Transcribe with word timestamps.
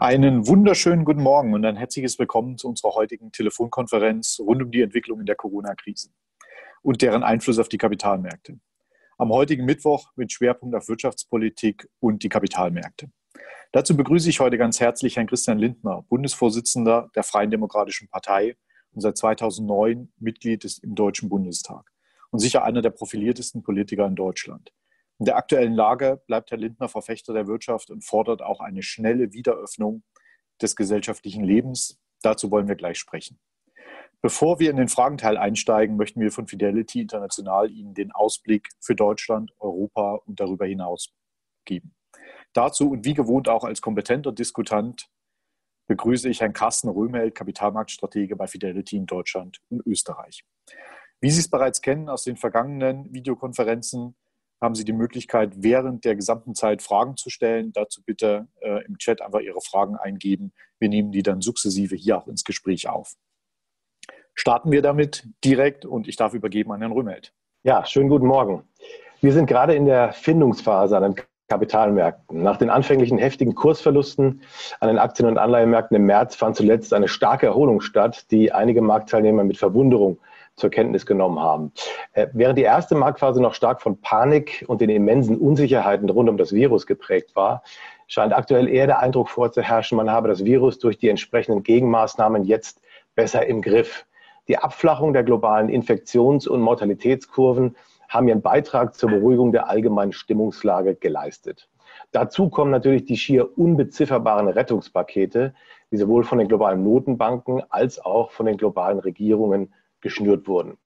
Einen 0.00 0.46
wunderschönen 0.46 1.04
guten 1.04 1.22
Morgen 1.22 1.54
und 1.54 1.64
ein 1.64 1.74
herzliches 1.74 2.20
Willkommen 2.20 2.56
zu 2.56 2.68
unserer 2.68 2.94
heutigen 2.94 3.32
Telefonkonferenz 3.32 4.38
rund 4.38 4.62
um 4.62 4.70
die 4.70 4.80
Entwicklung 4.80 5.18
in 5.18 5.26
der 5.26 5.34
Corona-Krise 5.34 6.10
und 6.82 7.02
deren 7.02 7.24
Einfluss 7.24 7.58
auf 7.58 7.68
die 7.68 7.78
Kapitalmärkte. 7.78 8.60
Am 9.16 9.30
heutigen 9.30 9.64
Mittwoch 9.64 10.12
mit 10.14 10.30
Schwerpunkt 10.30 10.76
auf 10.76 10.88
Wirtschaftspolitik 10.88 11.88
und 11.98 12.22
die 12.22 12.28
Kapitalmärkte. 12.28 13.10
Dazu 13.72 13.96
begrüße 13.96 14.30
ich 14.30 14.38
heute 14.38 14.56
ganz 14.56 14.78
herzlich 14.78 15.16
Herrn 15.16 15.26
Christian 15.26 15.58
Lindner, 15.58 16.04
Bundesvorsitzender 16.08 17.10
der 17.16 17.24
Freien 17.24 17.50
Demokratischen 17.50 18.06
Partei 18.08 18.56
und 18.92 19.00
seit 19.00 19.16
2009 19.16 20.12
Mitglied 20.20 20.64
im 20.84 20.94
Deutschen 20.94 21.28
Bundestag 21.28 21.90
und 22.30 22.38
sicher 22.38 22.62
einer 22.62 22.82
der 22.82 22.90
profiliertesten 22.90 23.64
Politiker 23.64 24.06
in 24.06 24.14
Deutschland. 24.14 24.70
In 25.18 25.24
der 25.24 25.36
aktuellen 25.36 25.74
Lage 25.74 26.22
bleibt 26.26 26.50
Herr 26.50 26.58
Lindner 26.58 26.88
Verfechter 26.88 27.32
der 27.32 27.48
Wirtschaft 27.48 27.90
und 27.90 28.04
fordert 28.04 28.40
auch 28.40 28.60
eine 28.60 28.82
schnelle 28.82 29.32
Wiederöffnung 29.32 30.04
des 30.62 30.76
gesellschaftlichen 30.76 31.44
Lebens. 31.44 31.98
Dazu 32.22 32.50
wollen 32.50 32.68
wir 32.68 32.76
gleich 32.76 32.98
sprechen. 32.98 33.40
Bevor 34.20 34.58
wir 34.58 34.70
in 34.70 34.76
den 34.76 34.88
Fragenteil 34.88 35.36
einsteigen, 35.36 35.96
möchten 35.96 36.20
wir 36.20 36.32
von 36.32 36.46
Fidelity 36.48 37.00
International 37.00 37.70
Ihnen 37.70 37.94
den 37.94 38.10
Ausblick 38.12 38.68
für 38.80 38.94
Deutschland, 38.96 39.52
Europa 39.58 40.20
und 40.26 40.40
darüber 40.40 40.66
hinaus 40.66 41.12
geben. 41.64 41.94
Dazu 42.52 42.90
und 42.90 43.04
wie 43.04 43.14
gewohnt 43.14 43.48
auch 43.48 43.64
als 43.64 43.80
kompetenter 43.80 44.32
Diskutant 44.32 45.08
begrüße 45.86 46.28
ich 46.28 46.40
Herrn 46.40 46.52
Carsten 46.52 46.88
Röhmeld, 46.88 47.34
Kapitalmarktstratege 47.34 48.36
bei 48.36 48.46
Fidelity 48.46 48.96
in 48.96 49.06
Deutschland 49.06 49.60
und 49.68 49.86
Österreich. 49.86 50.44
Wie 51.20 51.30
Sie 51.30 51.40
es 51.40 51.50
bereits 51.50 51.80
kennen 51.80 52.08
aus 52.08 52.24
den 52.24 52.36
vergangenen 52.36 53.12
Videokonferenzen, 53.12 54.16
haben 54.60 54.74
Sie 54.74 54.84
die 54.84 54.92
Möglichkeit, 54.92 55.52
während 55.56 56.04
der 56.04 56.16
gesamten 56.16 56.54
Zeit 56.54 56.82
Fragen 56.82 57.16
zu 57.16 57.30
stellen. 57.30 57.72
Dazu 57.72 58.02
bitte 58.04 58.48
äh, 58.60 58.84
im 58.86 58.98
Chat 58.98 59.22
einfach 59.22 59.40
Ihre 59.40 59.60
Fragen 59.60 59.96
eingeben. 59.96 60.52
Wir 60.78 60.88
nehmen 60.88 61.12
die 61.12 61.22
dann 61.22 61.40
sukzessive 61.40 61.94
hier 61.94 62.18
auch 62.18 62.26
ins 62.26 62.44
Gespräch 62.44 62.88
auf. 62.88 63.14
Starten 64.34 64.70
wir 64.70 64.82
damit 64.82 65.28
direkt 65.44 65.84
und 65.84 66.06
ich 66.08 66.16
darf 66.16 66.34
übergeben 66.34 66.72
an 66.72 66.80
Herrn 66.80 66.92
Rümmelt. 66.92 67.32
Ja, 67.64 67.84
schönen 67.84 68.08
guten 68.08 68.26
Morgen. 68.26 68.62
Wir 69.20 69.32
sind 69.32 69.46
gerade 69.46 69.74
in 69.74 69.84
der 69.84 70.12
Findungsphase 70.12 70.96
an 70.96 71.02
den 71.02 71.24
Kapitalmärkten. 71.48 72.42
Nach 72.42 72.56
den 72.56 72.70
anfänglichen 72.70 73.18
heftigen 73.18 73.54
Kursverlusten 73.54 74.42
an 74.80 74.88
den 74.88 74.98
Aktien- 74.98 75.28
und 75.28 75.38
Anleihenmärkten 75.38 75.96
im 75.96 76.04
März 76.04 76.36
fand 76.36 76.56
zuletzt 76.56 76.92
eine 76.92 77.08
starke 77.08 77.46
Erholung 77.46 77.80
statt, 77.80 78.30
die 78.30 78.52
einige 78.52 78.82
Marktteilnehmer 78.82 79.44
mit 79.44 79.56
Verwunderung 79.56 80.18
zur 80.58 80.70
Kenntnis 80.70 81.06
genommen 81.06 81.40
haben. 81.40 81.72
Äh, 82.12 82.28
während 82.32 82.58
die 82.58 82.62
erste 82.62 82.94
Marktphase 82.94 83.40
noch 83.40 83.54
stark 83.54 83.80
von 83.80 84.00
Panik 84.00 84.64
und 84.68 84.80
den 84.80 84.90
immensen 84.90 85.38
Unsicherheiten 85.38 86.08
rund 86.10 86.28
um 86.28 86.36
das 86.36 86.52
Virus 86.52 86.86
geprägt 86.86 87.34
war, 87.34 87.62
scheint 88.06 88.32
aktuell 88.32 88.68
eher 88.68 88.86
der 88.86 89.00
Eindruck 89.00 89.28
vorzuherrschen, 89.28 89.96
man 89.96 90.10
habe 90.10 90.28
das 90.28 90.44
Virus 90.44 90.78
durch 90.78 90.98
die 90.98 91.08
entsprechenden 91.08 91.62
Gegenmaßnahmen 91.62 92.44
jetzt 92.44 92.80
besser 93.14 93.46
im 93.46 93.62
Griff. 93.62 94.06
Die 94.48 94.58
Abflachung 94.58 95.12
der 95.12 95.24
globalen 95.24 95.68
Infektions- 95.68 96.48
und 96.48 96.60
Mortalitätskurven 96.60 97.76
haben 98.08 98.28
ihren 98.28 98.40
Beitrag 98.40 98.94
zur 98.94 99.10
Beruhigung 99.10 99.52
der 99.52 99.68
allgemeinen 99.68 100.12
Stimmungslage 100.12 100.94
geleistet. 100.94 101.68
Dazu 102.12 102.48
kommen 102.48 102.70
natürlich 102.70 103.04
die 103.04 103.18
schier 103.18 103.58
unbezifferbaren 103.58 104.48
Rettungspakete, 104.48 105.54
die 105.90 105.96
sowohl 105.96 106.24
von 106.24 106.38
den 106.38 106.48
globalen 106.48 106.82
Notenbanken 106.82 107.62
als 107.68 108.02
auch 108.02 108.30
von 108.30 108.46
den 108.46 108.56
globalen 108.56 108.98
Regierungen 108.98 109.74
geschnürt 110.00 110.48
wurden. 110.48 110.78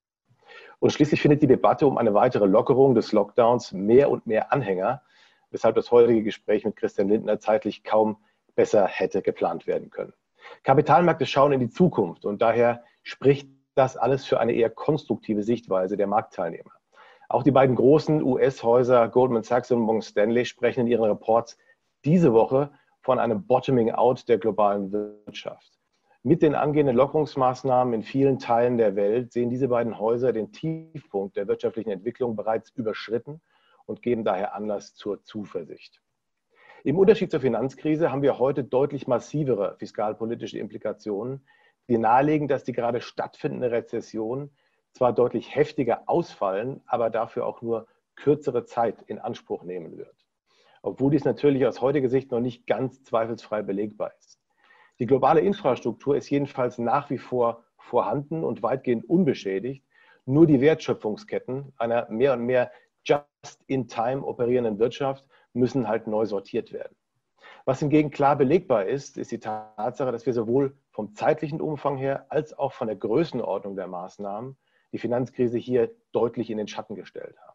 Und 0.78 0.92
schließlich 0.92 1.20
findet 1.22 1.42
die 1.42 1.46
Debatte 1.46 1.86
um 1.86 1.96
eine 1.96 2.14
weitere 2.14 2.46
Lockerung 2.46 2.94
des 2.94 3.12
Lockdowns 3.12 3.72
mehr 3.72 4.10
und 4.10 4.26
mehr 4.26 4.52
Anhänger, 4.52 5.02
weshalb 5.50 5.76
das 5.76 5.90
heutige 5.90 6.22
Gespräch 6.22 6.64
mit 6.64 6.76
Christian 6.76 7.08
Lindner 7.08 7.38
zeitlich 7.38 7.84
kaum 7.84 8.16
besser 8.54 8.86
hätte 8.86 9.22
geplant 9.22 9.66
werden 9.66 9.90
können. 9.90 10.12
Kapitalmärkte 10.64 11.26
schauen 11.26 11.52
in 11.52 11.60
die 11.60 11.70
Zukunft 11.70 12.24
und 12.24 12.42
daher 12.42 12.82
spricht 13.02 13.48
das 13.74 13.96
alles 13.96 14.24
für 14.24 14.40
eine 14.40 14.52
eher 14.52 14.70
konstruktive 14.70 15.42
Sichtweise 15.42 15.96
der 15.96 16.06
Marktteilnehmer. 16.06 16.72
Auch 17.28 17.42
die 17.42 17.50
beiden 17.50 17.76
großen 17.76 18.22
US-Häuser 18.22 19.08
Goldman 19.08 19.42
Sachs 19.42 19.70
und 19.70 19.80
Morgan 19.80 20.02
Stanley 20.02 20.44
sprechen 20.44 20.80
in 20.80 20.86
ihren 20.88 21.04
Reports 21.04 21.56
diese 22.04 22.32
Woche 22.34 22.70
von 23.00 23.18
einem 23.18 23.46
Bottoming 23.46 23.90
out 23.90 24.28
der 24.28 24.38
globalen 24.38 24.92
Wirtschaft. 24.92 25.71
Mit 26.24 26.40
den 26.42 26.54
angehenden 26.54 26.94
Lockerungsmaßnahmen 26.94 27.94
in 27.94 28.02
vielen 28.04 28.38
Teilen 28.38 28.78
der 28.78 28.94
Welt 28.94 29.32
sehen 29.32 29.50
diese 29.50 29.66
beiden 29.66 29.98
Häuser 29.98 30.32
den 30.32 30.52
Tiefpunkt 30.52 31.36
der 31.36 31.48
wirtschaftlichen 31.48 31.90
Entwicklung 31.90 32.36
bereits 32.36 32.70
überschritten 32.70 33.40
und 33.86 34.02
geben 34.02 34.22
daher 34.22 34.54
Anlass 34.54 34.94
zur 34.94 35.24
Zuversicht. 35.24 36.00
Im 36.84 36.96
Unterschied 36.96 37.32
zur 37.32 37.40
Finanzkrise 37.40 38.12
haben 38.12 38.22
wir 38.22 38.38
heute 38.38 38.62
deutlich 38.62 39.08
massivere 39.08 39.74
fiskalpolitische 39.78 40.60
Implikationen, 40.60 41.44
die 41.88 41.98
nahelegen, 41.98 42.46
dass 42.46 42.62
die 42.62 42.72
gerade 42.72 43.00
stattfindende 43.00 43.72
Rezession 43.72 44.52
zwar 44.92 45.12
deutlich 45.12 45.56
heftiger 45.56 46.04
ausfallen, 46.06 46.82
aber 46.86 47.10
dafür 47.10 47.46
auch 47.46 47.62
nur 47.62 47.88
kürzere 48.14 48.64
Zeit 48.64 49.02
in 49.08 49.18
Anspruch 49.18 49.64
nehmen 49.64 49.96
wird. 49.96 50.14
Obwohl 50.82 51.10
dies 51.10 51.24
natürlich 51.24 51.66
aus 51.66 51.80
heutiger 51.80 52.08
Sicht 52.08 52.30
noch 52.30 52.40
nicht 52.40 52.68
ganz 52.68 53.02
zweifelsfrei 53.02 53.62
belegbar 53.62 54.12
ist. 54.20 54.41
Die 55.02 55.06
globale 55.06 55.40
Infrastruktur 55.40 56.16
ist 56.16 56.30
jedenfalls 56.30 56.78
nach 56.78 57.10
wie 57.10 57.18
vor 57.18 57.64
vorhanden 57.76 58.44
und 58.44 58.62
weitgehend 58.62 59.04
unbeschädigt. 59.10 59.84
Nur 60.26 60.46
die 60.46 60.60
Wertschöpfungsketten 60.60 61.72
einer 61.76 62.08
mehr 62.08 62.34
und 62.34 62.46
mehr 62.46 62.70
just-in-time 63.02 64.22
operierenden 64.24 64.78
Wirtschaft 64.78 65.26
müssen 65.54 65.88
halt 65.88 66.06
neu 66.06 66.24
sortiert 66.24 66.72
werden. 66.72 66.94
Was 67.64 67.80
hingegen 67.80 68.12
klar 68.12 68.36
belegbar 68.36 68.86
ist, 68.86 69.18
ist 69.18 69.32
die 69.32 69.40
Tatsache, 69.40 70.12
dass 70.12 70.24
wir 70.24 70.34
sowohl 70.34 70.76
vom 70.92 71.16
zeitlichen 71.16 71.60
Umfang 71.60 71.96
her 71.96 72.26
als 72.28 72.56
auch 72.56 72.72
von 72.72 72.86
der 72.86 72.94
Größenordnung 72.94 73.74
der 73.74 73.88
Maßnahmen 73.88 74.56
die 74.92 74.98
Finanzkrise 74.98 75.58
hier 75.58 75.90
deutlich 76.12 76.48
in 76.48 76.58
den 76.58 76.68
Schatten 76.68 76.94
gestellt 76.94 77.34
haben. 77.44 77.51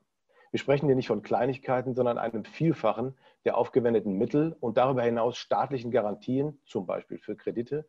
Wir 0.51 0.59
sprechen 0.59 0.87
hier 0.87 0.95
nicht 0.95 1.07
von 1.07 1.21
Kleinigkeiten, 1.21 1.93
sondern 1.93 2.17
einem 2.17 2.45
Vielfachen 2.45 3.17
der 3.45 3.57
aufgewendeten 3.57 4.17
Mittel 4.17 4.55
und 4.59 4.77
darüber 4.77 5.03
hinaus 5.03 5.37
staatlichen 5.37 5.91
Garantien, 5.91 6.59
zum 6.65 6.85
Beispiel 6.85 7.17
für 7.19 7.35
Kredite. 7.35 7.87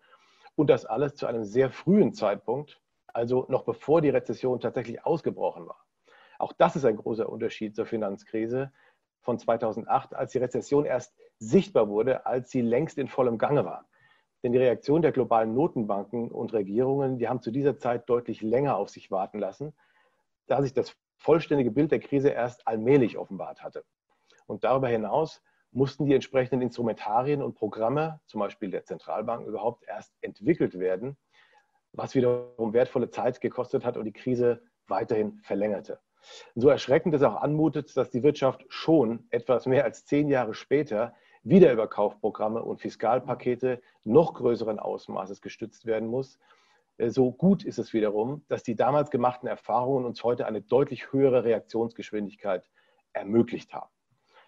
Und 0.57 0.69
das 0.71 0.85
alles 0.85 1.15
zu 1.15 1.27
einem 1.27 1.45
sehr 1.45 1.71
frühen 1.71 2.15
Zeitpunkt, 2.15 2.81
also 3.07 3.47
noch 3.49 3.65
bevor 3.65 4.01
die 4.01 4.11
Rezession 4.11 4.61
tatsächlich 4.61 5.05
ausgebrochen 5.05 5.67
war. 5.67 5.85
Auch 6.39 6.53
das 6.53 6.77
ist 6.77 6.85
ein 6.85 6.97
großer 6.97 7.29
Unterschied 7.29 7.75
zur 7.75 7.87
Finanzkrise 7.87 8.73
von 9.21 9.39
2008, 9.39 10.15
als 10.15 10.33
die 10.33 10.39
Rezession 10.39 10.85
erst 10.85 11.15
sichtbar 11.39 11.89
wurde, 11.89 12.27
als 12.27 12.51
sie 12.51 12.61
längst 12.61 12.99
in 12.99 13.09
vollem 13.09 13.39
Gange 13.39 13.65
war. 13.65 13.89
Denn 14.43 14.53
die 14.53 14.59
Reaktion 14.59 15.03
der 15.03 15.13
globalen 15.13 15.55
Notenbanken 15.55 16.31
und 16.31 16.53
Regierungen, 16.53 17.19
die 17.19 17.29
haben 17.29 17.43
zu 17.43 17.51
dieser 17.51 17.77
Zeit 17.77 18.09
deutlich 18.09 18.41
länger 18.41 18.77
auf 18.77 18.89
sich 18.89 19.11
warten 19.11 19.39
lassen, 19.39 19.75
da 20.47 20.63
sich 20.63 20.73
das 20.73 20.97
vollständige 21.19 21.71
Bild 21.71 21.93
der 21.93 22.01
Krise 22.01 22.31
erst 22.31 22.67
allmählich 22.67 23.19
offenbart 23.19 23.63
hatte. 23.63 23.85
Und 24.47 24.65
darüber 24.65 24.89
hinaus 24.89 25.43
mussten 25.71 26.07
die 26.07 26.15
entsprechenden 26.15 26.63
Instrumentarien 26.63 27.43
und 27.43 27.55
Programme, 27.55 28.21
zum 28.27 28.41
Beispiel 28.41 28.71
der 28.71 28.85
Zentralbanken, 28.85 29.49
überhaupt 29.49 29.85
erst 29.87 30.17
entwickelt 30.23 30.79
werden, 30.79 31.17
was 31.93 32.15
wiederum 32.15 32.73
wertvolle 32.73 33.11
Zeit 33.11 33.41
gekostet 33.41 33.85
hat 33.85 33.97
und 33.97 34.05
die 34.05 34.13
Krise 34.13 34.63
weiterhin 34.87 35.41
verlängerte. 35.43 36.01
So 36.55 36.69
erschreckend 36.69 37.15
es 37.15 37.23
auch 37.23 37.37
anmutet, 37.37 37.97
dass 37.97 38.11
die 38.11 38.23
Wirtschaft 38.23 38.65
schon 38.69 39.27
etwas 39.31 39.67
mehr 39.67 39.85
als 39.85 40.05
zehn 40.05 40.29
Jahre 40.29 40.55
später 40.55 41.15
wieder 41.43 41.73
über 41.73 41.89
Kaufprogramme 41.89 42.63
und 42.63 42.81
Fiskalpakete 42.81 43.81
noch 44.05 44.35
größeren 44.35 44.79
Ausmaßes 44.79 45.41
gestützt 45.41 45.87
werden 45.87 46.09
muss, 46.09 46.39
so 47.07 47.31
gut 47.31 47.65
ist 47.65 47.79
es 47.79 47.93
wiederum, 47.93 48.45
dass 48.49 48.63
die 48.63 48.75
damals 48.75 49.11
gemachten 49.11 49.49
Erfahrungen 49.49 50.05
uns 50.05 50.25
heute 50.25 50.47
eine 50.47 50.61
deutlich 50.61 51.13
höhere 51.13 51.45
Reaktionsgeschwindigkeit 51.45 52.69
ermöglicht 53.13 53.73
haben. 53.73 53.91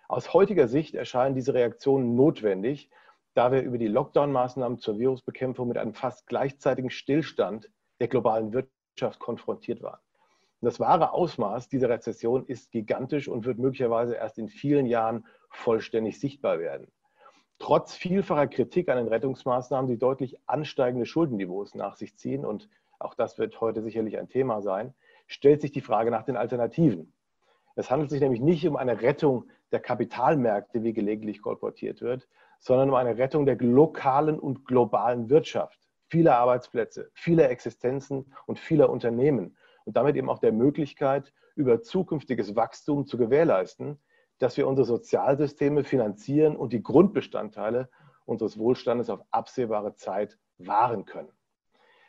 Aus 0.09 0.35
heutiger 0.35 0.67
Sicht 0.67 0.95
erscheinen 0.97 1.37
diese 1.37 1.55
Reaktionen 1.55 2.17
notwendig, 2.17 2.91
da 3.35 3.53
wir 3.53 3.63
über 3.63 3.79
die 3.79 3.87
Lockdown-Maßnahmen 3.87 4.79
zur 4.79 4.99
Virusbekämpfung 4.99 5.69
mit 5.69 5.79
einem 5.79 5.95
fast 5.95 6.27
gleichzeitigen 6.27 6.91
Stillstand 6.91 7.71
der 8.01 8.09
globalen 8.09 8.53
Wirtschaft 8.53 9.21
konfrontiert 9.21 9.83
waren. 9.83 10.01
Das 10.61 10.81
wahre 10.81 11.13
Ausmaß 11.13 11.69
dieser 11.69 11.89
Rezession 11.89 12.45
ist 12.45 12.71
gigantisch 12.71 13.29
und 13.29 13.47
wird 13.47 13.59
möglicherweise 13.59 14.15
erst 14.15 14.37
in 14.39 14.49
vielen 14.49 14.87
Jahren 14.87 15.25
vollständig 15.49 16.21
sichtbar 16.21 16.59
werden. 16.59 16.91
Trotz 17.61 17.95
vielfacher 17.95 18.47
Kritik 18.47 18.89
an 18.89 18.97
den 18.97 19.09
Rettungsmaßnahmen, 19.09 19.89
die 19.89 19.99
deutlich 19.99 20.39
ansteigende 20.47 21.05
Schuldenniveaus 21.05 21.75
nach 21.75 21.95
sich 21.95 22.17
ziehen, 22.17 22.47
und 22.47 22.71
auch 22.99 23.15
das 23.15 23.39
wird 23.39 23.61
heute 23.61 23.83
sicherlich 23.83 24.19
ein 24.19 24.29
Thema 24.29 24.63
sein, 24.63 24.95
stellt 25.27 25.61
sich 25.61 25.71
die 25.71 25.83
Frage 25.83 26.11
nach 26.11 26.25
den 26.25 26.39
Alternativen. 26.39 27.13
Es 27.77 27.91
handelt 27.91 28.09
sich 28.09 28.23
nämlich 28.23 28.41
nicht 28.41 28.67
um 28.67 28.77
eine 28.77 29.03
Rettung 29.03 29.45
der 29.73 29.81
Kapitalmärkte, 29.81 30.83
wie 30.83 30.95
gelegentlich 30.95 31.43
kolportiert 31.43 32.01
wird, 32.01 32.27
sondern 32.61 32.89
um 32.89 32.95
eine 32.95 33.19
Rettung 33.19 33.45
der 33.45 33.57
lokalen 33.57 34.41
und 34.41 34.65
globalen 34.65 35.29
Wirtschaft, 35.29 35.79
vieler 36.09 36.39
Arbeitsplätze, 36.39 37.11
vieler 37.13 37.51
Existenzen 37.51 38.33
und 38.47 38.59
vieler 38.59 38.89
Unternehmen. 38.89 39.55
Und 39.85 39.99
damit 39.99 40.17
eben 40.17 40.31
auch 40.31 40.39
der 40.39 40.53
Möglichkeit, 40.53 41.33
über 41.57 41.83
zukünftiges 41.83 42.57
Wachstum 42.57 43.07
zu 43.07 43.19
gewährleisten, 43.19 43.99
dass 44.41 44.57
wir 44.57 44.67
unsere 44.67 44.87
Sozialsysteme 44.87 45.85
finanzieren 45.85 46.57
und 46.57 46.73
die 46.73 46.83
Grundbestandteile 46.83 47.89
unseres 48.25 48.59
Wohlstandes 48.59 49.11
auf 49.11 49.21
absehbare 49.31 49.95
Zeit 49.95 50.39
wahren 50.59 51.05
können. 51.05 51.31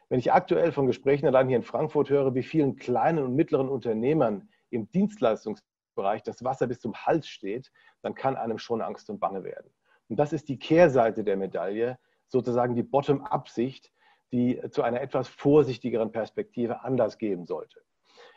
Wenn 0.10 0.20
ich 0.20 0.32
aktuell 0.32 0.72
von 0.72 0.88
Gesprächen 0.88 1.28
allein 1.28 1.48
hier 1.48 1.58
in 1.58 1.64
Frankfurt 1.64 2.10
höre, 2.10 2.34
wie 2.34 2.44
vielen 2.44 2.78
kleinen 2.78 3.24
und 3.24 3.36
mittleren 3.36 3.70
Unternehmern 3.70 4.50
im 4.70 4.90
Dienstleistungsbereich 4.92 6.24
das 6.24 6.44
Wasser 6.44 6.68
bis 6.68 6.80
zum 6.80 6.96
Hals 6.96 7.28
steht, 7.28 7.72
dann 8.02 8.16
kann 8.16 8.36
einem 8.36 8.58
schon 8.58 8.82
Angst 8.82 9.10
und 9.10 9.20
Bange 9.20 9.44
werden. 9.44 9.72
Und 10.08 10.18
das 10.18 10.34
ist 10.34 10.50
die 10.50 10.60
Kehrseite 10.60 11.24
der 11.24 11.38
Medaille, 11.38 12.00
sozusagen 12.28 12.76
die 12.76 12.84
Bottom-up-Sicht, 12.84 13.92
die 14.32 14.62
zu 14.72 14.84
einer 14.84 15.02
etwas 15.02 15.28
vorsichtigeren 15.28 16.12
Perspektive 16.12 16.84
Anlass 16.84 17.18
geben 17.18 17.46
sollte. 17.46 17.82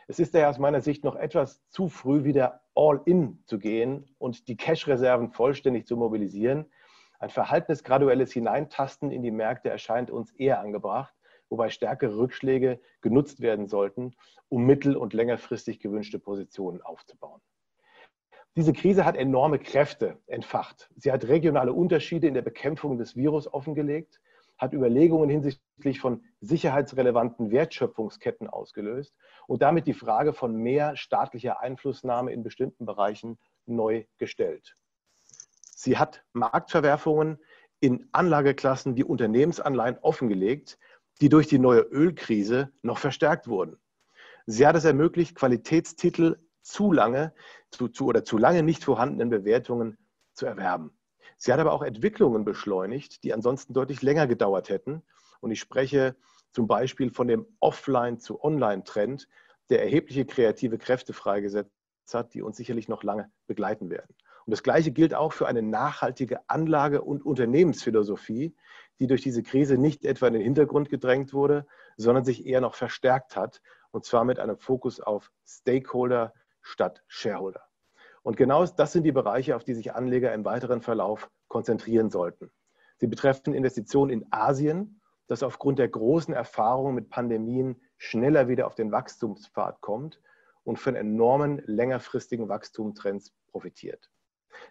Es 0.07 0.19
ist 0.19 0.35
daher 0.35 0.49
aus 0.49 0.59
meiner 0.59 0.81
Sicht 0.81 1.03
noch 1.03 1.15
etwas 1.15 1.67
zu 1.69 1.89
früh, 1.89 2.23
wieder 2.23 2.61
all-in 2.75 3.41
zu 3.45 3.57
gehen 3.57 4.05
und 4.19 4.47
die 4.47 4.55
Cash-Reserven 4.55 5.31
vollständig 5.31 5.87
zu 5.87 5.97
mobilisieren. 5.97 6.71
Ein 7.17 7.31
verhaltenes 7.31 7.83
graduelles 7.83 8.31
Hineintasten 8.31 9.09
in 9.09 9.23
die 9.23 9.31
Märkte 9.31 9.69
erscheint 9.69 10.11
uns 10.11 10.31
eher 10.33 10.59
angebracht, 10.59 11.15
wobei 11.49 11.69
stärkere 11.69 12.17
Rückschläge 12.17 12.79
genutzt 13.01 13.39
werden 13.41 13.67
sollten, 13.67 14.15
um 14.47 14.65
mittel- 14.65 14.95
und 14.95 15.13
längerfristig 15.13 15.79
gewünschte 15.79 16.19
Positionen 16.19 16.83
aufzubauen. 16.83 17.41
Diese 18.55 18.73
Krise 18.73 19.05
hat 19.05 19.17
enorme 19.17 19.57
Kräfte 19.57 20.19
entfacht. 20.27 20.89
Sie 20.95 21.11
hat 21.11 21.27
regionale 21.27 21.73
Unterschiede 21.73 22.27
in 22.27 22.35
der 22.35 22.43
Bekämpfung 22.43 22.99
des 22.99 23.15
Virus 23.15 23.51
offengelegt 23.51 24.21
hat 24.57 24.73
Überlegungen 24.73 25.29
hinsichtlich 25.29 25.99
von 25.99 26.23
sicherheitsrelevanten 26.41 27.51
Wertschöpfungsketten 27.51 28.47
ausgelöst 28.47 29.15
und 29.47 29.61
damit 29.61 29.87
die 29.87 29.93
Frage 29.93 30.33
von 30.33 30.55
mehr 30.55 30.95
staatlicher 30.95 31.59
Einflussnahme 31.59 32.31
in 32.31 32.43
bestimmten 32.43 32.85
Bereichen 32.85 33.37
neu 33.65 34.05
gestellt. 34.17 34.77
Sie 35.75 35.97
hat 35.97 36.23
Marktverwerfungen 36.33 37.39
in 37.79 38.07
Anlageklassen 38.11 38.95
wie 38.95 39.03
Unternehmensanleihen 39.03 39.97
offengelegt, 39.99 40.79
die 41.21 41.29
durch 41.29 41.47
die 41.47 41.59
neue 41.59 41.81
Ölkrise 41.81 42.71
noch 42.81 42.97
verstärkt 42.97 43.47
wurden. 43.47 43.77
Sie 44.45 44.65
hat 44.65 44.75
es 44.75 44.85
ermöglicht, 44.85 45.35
Qualitätstitel 45.35 46.37
zu 46.61 46.91
lange 46.91 47.33
zu, 47.71 47.87
zu, 47.89 48.07
oder 48.07 48.23
zu 48.23 48.37
lange 48.37 48.63
nicht 48.63 48.83
vorhandenen 48.83 49.29
Bewertungen 49.29 49.97
zu 50.33 50.45
erwerben. 50.45 50.97
Sie 51.37 51.51
hat 51.51 51.59
aber 51.59 51.73
auch 51.73 51.81
Entwicklungen 51.81 52.45
beschleunigt, 52.45 53.23
die 53.23 53.33
ansonsten 53.33 53.73
deutlich 53.73 54.01
länger 54.01 54.27
gedauert 54.27 54.69
hätten. 54.69 55.03
Und 55.41 55.51
ich 55.51 55.59
spreche 55.59 56.15
zum 56.51 56.67
Beispiel 56.67 57.11
von 57.11 57.27
dem 57.27 57.45
Offline- 57.59 58.19
zu 58.19 58.43
Online-Trend, 58.43 59.27
der 59.69 59.81
erhebliche 59.81 60.25
kreative 60.25 60.77
Kräfte 60.77 61.13
freigesetzt 61.13 61.71
hat, 62.13 62.33
die 62.33 62.41
uns 62.41 62.57
sicherlich 62.57 62.87
noch 62.87 63.03
lange 63.03 63.31
begleiten 63.47 63.89
werden. 63.89 64.15
Und 64.45 64.51
das 64.51 64.63
Gleiche 64.63 64.91
gilt 64.91 65.15
auch 65.15 65.33
für 65.33 65.47
eine 65.47 65.63
nachhaltige 65.63 66.47
Anlage- 66.47 67.01
und 67.01 67.25
Unternehmensphilosophie, 67.25 68.55
die 68.99 69.07
durch 69.07 69.21
diese 69.21 69.41
Krise 69.41 69.77
nicht 69.77 70.05
etwa 70.05 70.27
in 70.27 70.33
den 70.33 70.43
Hintergrund 70.43 70.89
gedrängt 70.89 71.33
wurde, 71.33 71.65
sondern 71.97 72.23
sich 72.23 72.45
eher 72.45 72.61
noch 72.61 72.75
verstärkt 72.75 73.35
hat, 73.35 73.61
und 73.91 74.05
zwar 74.05 74.23
mit 74.23 74.39
einem 74.39 74.57
Fokus 74.57 74.99
auf 74.99 75.31
Stakeholder 75.45 76.33
statt 76.61 77.03
Shareholder. 77.07 77.64
Und 78.25 78.37
genau 78.37 78.65
das 78.65 78.91
sind 78.91 79.03
die 79.03 79.11
Bereiche, 79.11 79.55
auf 79.55 79.63
die 79.63 79.75
sich 79.75 79.93
Anleger 79.93 80.33
im 80.33 80.45
weiteren 80.45 80.81
Verlauf 80.81 81.29
konzentrieren 81.47 82.09
sollten. 82.09 82.49
Sie 82.97 83.05
betreffen 83.05 83.53
Investitionen 83.53 84.09
in 84.09 84.25
Asien, 84.31 84.99
das 85.27 85.43
aufgrund 85.43 85.77
der 85.77 85.89
großen 85.89 86.33
Erfahrungen 86.33 86.95
mit 86.95 87.11
Pandemien 87.11 87.79
schneller 87.97 88.47
wieder 88.47 88.65
auf 88.65 88.73
den 88.73 88.91
Wachstumspfad 88.91 89.79
kommt 89.81 90.19
und 90.63 90.79
von 90.79 90.95
enormen 90.95 91.61
längerfristigen 91.67 92.49
Wachstumstrends 92.49 93.31
profitiert. 93.51 94.09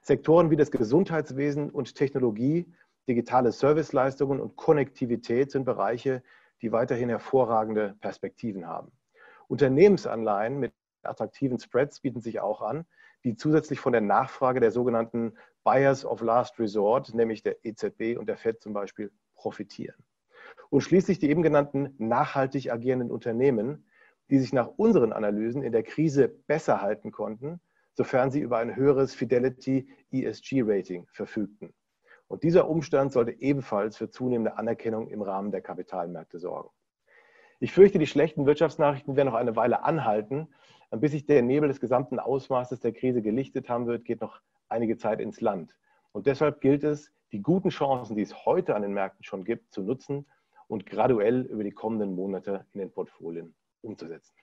Sektoren 0.02 0.50
wie 0.50 0.56
das 0.56 0.72
Gesundheitswesen 0.72 1.70
und 1.70 1.94
Technologie, 1.94 2.74
digitale 3.06 3.52
Serviceleistungen 3.52 4.40
und 4.40 4.56
Konnektivität 4.56 5.52
sind 5.52 5.64
Bereiche, 5.64 6.24
die 6.60 6.72
weiterhin 6.72 7.08
hervorragende 7.08 7.94
Perspektiven 8.00 8.66
haben. 8.66 8.90
Unternehmensanleihen 9.46 10.58
mit 10.58 10.72
attraktiven 11.04 11.60
Spreads 11.60 12.00
bieten 12.00 12.20
sich 12.20 12.40
auch 12.40 12.60
an, 12.60 12.84
die 13.24 13.36
zusätzlich 13.36 13.80
von 13.80 13.92
der 13.92 14.02
Nachfrage 14.02 14.60
der 14.60 14.70
sogenannten 14.70 15.34
Buyers 15.64 16.04
of 16.04 16.20
Last 16.20 16.58
Resort, 16.58 17.14
nämlich 17.14 17.42
der 17.42 17.64
EZB 17.64 18.18
und 18.18 18.28
der 18.28 18.36
FED 18.36 18.60
zum 18.60 18.72
Beispiel, 18.74 19.10
profitieren. 19.34 19.96
Und 20.70 20.82
schließlich 20.82 21.18
die 21.18 21.30
eben 21.30 21.42
genannten 21.42 21.94
nachhaltig 21.98 22.70
agierenden 22.70 23.10
Unternehmen, 23.10 23.86
die 24.30 24.38
sich 24.38 24.52
nach 24.52 24.68
unseren 24.76 25.12
Analysen 25.12 25.62
in 25.62 25.72
der 25.72 25.82
Krise 25.82 26.28
besser 26.28 26.80
halten 26.80 27.12
konnten, 27.12 27.60
sofern 27.92 28.30
sie 28.30 28.40
über 28.40 28.58
ein 28.58 28.76
höheres 28.76 29.14
Fidelity 29.14 29.88
ESG-Rating 30.10 31.06
verfügten. 31.12 31.72
Und 32.26 32.42
dieser 32.42 32.68
Umstand 32.68 33.12
sollte 33.12 33.32
ebenfalls 33.32 33.96
für 33.96 34.10
zunehmende 34.10 34.56
Anerkennung 34.58 35.08
im 35.08 35.22
Rahmen 35.22 35.52
der 35.52 35.60
Kapitalmärkte 35.60 36.38
sorgen. 36.38 36.70
Ich 37.60 37.72
fürchte, 37.72 37.98
die 37.98 38.06
schlechten 38.06 38.46
Wirtschaftsnachrichten 38.46 39.16
werden 39.16 39.28
noch 39.28 39.38
eine 39.38 39.56
Weile 39.56 39.84
anhalten. 39.84 40.48
Bis 40.96 41.12
sich 41.12 41.26
der 41.26 41.42
Nebel 41.42 41.68
des 41.68 41.80
gesamten 41.80 42.18
Ausmaßes 42.18 42.80
der 42.80 42.92
Krise 42.92 43.22
gelichtet 43.22 43.68
haben 43.68 43.86
wird, 43.86 44.04
geht 44.04 44.20
noch 44.20 44.40
einige 44.68 44.96
Zeit 44.96 45.20
ins 45.20 45.40
Land. 45.40 45.74
Und 46.12 46.26
deshalb 46.26 46.60
gilt 46.60 46.84
es, 46.84 47.10
die 47.32 47.42
guten 47.42 47.70
Chancen, 47.70 48.16
die 48.16 48.22
es 48.22 48.44
heute 48.44 48.76
an 48.76 48.82
den 48.82 48.92
Märkten 48.92 49.24
schon 49.24 49.44
gibt, 49.44 49.72
zu 49.72 49.82
nutzen 49.82 50.26
und 50.68 50.86
graduell 50.86 51.42
über 51.42 51.64
die 51.64 51.72
kommenden 51.72 52.14
Monate 52.14 52.66
in 52.72 52.80
den 52.80 52.92
Portfolien 52.92 53.54
umzusetzen. 53.82 54.34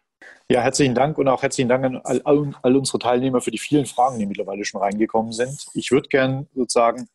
Ja, 0.49 0.61
herzlichen 0.61 0.93
Dank 0.93 1.17
und 1.17 1.27
auch 1.27 1.41
herzlichen 1.41 1.69
Dank 1.69 1.85
an 1.85 1.97
all, 2.03 2.53
all, 2.61 2.75
unsere 2.75 2.99
Teilnehmer 2.99 3.41
für 3.41 3.51
die 3.51 3.57
vielen 3.57 3.85
Fragen, 3.85 4.19
die 4.19 4.25
mittlerweile 4.25 4.65
schon 4.65 4.81
reingekommen 4.81 5.31
sind. 5.31 5.65
Ich 5.73 5.91
würde 5.91 6.09
gerne 6.09 6.47
sozusagen 6.53 7.07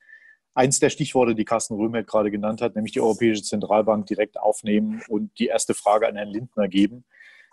eins 0.54 0.80
der 0.80 0.90
Stichworte, 0.90 1.34
die 1.34 1.44
Carsten 1.44 1.74
Röhmelt 1.74 2.06
gerade 2.06 2.30
genannt 2.30 2.62
hat, 2.62 2.74
nämlich 2.74 2.92
die 2.92 3.00
Europäische 3.00 3.42
Zentralbank 3.42 4.06
direkt 4.06 4.40
aufnehmen 4.40 5.02
und 5.08 5.38
die 5.38 5.46
erste 5.46 5.74
Frage 5.74 6.08
an 6.08 6.16
Herrn 6.16 6.30
Lindner 6.30 6.66
geben. 6.66 7.04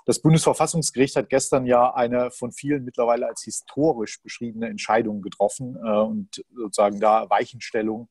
Das 0.05 0.21
Bundesverfassungsgericht 0.21 1.15
hat 1.15 1.29
gestern 1.29 1.65
ja 1.65 1.94
eine 1.94 2.29
von 2.31 2.51
vielen 2.51 2.83
mittlerweile 2.83 3.27
als 3.27 3.44
historisch 3.44 4.21
beschriebene 4.21 4.67
Entscheidung 4.67 5.21
getroffen 5.21 5.77
äh, 5.77 6.00
und 6.01 6.44
sozusagen 6.53 7.00
da 7.00 7.29
Weichenstellung 7.29 8.09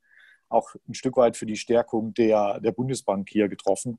auch 0.49 0.75
ein 0.89 0.95
Stück 0.95 1.17
weit 1.17 1.37
für 1.37 1.47
die 1.47 1.57
Stärkung 1.57 2.15
der, 2.15 2.61
der 2.61 2.73
Bundesbank 2.73 3.29
hier 3.31 3.49
getroffen. 3.49 3.99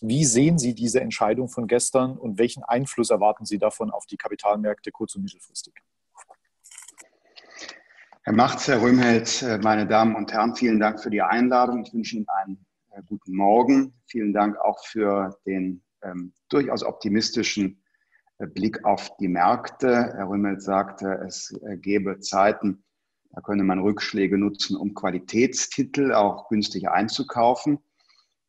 Wie 0.00 0.24
sehen 0.24 0.58
Sie 0.58 0.74
diese 0.74 1.00
Entscheidung 1.00 1.48
von 1.48 1.68
gestern 1.68 2.18
und 2.18 2.38
welchen 2.38 2.64
Einfluss 2.64 3.10
erwarten 3.10 3.46
Sie 3.46 3.58
davon 3.58 3.90
auf 3.90 4.06
die 4.06 4.16
Kapitalmärkte 4.16 4.90
kurz- 4.90 5.14
und 5.14 5.22
mittelfristig? 5.22 5.74
Herr 8.22 8.32
Machtz, 8.32 8.68
Herr 8.68 8.80
Röhmheld, 8.80 9.42
äh, 9.42 9.58
meine 9.58 9.86
Damen 9.86 10.16
und 10.16 10.32
Herren, 10.32 10.56
vielen 10.56 10.80
Dank 10.80 11.00
für 11.00 11.10
die 11.10 11.22
Einladung. 11.22 11.84
Ich 11.84 11.92
wünsche 11.92 12.16
Ihnen 12.16 12.26
einen 12.28 12.64
äh, 12.90 13.02
guten 13.06 13.36
Morgen. 13.36 13.94
Vielen 14.06 14.32
Dank 14.32 14.56
auch 14.58 14.84
für 14.84 15.38
den 15.46 15.84
ähm, 16.04 16.32
durchaus 16.48 16.82
optimistischen 16.82 17.82
äh, 18.38 18.46
Blick 18.46 18.84
auf 18.84 19.16
die 19.18 19.28
Märkte. 19.28 20.12
Herr 20.14 20.28
Röhmheld 20.28 20.62
sagte, 20.62 21.20
es 21.26 21.52
äh, 21.66 21.76
gäbe 21.76 22.20
Zeiten, 22.20 22.84
da 23.30 23.40
könne 23.40 23.64
man 23.64 23.80
Rückschläge 23.80 24.38
nutzen, 24.38 24.76
um 24.76 24.94
Qualitätstitel 24.94 26.12
auch 26.12 26.48
günstig 26.48 26.88
einzukaufen. 26.88 27.78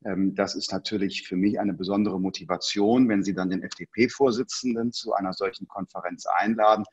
Ähm, 0.03 0.35
das 0.35 0.55
ist 0.55 0.71
natürlich 0.71 1.27
für 1.27 1.35
mich 1.35 1.59
eine 1.59 1.73
besondere 1.73 2.19
Motivation, 2.19 3.09
wenn 3.09 3.23
Sie 3.23 3.33
dann 3.33 3.49
den 3.49 3.63
FDP-Vorsitzenden 3.63 4.91
zu 4.91 5.13
einer 5.13 5.33
solchen 5.33 5.67
Konferenz 5.67 6.25
einladen 6.25 6.85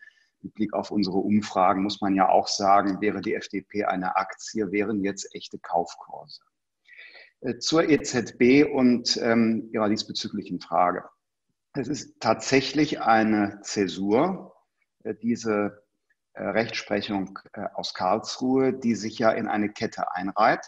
mit 0.42 0.54
Blick 0.54 0.74
auf 0.74 0.90
unsere 0.90 1.18
Umfragen 1.18 1.82
muss 1.82 2.00
man 2.00 2.14
ja 2.14 2.28
auch 2.28 2.48
sagen, 2.48 3.00
wäre 3.00 3.20
die 3.20 3.34
FDP 3.34 3.84
eine 3.84 4.16
Aktie, 4.16 4.70
wären 4.72 5.02
jetzt 5.02 5.34
echte 5.34 5.58
Kaufkurse. 5.58 6.42
Äh, 7.42 7.58
zur 7.58 7.88
EZB 7.88 8.64
und 8.72 9.16
ähm, 9.16 9.68
ihrer 9.72 9.88
diesbezüglichen 9.88 10.60
Frage. 10.60 11.04
Es 11.74 11.88
ist 11.88 12.20
tatsächlich 12.20 13.00
eine 13.00 13.60
Zäsur, 13.62 14.54
äh, 15.02 15.14
diese 15.14 15.84
äh, 16.34 16.44
Rechtsprechung 16.44 17.38
äh, 17.52 17.66
aus 17.74 17.94
Karlsruhe, 17.94 18.72
die 18.72 18.94
sich 18.94 19.18
ja 19.18 19.32
in 19.32 19.48
eine 19.48 19.70
Kette 19.70 20.14
einreiht. 20.14 20.66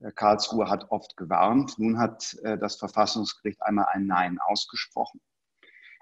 Äh, 0.00 0.12
Karlsruhe 0.12 0.68
hat 0.68 0.90
oft 0.90 1.16
gewarnt. 1.16 1.78
Nun 1.78 1.98
hat 1.98 2.36
äh, 2.42 2.58
das 2.58 2.76
Verfassungsgericht 2.76 3.62
einmal 3.62 3.86
ein 3.92 4.06
Nein 4.06 4.38
ausgesprochen. 4.38 5.20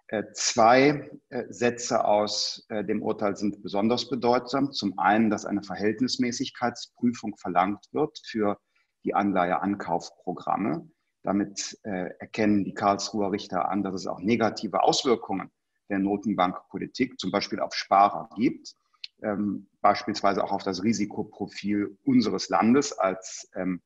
Äh, 0.09 0.25
zwei 0.33 1.11
äh, 1.29 1.45
Sätze 1.49 2.05
aus 2.05 2.67
äh, 2.71 2.85
dem 2.85 3.03
Urteil 3.03 3.37
sind 3.37 3.63
besonders 3.63 4.09
bedeutsam. 4.11 4.73
Zum 4.73 4.99
einen, 4.99 5.31
dass 5.31 5.47
eine 5.47 5.63
Verhältnismäßigkeitsprüfung 5.63 7.37
verlangt 7.37 7.87
wird 7.93 8.19
für 8.27 8.59
die 9.05 9.15
Anleiheankaufprogramme. 9.15 10.89
Damit 11.25 11.79
erkennen 11.85 12.65
die 12.65 12.75
Karlsruher 12.75 13.31
Richter 13.31 13.69
an, 13.69 13.85
dass 13.85 13.95
es 13.95 14.09
auch 14.09 14.19
negative 14.19 14.83
Auswirkungen 14.83 15.53
der 15.89 16.01
Notenbankpolitik, 16.01 17.21
zum 17.21 17.31
Beispiel 17.31 17.61
auf 17.61 17.75
Sparer, 17.75 18.29
gibt. 18.35 18.75
Ähm, 19.23 19.69
beispielsweise 19.81 20.43
auch 20.43 20.51
auf 20.51 20.65
das 20.65 20.83
Risikoprofil 20.83 21.97
unseres 22.05 22.49
Landes 22.49 22.99
als 22.99 23.49
ähm, 23.55 23.81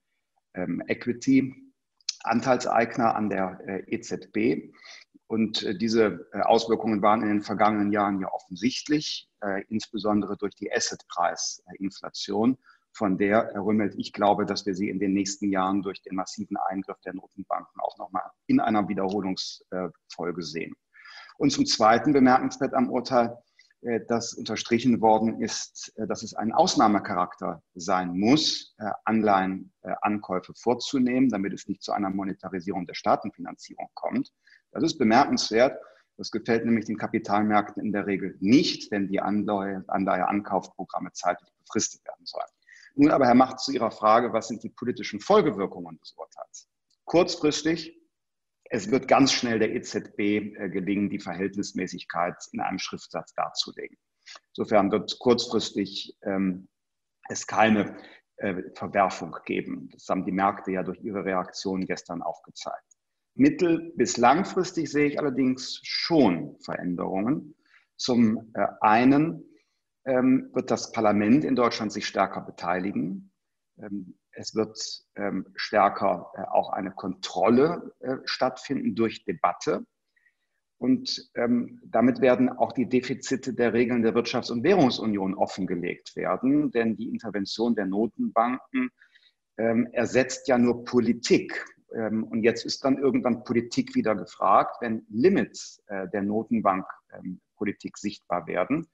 ähm, 0.54 0.82
Equity-Anteilseigner 0.86 3.14
an 3.14 3.28
der 3.28 3.60
EZB. 3.86 4.72
Und 5.26 5.64
äh, 5.64 5.76
diese 5.76 6.28
äh, 6.32 6.40
Auswirkungen 6.40 7.02
waren 7.02 7.22
in 7.22 7.28
den 7.28 7.42
vergangenen 7.42 7.92
Jahren 7.92 8.20
ja 8.20 8.32
offensichtlich, 8.32 9.28
äh, 9.40 9.64
insbesondere 9.68 10.36
durch 10.36 10.54
die 10.54 10.72
Assetpreisinflation 10.72 12.58
von 12.96 13.18
der, 13.18 13.50
Herr 13.52 13.64
Rümmelt, 13.64 13.94
ich 13.98 14.12
glaube, 14.12 14.46
dass 14.46 14.64
wir 14.64 14.74
sie 14.74 14.88
in 14.88 14.98
den 14.98 15.12
nächsten 15.12 15.50
Jahren 15.50 15.82
durch 15.82 16.00
den 16.02 16.16
massiven 16.16 16.56
Eingriff 16.56 16.98
der 17.04 17.14
Notenbanken 17.14 17.80
auch 17.80 17.98
nochmal 17.98 18.24
in 18.46 18.58
einer 18.58 18.88
Wiederholungsfolge 18.88 20.42
sehen. 20.42 20.74
Und 21.36 21.50
zum 21.50 21.66
Zweiten 21.66 22.14
bemerkenswert 22.14 22.72
am 22.72 22.88
Urteil, 22.90 23.36
äh, 23.82 24.00
dass 24.06 24.32
unterstrichen 24.32 25.02
worden 25.02 25.42
ist, 25.42 25.92
äh, 25.96 26.06
dass 26.06 26.22
es 26.22 26.32
einen 26.34 26.52
Ausnahmecharakter 26.52 27.62
sein 27.74 28.16
muss, 28.18 28.74
äh, 28.78 28.90
Anleihenankäufe 29.04 30.54
vorzunehmen, 30.54 31.28
damit 31.28 31.52
es 31.52 31.68
nicht 31.68 31.82
zu 31.82 31.92
einer 31.92 32.08
Monetarisierung 32.08 32.86
der 32.86 32.94
Staatenfinanzierung 32.94 33.90
kommt. 33.92 34.32
Das 34.72 34.82
ist 34.82 34.96
bemerkenswert. 34.96 35.78
Das 36.16 36.30
gefällt 36.30 36.64
nämlich 36.64 36.86
den 36.86 36.96
Kapitalmärkten 36.96 37.84
in 37.84 37.92
der 37.92 38.06
Regel 38.06 38.38
nicht, 38.40 38.90
wenn 38.90 39.08
die 39.08 39.20
Anleiheankaufprogramme 39.20 41.12
zeitlich 41.12 41.52
befristet 41.58 42.02
werden 42.06 42.24
sollen. 42.24 42.55
Nun 42.96 43.10
aber, 43.10 43.26
Herr 43.26 43.34
Macht, 43.34 43.60
zu 43.60 43.72
Ihrer 43.72 43.90
Frage, 43.90 44.32
was 44.32 44.48
sind 44.48 44.62
die 44.62 44.70
politischen 44.70 45.20
Folgewirkungen 45.20 45.98
des 45.98 46.12
Urteils? 46.16 46.68
Kurzfristig, 47.04 48.00
es 48.64 48.90
wird 48.90 49.06
ganz 49.06 49.32
schnell 49.32 49.58
der 49.58 49.74
EZB 49.74 50.18
äh, 50.18 50.70
gelingen, 50.70 51.10
die 51.10 51.20
Verhältnismäßigkeit 51.20 52.36
in 52.52 52.60
einem 52.60 52.78
Schriftsatz 52.78 53.34
darzulegen. 53.34 53.98
Insofern 54.56 54.90
wird 54.90 55.18
kurzfristig 55.18 56.16
ähm, 56.22 56.68
es 57.28 57.46
keine 57.46 57.96
äh, 58.36 58.62
Verwerfung 58.74 59.36
geben. 59.44 59.90
Das 59.92 60.08
haben 60.08 60.24
die 60.24 60.32
Märkte 60.32 60.72
ja 60.72 60.82
durch 60.82 61.00
ihre 61.02 61.24
Reaktion 61.24 61.86
gestern 61.86 62.22
auch 62.22 62.42
gezeigt. 62.42 62.96
Mittel- 63.34 63.92
bis 63.96 64.16
langfristig 64.16 64.90
sehe 64.90 65.06
ich 65.06 65.18
allerdings 65.18 65.80
schon 65.82 66.56
Veränderungen. 66.60 67.54
Zum 67.96 68.50
äh, 68.54 68.66
einen 68.80 69.44
wird 70.06 70.70
das 70.70 70.92
Parlament 70.92 71.44
in 71.44 71.56
Deutschland 71.56 71.92
sich 71.92 72.06
stärker 72.06 72.40
beteiligen. 72.40 73.32
Ähm, 73.78 74.16
es 74.36 74.54
wird 74.54 74.78
ähm, 75.16 75.46
stärker 75.56 76.30
äh, 76.36 76.42
auch 76.42 76.70
eine 76.70 76.90
Kontrolle 76.90 77.94
äh, 78.00 78.16
stattfinden 78.24 78.94
durch 78.94 79.24
Debatte. 79.24 79.84
Und 80.78 81.30
ähm, 81.34 81.80
damit 81.86 82.20
werden 82.20 82.50
auch 82.50 82.72
die 82.72 82.88
Defizite 82.88 83.54
der 83.54 83.72
Regeln 83.72 84.02
der 84.02 84.14
Wirtschafts- 84.14 84.52
und 84.52 84.62
Währungsunion 84.62 85.34
offengelegt 85.34 86.14
werden, 86.16 86.70
denn 86.70 86.96
die 86.96 87.08
Intervention 87.08 87.74
der 87.74 87.86
Notenbanken 87.86 88.90
ähm, 89.56 89.88
ersetzt 89.92 90.48
ja 90.48 90.58
nur 90.58 90.84
Politik. 90.84 91.64
Ähm, 91.94 92.24
und 92.24 92.42
jetzt 92.42 92.66
ist 92.66 92.84
dann 92.84 92.98
irgendwann 92.98 93.42
Politik 93.44 93.94
wieder 93.94 94.14
gefragt, 94.14 94.76
wenn 94.80 95.06
Limits 95.08 95.82
äh, 95.86 96.08
der 96.08 96.22
Notenbankpolitik 96.22 97.96
sichtbar 97.96 98.46
werden. 98.46 98.86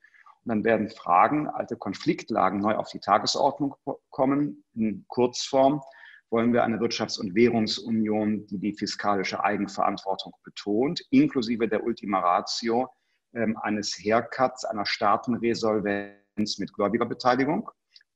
Dann 0.45 0.65
werden 0.65 0.91
Fragen, 0.91 1.49
alte 1.49 1.77
Konfliktlagen 1.77 2.61
neu 2.61 2.75
auf 2.75 2.89
die 2.89 2.99
Tagesordnung 2.99 3.77
kommen. 4.11 4.65
In 4.75 5.05
Kurzform 5.09 5.83
wollen 6.31 6.53
wir 6.53 6.65
eine 6.65 6.79
Wirtschafts- 6.79 7.21
und 7.21 7.35
Währungsunion, 7.35 8.47
die 8.47 8.59
die 8.59 8.75
fiskalische 8.75 9.45
Eigenverantwortung 9.45 10.35
betont, 10.43 11.03
inklusive 11.11 11.69
der 11.69 11.85
Ultima 11.85 12.21
Ratio 12.21 12.89
ähm, 13.35 13.57
eines 13.59 13.95
Haircuts, 13.95 14.65
einer 14.65 14.87
Staatenresolvenz 14.87 16.59
mit 16.59 16.73
Gläubigerbeteiligung. 16.73 17.71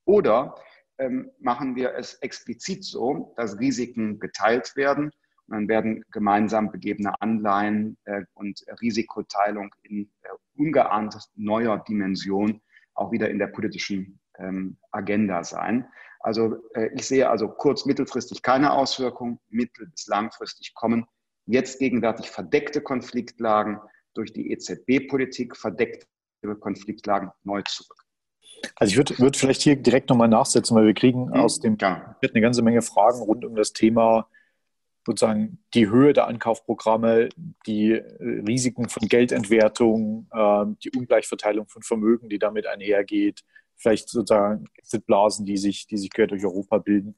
Oder 0.04 0.54
ähm, 0.98 1.30
machen 1.38 1.76
wir 1.76 1.94
es 1.94 2.14
explizit 2.14 2.84
so, 2.84 3.34
dass 3.36 3.58
Risiken 3.58 4.18
geteilt 4.18 4.74
werden 4.76 5.12
dann 5.48 5.68
werden 5.68 6.04
gemeinsam 6.10 6.70
begebene 6.70 7.20
Anleihen 7.20 7.96
äh, 8.04 8.22
und 8.34 8.64
Risikoteilung 8.80 9.74
in 9.82 10.10
äh, 10.22 10.28
ungeahnter 10.56 11.20
neuer 11.34 11.78
Dimension 11.78 12.60
auch 12.94 13.12
wieder 13.12 13.30
in 13.30 13.38
der 13.38 13.48
politischen 13.48 14.18
ähm, 14.38 14.76
Agenda 14.90 15.44
sein. 15.44 15.86
Also 16.20 16.56
äh, 16.74 16.90
ich 16.94 17.06
sehe 17.06 17.28
also 17.28 17.48
kurz-, 17.48 17.86
mittelfristig 17.86 18.42
keine 18.42 18.72
Auswirkungen, 18.72 19.38
mittel- 19.48 19.88
bis 19.88 20.06
langfristig 20.06 20.74
kommen 20.74 21.06
jetzt 21.46 21.78
gegenwärtig 21.78 22.30
verdeckte 22.30 22.80
Konfliktlagen 22.80 23.78
durch 24.14 24.32
die 24.32 24.50
EZB-Politik, 24.50 25.56
verdeckte 25.56 26.06
Konfliktlagen 26.60 27.30
neu 27.44 27.62
zurück. 27.62 28.04
Also 28.76 28.90
ich 28.90 28.96
würde 28.96 29.18
würd 29.18 29.36
vielleicht 29.36 29.62
hier 29.62 29.76
direkt 29.76 30.08
nochmal 30.10 30.28
nachsetzen, 30.28 30.76
weil 30.76 30.86
wir 30.86 30.94
kriegen 30.94 31.32
hm, 31.32 31.40
aus 31.40 31.60
dem 31.60 31.76
ja. 31.80 32.16
eine 32.22 32.40
ganze 32.40 32.62
Menge 32.62 32.82
Fragen 32.82 33.20
rund 33.20 33.44
um 33.44 33.54
das 33.54 33.72
Thema 33.72 34.28
sozusagen 35.06 35.58
die 35.72 35.88
Höhe 35.88 36.12
der 36.12 36.26
Ankaufprogramme, 36.26 37.28
die 37.64 37.92
äh, 37.92 38.42
Risiken 38.46 38.88
von 38.88 39.06
Geldentwertung, 39.06 40.28
ähm, 40.34 40.76
die 40.82 40.90
Ungleichverteilung 40.90 41.68
von 41.68 41.82
Vermögen, 41.82 42.28
die 42.28 42.40
damit 42.40 42.66
einhergeht, 42.66 43.44
vielleicht 43.76 44.08
sozusagen 44.08 44.64
Blasen, 45.06 45.46
die 45.46 45.58
sich, 45.58 45.86
die 45.86 45.96
sich 45.96 46.10
quer 46.10 46.26
durch 46.26 46.44
Europa 46.44 46.78
bilden. 46.78 47.16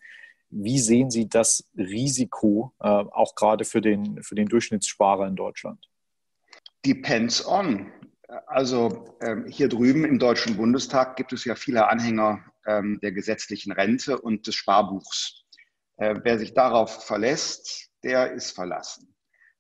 Wie 0.50 0.78
sehen 0.78 1.11
Sie 1.11 1.28
das 1.28 1.64
Risiko 1.76 2.75
äh, 2.80 2.88
auch 2.88 3.35
gerade 3.35 3.64
für 3.64 3.80
den, 3.80 4.23
für 4.23 4.35
den 4.35 4.49
Durchschnittssparer 4.49 5.26
in 5.26 5.37
Deutschland? 5.37 5.88
Depends 6.85 7.47
on. 7.47 7.90
Also 8.47 9.16
ähm, 9.23 9.47
hier 9.49 9.68
drüben 9.68 10.04
im 10.04 10.18
Deutschen 10.18 10.59
Bundestag 10.59 11.16
gibt 11.16 11.33
es 11.33 11.47
ja 11.47 11.54
viele 11.54 11.88
Anhänger 11.88 12.45
ähm, 12.66 12.99
der 13.02 13.12
gesetzlichen 13.12 13.73
Rente 13.73 14.21
und 14.21 14.47
des 14.47 14.54
Sparbuchs. 14.54 15.45
Äh, 15.98 16.14
wer 16.22 16.38
sich 16.38 16.54
darauf 16.54 17.04
verlässt, 17.04 17.90
der 18.02 18.32
ist 18.32 18.52
verlassen. 18.52 19.14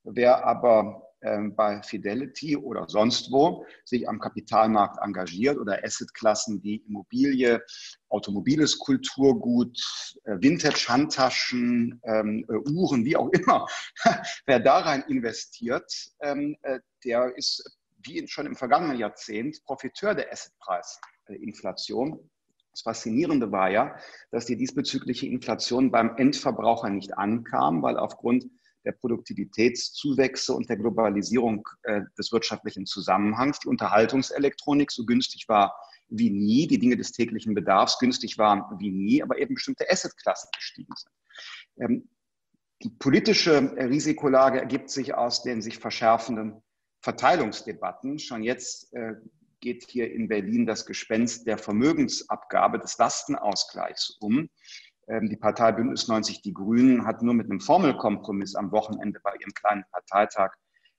Wer 0.04 0.46
aber 0.46 1.02
ähm, 1.20 1.56
bei 1.56 1.82
Fidelity 1.82 2.56
oder 2.56 2.88
sonst 2.88 3.32
wo 3.32 3.66
sich 3.84 4.08
am 4.08 4.20
Kapitalmarkt 4.20 4.98
engagiert 5.02 5.58
oder 5.58 5.82
Assetklassen 5.82 6.62
wie 6.62 6.76
Immobilie, 6.86 7.60
automobiles 8.08 8.78
Kulturgut, 8.78 9.76
äh, 10.24 10.36
Vintage-Handtaschen, 10.40 12.00
ähm, 12.04 12.46
äh, 12.48 12.70
Uhren, 12.70 13.04
wie 13.04 13.16
auch 13.16 13.30
immer, 13.30 13.66
wer 14.46 14.60
da 14.60 14.78
rein 14.78 15.02
investiert, 15.08 15.92
ähm, 16.20 16.56
der 17.04 17.36
ist 17.36 17.78
wie 18.04 18.26
schon 18.28 18.46
im 18.46 18.54
vergangenen 18.54 18.98
Jahrzehnt 18.98 19.60
Profiteur 19.64 20.14
der 20.14 20.32
Assetpreisinflation. 20.32 22.30
Das 22.78 22.82
Faszinierende 22.82 23.50
war 23.50 23.70
ja, 23.70 23.96
dass 24.30 24.46
die 24.46 24.56
diesbezügliche 24.56 25.26
Inflation 25.26 25.90
beim 25.90 26.14
Endverbraucher 26.16 26.90
nicht 26.90 27.18
ankam, 27.18 27.82
weil 27.82 27.96
aufgrund 27.96 28.46
der 28.84 28.92
Produktivitätszuwächse 28.92 30.54
und 30.54 30.68
der 30.68 30.76
Globalisierung 30.76 31.66
äh, 31.82 32.02
des 32.16 32.30
wirtschaftlichen 32.30 32.86
Zusammenhangs 32.86 33.58
die 33.58 33.68
Unterhaltungselektronik 33.68 34.92
so 34.92 35.04
günstig 35.04 35.48
war 35.48 35.74
wie 36.06 36.30
nie, 36.30 36.68
die 36.68 36.78
Dinge 36.78 36.96
des 36.96 37.10
täglichen 37.10 37.52
Bedarfs 37.52 37.98
günstig 37.98 38.38
waren 38.38 38.62
wie 38.78 38.92
nie, 38.92 39.24
aber 39.24 39.38
eben 39.38 39.54
bestimmte 39.54 39.90
Assetklassen 39.90 40.48
gestiegen 40.54 40.94
sind. 40.94 41.12
Ähm, 41.80 42.08
die 42.84 42.90
politische 42.90 43.72
Risikolage 43.76 44.60
ergibt 44.60 44.90
sich 44.90 45.14
aus 45.14 45.42
den 45.42 45.62
sich 45.62 45.78
verschärfenden 45.78 46.62
Verteilungsdebatten. 47.00 48.20
Schon 48.20 48.44
jetzt 48.44 48.94
äh, 48.94 49.14
geht 49.60 49.84
hier 49.88 50.12
in 50.12 50.28
Berlin 50.28 50.66
das 50.66 50.86
Gespenst 50.86 51.46
der 51.46 51.58
Vermögensabgabe 51.58 52.78
des 52.78 52.98
Lastenausgleichs 52.98 54.18
um. 54.20 54.48
Ähm, 55.08 55.28
die 55.28 55.36
Partei 55.36 55.72
Bündnis 55.72 56.08
90 56.08 56.42
Die 56.42 56.52
Grünen 56.52 57.06
hat 57.06 57.22
nur 57.22 57.34
mit 57.34 57.50
einem 57.50 57.60
Formelkompromiss 57.60 58.54
am 58.54 58.72
Wochenende 58.72 59.20
bei 59.22 59.34
ihrem 59.40 59.52
kleinen 59.54 59.84
Parteitag 59.90 60.52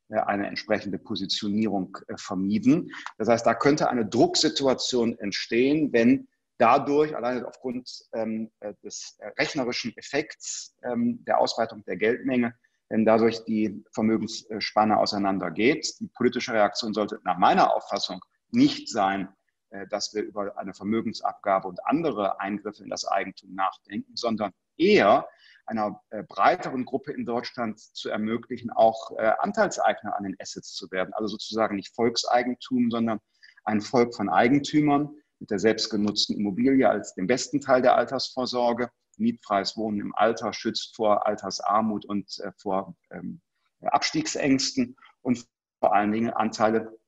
äh, 0.10 0.20
eine 0.20 0.48
entsprechende 0.48 0.98
Positionierung 0.98 1.98
äh, 2.08 2.18
vermieden. 2.18 2.92
Das 3.18 3.28
heißt, 3.28 3.46
da 3.46 3.54
könnte 3.54 3.89
eine 3.89 4.06
Drucksituation 4.06 5.18
entstehen, 5.20 5.94
wenn 5.94 6.28
dadurch, 6.58 7.16
alleine 7.16 7.48
aufgrund 7.48 7.89
ähm, 8.13 8.51
äh, 8.60 8.74
des 8.84 9.18
rechnerischen 9.38 9.96
Effekts 9.98 10.75
ähm, 10.84 11.24
der 11.25 11.39
Ausweitung 11.39 11.84
der 11.86 11.98
Geldmenge, 11.98 12.54
wenn 12.89 13.06
dadurch 13.06 13.46
die 13.46 13.84
Vermögensspanne 13.94 14.98
auseinandergeht. 14.98 16.00
Die 16.00 16.08
politische 16.08 16.54
Reaktion 16.54 16.94
sollte 16.94 17.20
nach 17.24 17.38
meiner 17.38 17.74
Auffassung 17.74 18.20
nicht 18.51 18.89
sein, 18.89 19.29
äh, 19.72 19.88
dass 19.88 20.13
wir 20.13 20.24
über 20.24 20.58
eine 20.58 20.74
Vermögensabgabe 20.74 21.68
und 21.68 21.86
andere 21.86 22.39
Eingriffe 22.39 22.84
in 22.84 22.89
das 22.89 23.06
Eigentum 23.06 23.53
nachdenken, 23.53 24.15
sondern 24.15 24.51
eher 24.77 25.27
einer 25.68 26.01
äh, 26.10 26.24
breiteren 26.24 26.86
Gruppe 26.86 27.13
in 27.13 27.25
Deutschland 27.25 27.79
zu 27.79 28.10
ermöglichen, 28.10 28.72
auch 28.72 29.12
äh, 29.18 29.32
Anteilseigner 29.39 30.15
an 30.18 30.24
den 30.24 30.36
Assets 30.39 30.74
zu 30.74 30.89
werden. 30.89 31.13
Also 31.13 31.27
sozusagen 31.27 31.75
nicht 31.75 31.94
Volkseigentum, 31.94 32.89
sondern 32.89 33.20
ein 33.63 33.82
Volk 33.82 34.15
von 34.15 34.29
Eigentümern 34.29 35.15
mit 35.38 35.51
der 35.51 35.60
selbstgenutzten 35.60 36.36
Immobilie 36.36 36.89
als 36.89 37.13
dem 37.13 37.27
besten 37.27 37.62
Teil 37.62 37.84
der 37.84 37.96
Altersvorsorge. 37.96 38.89
Mietfreies 39.18 39.77
Wohnen 39.77 40.00
im 40.00 40.15
Alter 40.15 40.53
schützt 40.53 40.96
vor 40.96 41.27
Altersarmut 41.27 42.06
und 42.06 42.41
vor 42.58 42.96
ähm, 43.12 43.41
Abstiegsängsten 43.82 44.96
und 45.22 45.46
vor 45.79 45.94
allen 45.94 46.12
Dingen 46.12 46.32
Anteile 46.32 46.99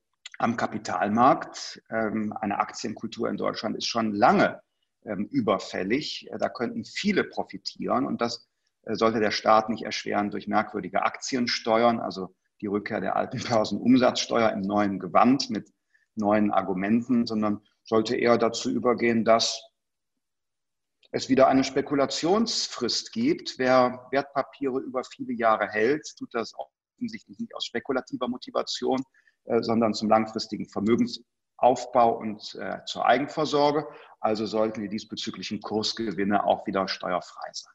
am 0.42 0.56
Kapitalmarkt. 0.56 1.82
Ähm, 1.88 2.32
eine 2.32 2.58
Aktienkultur 2.58 3.28
in 3.28 3.36
Deutschland 3.36 3.76
ist 3.76 3.86
schon 3.86 4.12
lange 4.12 4.60
ähm, 5.04 5.26
überfällig. 5.30 6.28
Da 6.36 6.48
könnten 6.48 6.84
viele 6.84 7.24
profitieren 7.24 8.06
und 8.06 8.20
das 8.20 8.48
äh, 8.82 8.96
sollte 8.96 9.20
der 9.20 9.30
Staat 9.30 9.68
nicht 9.68 9.84
erschweren 9.84 10.30
durch 10.30 10.48
merkwürdige 10.48 11.02
Aktiensteuern, 11.02 12.00
also 12.00 12.34
die 12.60 12.66
Rückkehr 12.66 13.00
der 13.00 13.14
alten 13.14 13.38
Börsenumsatzsteuer 13.48 14.50
im 14.50 14.62
neuen 14.62 14.98
Gewand 14.98 15.48
mit 15.48 15.70
neuen 16.16 16.50
Argumenten, 16.50 17.24
sondern 17.26 17.62
sollte 17.84 18.16
eher 18.16 18.36
dazu 18.36 18.68
übergehen, 18.68 19.24
dass 19.24 19.62
es 21.12 21.28
wieder 21.28 21.46
eine 21.46 21.62
Spekulationsfrist 21.62 23.12
gibt. 23.12 23.58
Wer 23.58 24.08
Wertpapiere 24.10 24.80
über 24.80 25.04
viele 25.04 25.34
Jahre 25.34 25.68
hält, 25.68 26.04
tut 26.18 26.34
das 26.34 26.52
offensichtlich 26.56 27.38
nicht 27.38 27.54
aus 27.54 27.64
spekulativer 27.64 28.28
Motivation, 28.28 29.00
äh, 29.00 29.04
sondern 29.44 29.94
zum 29.94 30.08
langfristigen 30.08 30.66
Vermögensaufbau 30.66 32.16
und 32.16 32.54
äh, 32.60 32.84
zur 32.84 33.06
Eigenversorge. 33.06 33.86
Also 34.20 34.46
sollten 34.46 34.82
die 34.82 34.88
diesbezüglichen 34.88 35.60
Kursgewinne 35.60 36.44
auch 36.44 36.66
wieder 36.66 36.88
steuerfrei 36.88 37.50
sein. 37.52 37.72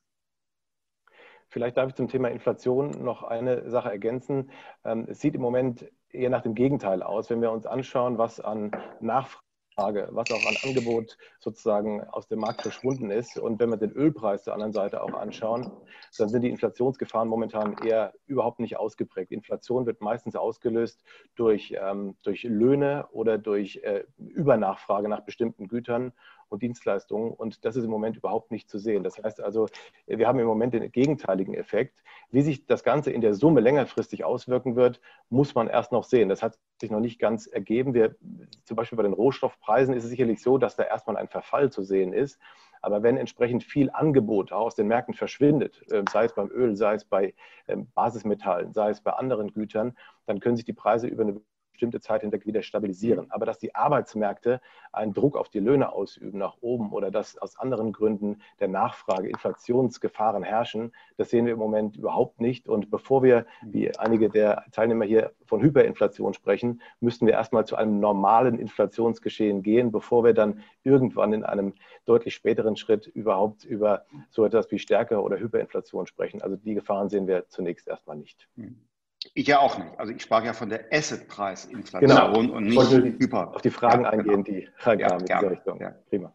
Vielleicht 1.49 1.77
darf 1.77 1.89
ich 1.89 1.95
zum 1.95 2.09
Thema 2.09 2.29
Inflation 2.29 2.91
noch 3.03 3.23
eine 3.23 3.69
Sache 3.69 3.89
ergänzen. 3.89 4.51
Ähm, 4.83 5.05
es 5.09 5.21
sieht 5.21 5.35
im 5.35 5.41
Moment 5.41 5.89
eher 6.09 6.29
nach 6.29 6.41
dem 6.41 6.55
Gegenteil 6.55 7.03
aus, 7.03 7.29
wenn 7.29 7.41
wir 7.41 7.51
uns 7.51 7.65
anschauen, 7.65 8.17
was 8.17 8.39
an 8.39 8.71
Nachfrage 8.99 9.46
Frage, 9.79 10.07
was 10.11 10.31
auch 10.31 10.43
an 10.43 10.57
Angebot 10.63 11.19
sozusagen 11.39 12.03
aus 12.05 12.27
dem 12.27 12.39
Markt 12.39 12.63
verschwunden 12.63 13.11
ist. 13.11 13.37
Und 13.37 13.59
wenn 13.59 13.69
wir 13.69 13.77
den 13.77 13.91
Ölpreis 13.91 14.43
zur 14.43 14.53
anderen 14.53 14.73
Seite 14.73 15.03
auch 15.03 15.13
anschauen, 15.13 15.71
dann 16.17 16.29
sind 16.29 16.41
die 16.41 16.49
Inflationsgefahren 16.49 17.29
momentan 17.29 17.75
eher 17.85 18.13
überhaupt 18.25 18.59
nicht 18.59 18.77
ausgeprägt. 18.77 19.31
Inflation 19.31 19.85
wird 19.85 20.01
meistens 20.01 20.35
ausgelöst 20.35 21.03
durch, 21.35 21.75
ähm, 21.79 22.15
durch 22.23 22.41
Löhne 22.41 23.05
oder 23.11 23.37
durch 23.37 23.77
äh, 23.83 24.03
Übernachfrage 24.17 25.09
nach 25.09 25.21
bestimmten 25.21 25.67
Gütern 25.67 26.11
und 26.49 26.61
Dienstleistungen. 26.61 27.31
Und 27.31 27.65
das 27.65 27.75
ist 27.75 27.83
im 27.85 27.89
Moment 27.89 28.17
überhaupt 28.17 28.51
nicht 28.51 28.69
zu 28.69 28.79
sehen. 28.79 29.03
Das 29.03 29.21
heißt 29.21 29.41
also, 29.41 29.67
wir 30.05 30.27
haben 30.27 30.39
im 30.39 30.47
Moment 30.47 30.73
den 30.73 30.91
gegenteiligen 30.91 31.53
Effekt. 31.53 32.03
Wie 32.29 32.41
sich 32.41 32.65
das 32.65 32.83
Ganze 32.83 33.11
in 33.11 33.21
der 33.21 33.33
Summe 33.33 33.61
längerfristig 33.61 34.23
auswirken 34.23 34.75
wird, 34.75 34.99
muss 35.29 35.55
man 35.55 35.67
erst 35.67 35.91
noch 35.91 36.03
sehen. 36.03 36.29
Das 36.29 36.43
hat 36.43 36.57
sich 36.79 36.91
noch 36.91 36.99
nicht 36.99 37.19
ganz 37.19 37.47
ergeben. 37.47 37.93
Wir, 37.93 38.15
zum 38.63 38.75
Beispiel 38.75 38.97
bei 38.97 39.03
den 39.03 39.13
Rohstoffpreisen 39.13 39.93
ist 39.93 40.03
es 40.03 40.09
sicherlich 40.09 40.41
so, 40.41 40.57
dass 40.57 40.75
da 40.75 40.83
erstmal 40.83 41.17
ein 41.17 41.27
Verfall 41.27 41.71
zu 41.71 41.83
sehen 41.83 42.13
ist. 42.13 42.39
Aber 42.81 43.03
wenn 43.03 43.17
entsprechend 43.17 43.63
viel 43.63 43.89
Angebot 43.91 44.51
aus 44.51 44.75
den 44.75 44.87
Märkten 44.87 45.13
verschwindet, 45.13 45.83
ähm, 45.91 46.05
sei 46.11 46.25
es 46.25 46.35
beim 46.35 46.49
Öl, 46.51 46.75
sei 46.75 46.93
es 46.93 47.05
bei 47.05 47.33
ähm, 47.67 47.87
Basismetallen, 47.93 48.73
sei 48.73 48.91
es 48.91 49.01
bei 49.01 49.11
anderen 49.11 49.51
Gütern, 49.51 49.97
dann 50.25 50.39
können 50.39 50.55
sich 50.55 50.65
die 50.65 50.73
Preise 50.73 51.07
über 51.07 51.23
eine 51.23 51.41
bestimmte 51.77 51.99
Zeit 51.99 52.21
hinweg 52.21 52.47
wieder 52.47 52.63
stabilisieren. 52.63 53.25
Mhm. 53.25 53.31
Aber 53.31 53.45
dass 53.45 53.59
die 53.59 53.75
Arbeitsmärkte 53.75 54.61
einen 54.91 55.13
Druck 55.13 55.37
auf 55.37 55.49
die 55.49 55.59
Löhne 55.59 55.93
ausüben 55.93 56.39
nach 56.39 56.57
oben 56.61 56.91
oder 56.91 57.11
dass 57.11 57.37
aus 57.37 57.59
anderen 57.59 57.93
Gründen 57.93 58.41
der 58.59 58.67
Nachfrage 58.67 59.29
Inflationsgefahren 59.29 60.41
herrschen, 60.41 60.91
das 61.17 61.29
sehen 61.29 61.45
wir 61.45 61.53
im 61.53 61.59
Moment 61.59 61.95
überhaupt 61.95 62.41
nicht. 62.41 62.67
Und 62.67 62.89
bevor 62.89 63.21
wir, 63.21 63.45
mhm. 63.61 63.73
wie 63.73 63.97
einige 63.97 64.29
der 64.29 64.65
Teilnehmer 64.71 65.05
hier 65.05 65.33
von 65.45 65.61
Hyperinflation 65.61 66.33
sprechen, 66.33 66.81
müssten 66.99 67.27
wir 67.27 67.33
erstmal 67.33 67.65
zu 67.65 67.75
einem 67.75 67.99
normalen 67.99 68.57
Inflationsgeschehen 68.57 69.61
gehen, 69.61 69.91
bevor 69.91 70.23
wir 70.23 70.33
dann 70.33 70.63
irgendwann 70.83 71.31
in 71.31 71.43
einem 71.43 71.75
deutlich 72.05 72.33
späteren 72.33 72.75
Schritt 72.75 73.05
überhaupt 73.05 73.65
über 73.65 74.05
so 74.31 74.43
etwas 74.43 74.71
wie 74.71 74.79
Stärke 74.79 75.21
oder 75.21 75.37
Hyperinflation 75.37 76.07
sprechen. 76.07 76.41
Also 76.41 76.55
die 76.55 76.73
Gefahren 76.73 77.09
sehen 77.09 77.27
wir 77.27 77.47
zunächst 77.49 77.87
erstmal 77.87 78.17
nicht. 78.17 78.47
Mhm. 78.55 78.86
Ich 79.33 79.47
ja 79.47 79.59
auch 79.59 79.77
nicht. 79.77 79.99
Also 79.99 80.13
ich 80.13 80.21
sprach 80.21 80.43
ja 80.43 80.53
von 80.53 80.69
der 80.69 80.85
Assetpreisinflation 80.91 82.09
genau. 82.09 82.37
und 82.37 82.65
nicht 82.65 82.91
Hyper. 82.91 83.55
Auf 83.55 83.61
die 83.61 83.69
Fragen 83.69 84.03
ja, 84.03 84.09
eingehen, 84.09 84.43
genau. 84.43 84.59
die 84.59 84.69
reinkamen 84.79 85.27
ja, 85.27 85.39
in 85.39 85.47
Richtung. 85.47 85.79
Ja. 85.79 85.95
Prima. 86.09 86.33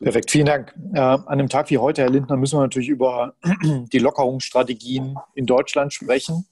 Perfekt, 0.00 0.30
vielen 0.30 0.46
Dank. 0.46 0.74
Äh, 0.94 1.00
an 1.00 1.26
einem 1.26 1.48
Tag 1.48 1.70
wie 1.70 1.78
heute, 1.78 2.02
Herr 2.02 2.10
Lindner, 2.10 2.36
müssen 2.36 2.56
wir 2.56 2.62
natürlich 2.62 2.88
über 2.88 3.34
die 3.92 3.98
Lockerungsstrategien 3.98 5.16
in 5.34 5.46
Deutschland 5.46 5.92
sprechen, 5.92 6.46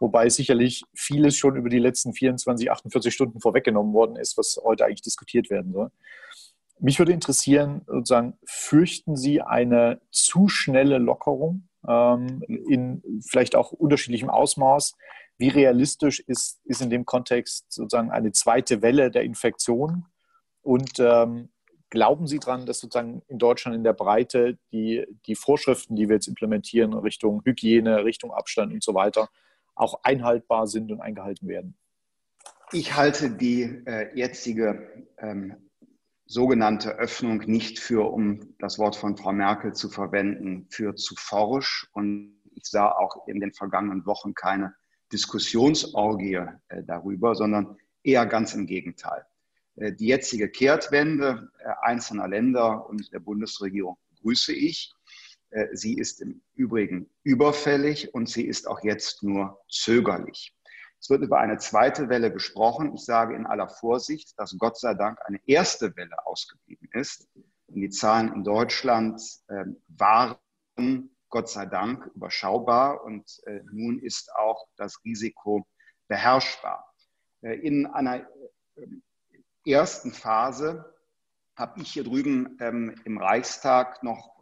wobei 0.00 0.28
sicherlich 0.28 0.82
vieles 0.94 1.36
schon 1.36 1.54
über 1.54 1.68
die 1.68 1.78
letzten 1.78 2.12
24, 2.12 2.70
48 2.72 3.14
Stunden 3.14 3.40
vorweggenommen 3.40 3.92
worden 3.92 4.16
ist, 4.16 4.36
was 4.36 4.60
heute 4.64 4.84
eigentlich 4.84 5.02
diskutiert 5.02 5.48
werden 5.48 5.72
soll. 5.72 5.90
Mich 6.80 6.98
würde 6.98 7.12
interessieren, 7.12 7.82
sozusagen, 7.86 8.36
fürchten 8.44 9.16
Sie 9.16 9.42
eine 9.42 10.00
zu 10.10 10.48
schnelle 10.48 10.98
Lockerung 10.98 11.67
in 11.86 13.02
vielleicht 13.26 13.54
auch 13.54 13.72
unterschiedlichem 13.72 14.30
Ausmaß. 14.30 14.94
Wie 15.38 15.48
realistisch 15.48 16.20
ist, 16.20 16.60
ist 16.64 16.82
in 16.82 16.90
dem 16.90 17.06
Kontext 17.06 17.72
sozusagen 17.72 18.10
eine 18.10 18.32
zweite 18.32 18.82
Welle 18.82 19.10
der 19.10 19.22
Infektion? 19.22 20.06
Und 20.62 20.98
ähm, 20.98 21.50
glauben 21.90 22.26
Sie 22.26 22.38
daran, 22.38 22.66
dass 22.66 22.80
sozusagen 22.80 23.22
in 23.28 23.38
Deutschland 23.38 23.76
in 23.76 23.84
der 23.84 23.92
Breite 23.92 24.58
die, 24.72 25.06
die 25.26 25.36
Vorschriften, 25.36 25.94
die 25.96 26.08
wir 26.08 26.16
jetzt 26.16 26.26
implementieren, 26.26 26.92
Richtung 26.94 27.42
Hygiene, 27.44 28.04
Richtung 28.04 28.32
Abstand 28.32 28.72
und 28.72 28.82
so 28.82 28.94
weiter, 28.94 29.28
auch 29.74 30.00
einhaltbar 30.02 30.66
sind 30.66 30.90
und 30.90 31.00
eingehalten 31.00 31.48
werden? 31.48 31.76
Ich 32.72 32.96
halte 32.96 33.30
die 33.30 33.62
äh, 33.86 34.14
jetzige 34.14 35.06
ähm, 35.18 35.67
sogenannte 36.28 36.90
Öffnung 36.98 37.38
nicht 37.46 37.80
für, 37.80 38.12
um 38.12 38.54
das 38.58 38.78
Wort 38.78 38.96
von 38.96 39.16
Frau 39.16 39.32
Merkel 39.32 39.72
zu 39.72 39.88
verwenden, 39.88 40.66
für 40.70 40.94
zu 40.94 41.14
forsch. 41.16 41.88
Und 41.92 42.38
ich 42.54 42.64
sah 42.64 42.92
auch 42.92 43.26
in 43.26 43.40
den 43.40 43.52
vergangenen 43.52 44.04
Wochen 44.04 44.34
keine 44.34 44.74
Diskussionsorgie 45.10 46.34
äh, 46.68 46.84
darüber, 46.86 47.34
sondern 47.34 47.78
eher 48.02 48.26
ganz 48.26 48.54
im 48.54 48.66
Gegenteil. 48.66 49.24
Äh, 49.76 49.92
die 49.94 50.08
jetzige 50.08 50.50
Kehrtwende 50.50 51.50
äh, 51.60 51.70
einzelner 51.80 52.28
Länder 52.28 52.86
und 52.86 53.10
der 53.12 53.20
Bundesregierung 53.20 53.96
begrüße 54.10 54.52
ich. 54.52 54.92
Sie 55.72 55.94
ist 55.94 56.20
im 56.20 56.42
Übrigen 56.56 57.08
überfällig 57.22 58.12
und 58.12 58.28
sie 58.28 58.46
ist 58.46 58.68
auch 58.68 58.84
jetzt 58.84 59.22
nur 59.22 59.58
zögerlich. 59.70 60.54
Es 61.00 61.10
wird 61.10 61.22
über 61.22 61.38
eine 61.38 61.58
zweite 61.58 62.08
Welle 62.08 62.32
gesprochen. 62.32 62.94
Ich 62.94 63.04
sage 63.04 63.34
in 63.34 63.46
aller 63.46 63.68
Vorsicht, 63.68 64.38
dass 64.38 64.56
Gott 64.58 64.78
sei 64.78 64.94
Dank 64.94 65.18
eine 65.26 65.40
erste 65.46 65.94
Welle 65.96 66.26
ausgeblieben 66.26 66.88
ist. 66.92 67.28
Und 67.68 67.80
die 67.80 67.90
Zahlen 67.90 68.32
in 68.32 68.44
Deutschland 68.44 69.20
äh, 69.48 69.64
waren 69.88 71.10
Gott 71.30 71.48
sei 71.48 71.66
Dank 71.66 72.06
überschaubar 72.14 73.04
und 73.04 73.40
äh, 73.44 73.60
nun 73.70 73.98
ist 73.98 74.34
auch 74.34 74.66
das 74.76 75.04
Risiko 75.04 75.66
beherrschbar. 76.08 76.92
Äh, 77.42 77.58
in 77.58 77.86
einer 77.86 78.26
äh, 78.76 78.86
ersten 79.70 80.12
Phase 80.12 80.94
habe 81.54 81.80
ich 81.82 81.92
hier 81.92 82.04
drüben 82.04 82.56
ähm, 82.60 82.94
im 83.04 83.18
Reichstag 83.18 84.02
noch 84.02 84.36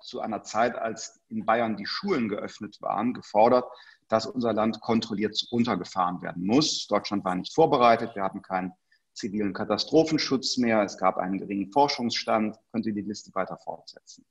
zu 0.00 0.20
einer 0.20 0.42
Zeit, 0.42 0.74
als 0.74 1.22
in 1.28 1.46
Bayern 1.46 1.76
die 1.76 1.86
Schulen 1.86 2.28
geöffnet 2.28 2.82
waren, 2.82 3.14
gefordert, 3.14 3.64
dass 4.12 4.26
unser 4.26 4.52
Land 4.52 4.78
kontrolliert 4.82 5.42
runtergefahren 5.50 6.20
werden 6.20 6.44
muss. 6.44 6.86
Deutschland 6.86 7.24
war 7.24 7.34
nicht 7.34 7.54
vorbereitet, 7.54 8.14
wir 8.14 8.22
hatten 8.22 8.42
keinen 8.42 8.74
zivilen 9.14 9.54
Katastrophenschutz 9.54 10.58
mehr, 10.58 10.82
es 10.82 10.98
gab 10.98 11.16
einen 11.16 11.38
geringen 11.38 11.72
Forschungsstand, 11.72 12.58
könnte 12.72 12.92
die 12.92 13.00
Liste 13.00 13.34
weiter 13.34 13.56
fortsetzen. 13.56 14.26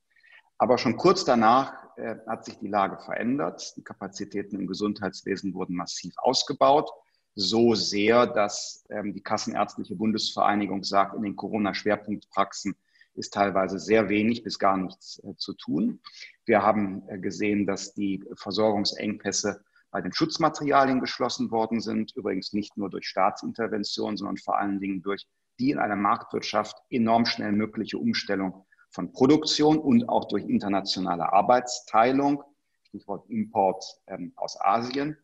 Aber 0.56 0.78
schon 0.78 0.96
kurz 0.96 1.24
danach 1.24 1.74
äh, 1.96 2.14
hat 2.28 2.44
sich 2.44 2.56
die 2.60 2.68
Lage 2.68 2.96
verändert. 2.98 3.74
Die 3.76 3.82
Kapazitäten 3.82 4.54
im 4.54 4.68
Gesundheitswesen 4.68 5.52
wurden 5.52 5.74
massiv 5.74 6.14
ausgebaut. 6.18 6.88
So 7.34 7.74
sehr, 7.74 8.28
dass 8.28 8.84
ähm, 8.88 9.12
die 9.12 9.22
Kassenärztliche 9.22 9.96
Bundesvereinigung 9.96 10.84
sagt, 10.84 11.16
in 11.16 11.22
den 11.22 11.34
Corona-Schwerpunktpraxen 11.34 12.76
ist 13.14 13.34
teilweise 13.34 13.80
sehr 13.80 14.08
wenig 14.08 14.44
bis 14.44 14.60
gar 14.60 14.76
nichts 14.76 15.20
äh, 15.24 15.34
zu 15.36 15.54
tun. 15.54 16.00
Wir 16.44 16.62
haben 16.62 17.02
äh, 17.08 17.18
gesehen, 17.18 17.66
dass 17.66 17.94
die 17.94 18.22
Versorgungsengpässe 18.36 19.64
bei 19.92 20.00
den 20.00 20.12
Schutzmaterialien 20.12 21.00
geschlossen 21.00 21.50
worden 21.50 21.80
sind, 21.80 22.16
übrigens 22.16 22.52
nicht 22.52 22.76
nur 22.76 22.90
durch 22.90 23.06
Staatsintervention, 23.06 24.16
sondern 24.16 24.38
vor 24.38 24.58
allen 24.58 24.80
Dingen 24.80 25.02
durch 25.02 25.26
die 25.60 25.70
in 25.70 25.78
einer 25.78 25.96
Marktwirtschaft 25.96 26.76
enorm 26.90 27.26
schnell 27.26 27.52
mögliche 27.52 27.98
Umstellung 27.98 28.66
von 28.90 29.12
Produktion 29.12 29.78
und 29.78 30.08
auch 30.08 30.26
durch 30.28 30.44
internationale 30.44 31.32
Arbeitsteilung, 31.32 32.42
Stichwort 32.88 33.28
Import 33.28 33.84
ähm, 34.06 34.32
aus 34.36 34.58
Asien. 34.60 35.16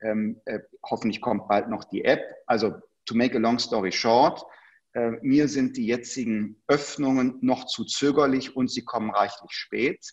Ähm, 0.00 0.40
äh, 0.44 0.60
hoffentlich 0.84 1.20
kommt 1.20 1.48
bald 1.48 1.68
noch 1.68 1.84
die 1.84 2.04
App. 2.04 2.22
Also 2.46 2.74
to 3.06 3.14
make 3.14 3.36
a 3.36 3.40
long 3.40 3.58
story 3.58 3.90
short, 3.90 4.44
äh, 4.92 5.10
mir 5.22 5.48
sind 5.48 5.76
die 5.76 5.86
jetzigen 5.86 6.62
Öffnungen 6.68 7.38
noch 7.40 7.66
zu 7.66 7.84
zögerlich 7.84 8.56
und 8.56 8.70
sie 8.70 8.84
kommen 8.84 9.10
reichlich 9.10 9.52
spät. 9.52 10.04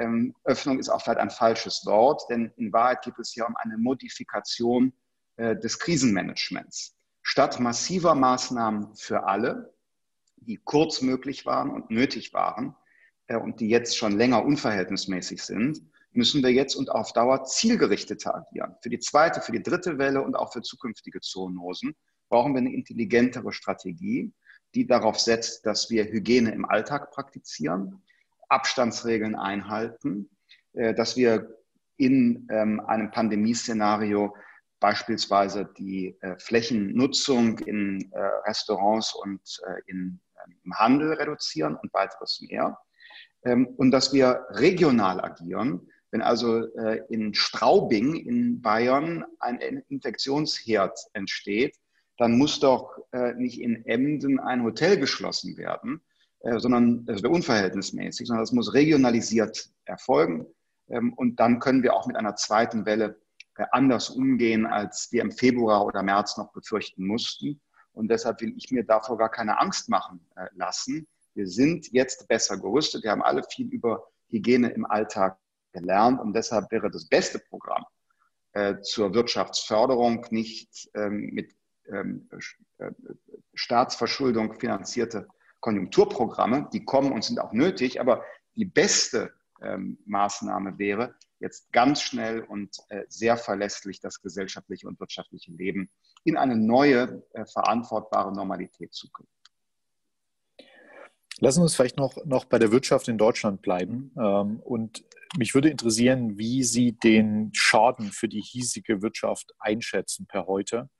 Ähm, 0.00 0.34
Öffnung 0.44 0.78
ist 0.78 0.88
auch 0.88 1.02
vielleicht 1.02 1.20
ein 1.20 1.30
falsches 1.30 1.84
Wort, 1.84 2.22
denn 2.30 2.50
in 2.56 2.72
Wahrheit 2.72 3.02
geht 3.02 3.18
es 3.18 3.32
hier 3.32 3.46
um 3.46 3.54
eine 3.56 3.76
Modifikation 3.76 4.94
äh, 5.36 5.54
des 5.56 5.78
Krisenmanagements. 5.78 6.96
Statt 7.20 7.60
massiver 7.60 8.14
Maßnahmen 8.14 8.96
für 8.96 9.24
alle, 9.24 9.74
die 10.36 10.56
kurz 10.56 11.02
möglich 11.02 11.44
waren 11.44 11.70
und 11.70 11.90
nötig 11.90 12.32
waren 12.32 12.74
äh, 13.26 13.36
und 13.36 13.60
die 13.60 13.68
jetzt 13.68 13.98
schon 13.98 14.12
länger 14.12 14.42
unverhältnismäßig 14.42 15.42
sind, 15.42 15.82
müssen 16.12 16.42
wir 16.42 16.50
jetzt 16.50 16.76
und 16.76 16.90
auf 16.90 17.12
Dauer 17.12 17.44
zielgerichteter 17.44 18.34
agieren. 18.34 18.76
Für 18.82 18.88
die 18.88 19.00
zweite, 19.00 19.42
für 19.42 19.52
die 19.52 19.62
dritte 19.62 19.98
Welle 19.98 20.22
und 20.22 20.34
auch 20.34 20.54
für 20.54 20.62
zukünftige 20.62 21.20
Zoonosen 21.20 21.94
brauchen 22.30 22.54
wir 22.54 22.60
eine 22.60 22.72
intelligentere 22.72 23.52
Strategie, 23.52 24.32
die 24.74 24.86
darauf 24.86 25.20
setzt, 25.20 25.66
dass 25.66 25.90
wir 25.90 26.04
Hygiene 26.04 26.52
im 26.52 26.64
Alltag 26.64 27.10
praktizieren, 27.10 28.02
Abstandsregeln 28.50 29.34
einhalten, 29.36 30.28
äh, 30.74 30.94
dass 30.94 31.16
wir 31.16 31.56
in 31.96 32.46
ähm, 32.50 32.80
einem 32.80 33.10
Pandemieszenario 33.10 34.34
beispielsweise 34.80 35.68
die 35.78 36.16
äh, 36.20 36.38
Flächennutzung 36.38 37.58
in 37.58 38.10
äh, 38.12 38.18
Restaurants 38.46 39.14
und 39.14 39.60
in, 39.86 40.20
ähm, 40.46 40.56
im 40.64 40.74
Handel 40.74 41.12
reduzieren 41.12 41.76
und 41.76 41.92
weiteres 41.92 42.40
mehr. 42.40 42.78
ähm, 43.44 43.66
und 43.76 43.90
dass 43.90 44.12
wir 44.12 44.46
regional 44.50 45.20
agieren. 45.20 45.88
Wenn 46.12 46.22
also 46.22 46.64
in 47.08 47.34
Straubing 47.34 48.16
in 48.16 48.60
Bayern 48.60 49.24
ein 49.38 49.60
Infektionsherd 49.88 50.98
entsteht, 51.12 51.76
dann 52.18 52.36
muss 52.36 52.58
doch 52.58 52.98
nicht 53.36 53.60
in 53.60 53.86
Emden 53.86 54.40
ein 54.40 54.64
Hotel 54.64 54.98
geschlossen 54.98 55.56
werden, 55.56 56.02
sondern 56.42 57.04
das 57.04 57.22
wäre 57.22 57.32
unverhältnismäßig, 57.32 58.26
sondern 58.26 58.42
das 58.42 58.52
muss 58.52 58.72
regionalisiert 58.72 59.70
erfolgen. 59.84 60.46
Ähm, 60.88 61.12
und 61.14 61.38
dann 61.40 61.58
können 61.58 61.82
wir 61.82 61.94
auch 61.94 62.06
mit 62.06 62.16
einer 62.16 62.36
zweiten 62.36 62.86
Welle 62.86 63.20
anders 63.72 64.08
umgehen, 64.08 64.64
als 64.64 65.08
wir 65.10 65.20
im 65.20 65.32
Februar 65.32 65.84
oder 65.84 66.02
März 66.02 66.38
noch 66.38 66.50
befürchten 66.52 67.06
mussten. 67.06 67.60
Und 67.92 68.10
deshalb 68.10 68.40
will 68.40 68.54
ich 68.56 68.70
mir 68.70 68.84
davor 68.84 69.18
gar 69.18 69.30
keine 69.30 69.60
Angst 69.60 69.90
machen 69.90 70.24
lassen. 70.54 71.06
Wir 71.34 71.46
sind 71.46 71.92
jetzt 71.92 72.26
besser 72.26 72.56
gerüstet. 72.56 73.02
Wir 73.04 73.10
haben 73.10 73.22
alle 73.22 73.42
viel 73.42 73.68
über 73.68 74.06
Hygiene 74.28 74.70
im 74.70 74.86
Alltag 74.86 75.38
gelernt 75.72 76.20
und 76.20 76.34
deshalb 76.34 76.70
wäre 76.70 76.90
das 76.90 77.06
beste 77.06 77.38
Programm 77.38 77.84
äh, 78.52 78.80
zur 78.80 79.14
Wirtschaftsförderung 79.14 80.26
nicht 80.30 80.90
ähm, 80.94 81.30
mit 81.32 81.54
ähm, 81.86 82.28
äh, 82.78 82.90
Staatsverschuldung 83.54 84.58
finanzierte 84.58 85.28
Konjunkturprogramme. 85.60 86.68
Die 86.72 86.84
kommen 86.84 87.12
und 87.12 87.24
sind 87.24 87.38
auch 87.38 87.52
nötig, 87.52 88.00
aber 88.00 88.24
die 88.56 88.64
beste 88.64 89.32
ähm, 89.62 89.98
Maßnahme 90.06 90.78
wäre, 90.78 91.14
jetzt 91.38 91.72
ganz 91.72 92.02
schnell 92.02 92.42
und 92.42 92.76
äh, 92.88 93.04
sehr 93.08 93.36
verlässlich 93.36 94.00
das 94.00 94.20
gesellschaftliche 94.20 94.86
und 94.86 95.00
wirtschaftliche 95.00 95.52
Leben 95.52 95.90
in 96.24 96.36
eine 96.36 96.56
neue, 96.56 97.22
äh, 97.32 97.46
verantwortbare 97.46 98.32
Normalität 98.32 98.92
zu 98.92 99.08
bringen. 99.10 99.28
Lassen 101.38 101.60
wir 101.60 101.62
uns 101.64 101.74
vielleicht 101.74 101.96
noch, 101.96 102.16
noch 102.26 102.44
bei 102.44 102.58
der 102.58 102.70
Wirtschaft 102.70 103.08
in 103.08 103.16
Deutschland 103.16 103.62
bleiben. 103.62 104.12
Ähm, 104.18 104.60
und 104.60 105.04
mich 105.38 105.54
würde 105.54 105.70
interessieren, 105.70 106.38
wie 106.38 106.62
Sie 106.64 106.92
den 106.92 107.50
Schaden 107.54 108.12
für 108.12 108.28
die 108.28 108.42
hiesige 108.42 109.00
Wirtschaft 109.00 109.52
einschätzen 109.58 110.26
per 110.26 110.46
heute. 110.46 110.90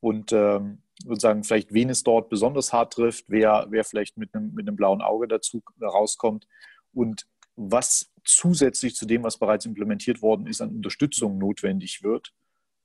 Und 0.00 0.32
ähm, 0.32 0.82
sozusagen 1.02 1.44
vielleicht, 1.44 1.72
wen 1.72 1.90
es 1.90 2.02
dort 2.02 2.28
besonders 2.28 2.72
hart 2.72 2.92
trifft, 2.92 3.24
wer, 3.28 3.66
wer 3.70 3.84
vielleicht 3.84 4.16
mit 4.16 4.34
einem, 4.34 4.54
mit 4.54 4.68
einem 4.68 4.76
blauen 4.76 5.02
Auge 5.02 5.28
dazu 5.28 5.62
rauskommt 5.80 6.46
und 6.92 7.26
was 7.56 8.10
zusätzlich 8.24 8.94
zu 8.94 9.06
dem, 9.06 9.22
was 9.22 9.38
bereits 9.38 9.66
implementiert 9.66 10.22
worden 10.22 10.46
ist, 10.46 10.60
an 10.60 10.70
Unterstützung 10.70 11.38
notwendig 11.38 12.02
wird, 12.02 12.32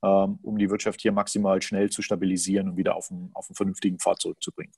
ähm, 0.02 0.38
um 0.42 0.58
die 0.58 0.70
Wirtschaft 0.70 1.00
hier 1.00 1.12
maximal 1.12 1.60
schnell 1.62 1.90
zu 1.90 2.02
stabilisieren 2.02 2.70
und 2.70 2.76
wieder 2.76 2.94
auf 2.94 3.10
einen, 3.10 3.30
auf 3.34 3.48
einen 3.48 3.56
vernünftigen 3.56 3.98
Pfad 3.98 4.20
zurückzubringen. 4.20 4.72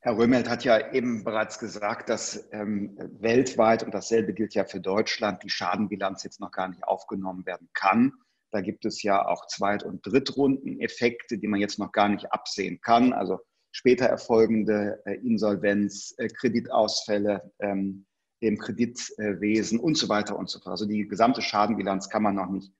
Herr 0.00 0.18
Römelt 0.18 0.48
hat 0.48 0.64
ja 0.64 0.92
eben 0.92 1.22
bereits 1.22 1.60
gesagt, 1.60 2.08
dass 2.08 2.48
ähm, 2.50 2.98
weltweit, 3.20 3.84
und 3.84 3.94
dasselbe 3.94 4.32
gilt 4.32 4.52
ja 4.54 4.64
für 4.64 4.80
Deutschland, 4.80 5.44
die 5.44 5.48
Schadenbilanz 5.48 6.24
jetzt 6.24 6.40
noch 6.40 6.50
gar 6.50 6.68
nicht 6.68 6.82
aufgenommen 6.82 7.46
werden 7.46 7.68
kann. 7.72 8.12
Da 8.52 8.60
gibt 8.60 8.84
es 8.84 9.02
ja 9.02 9.26
auch 9.26 9.46
Zweit- 9.46 9.82
und 9.82 10.06
Drittrundeneffekte, 10.06 11.38
die 11.38 11.48
man 11.48 11.60
jetzt 11.60 11.78
noch 11.78 11.90
gar 11.90 12.08
nicht 12.08 12.30
absehen 12.32 12.80
kann. 12.80 13.12
Also 13.12 13.40
später 13.72 14.04
erfolgende 14.04 15.02
äh, 15.06 15.14
Insolvenz, 15.14 16.14
äh, 16.18 16.28
Kreditausfälle 16.28 17.50
ähm, 17.60 18.06
im 18.40 18.58
Kreditwesen 18.58 19.80
und 19.80 19.96
so 19.96 20.08
weiter 20.08 20.38
und 20.38 20.50
so 20.50 20.58
fort. 20.58 20.72
Also 20.72 20.86
die 20.86 21.08
gesamte 21.08 21.40
Schadenbilanz 21.40 22.10
kann 22.10 22.22
man 22.22 22.34
noch 22.34 22.50
nicht 22.50 22.72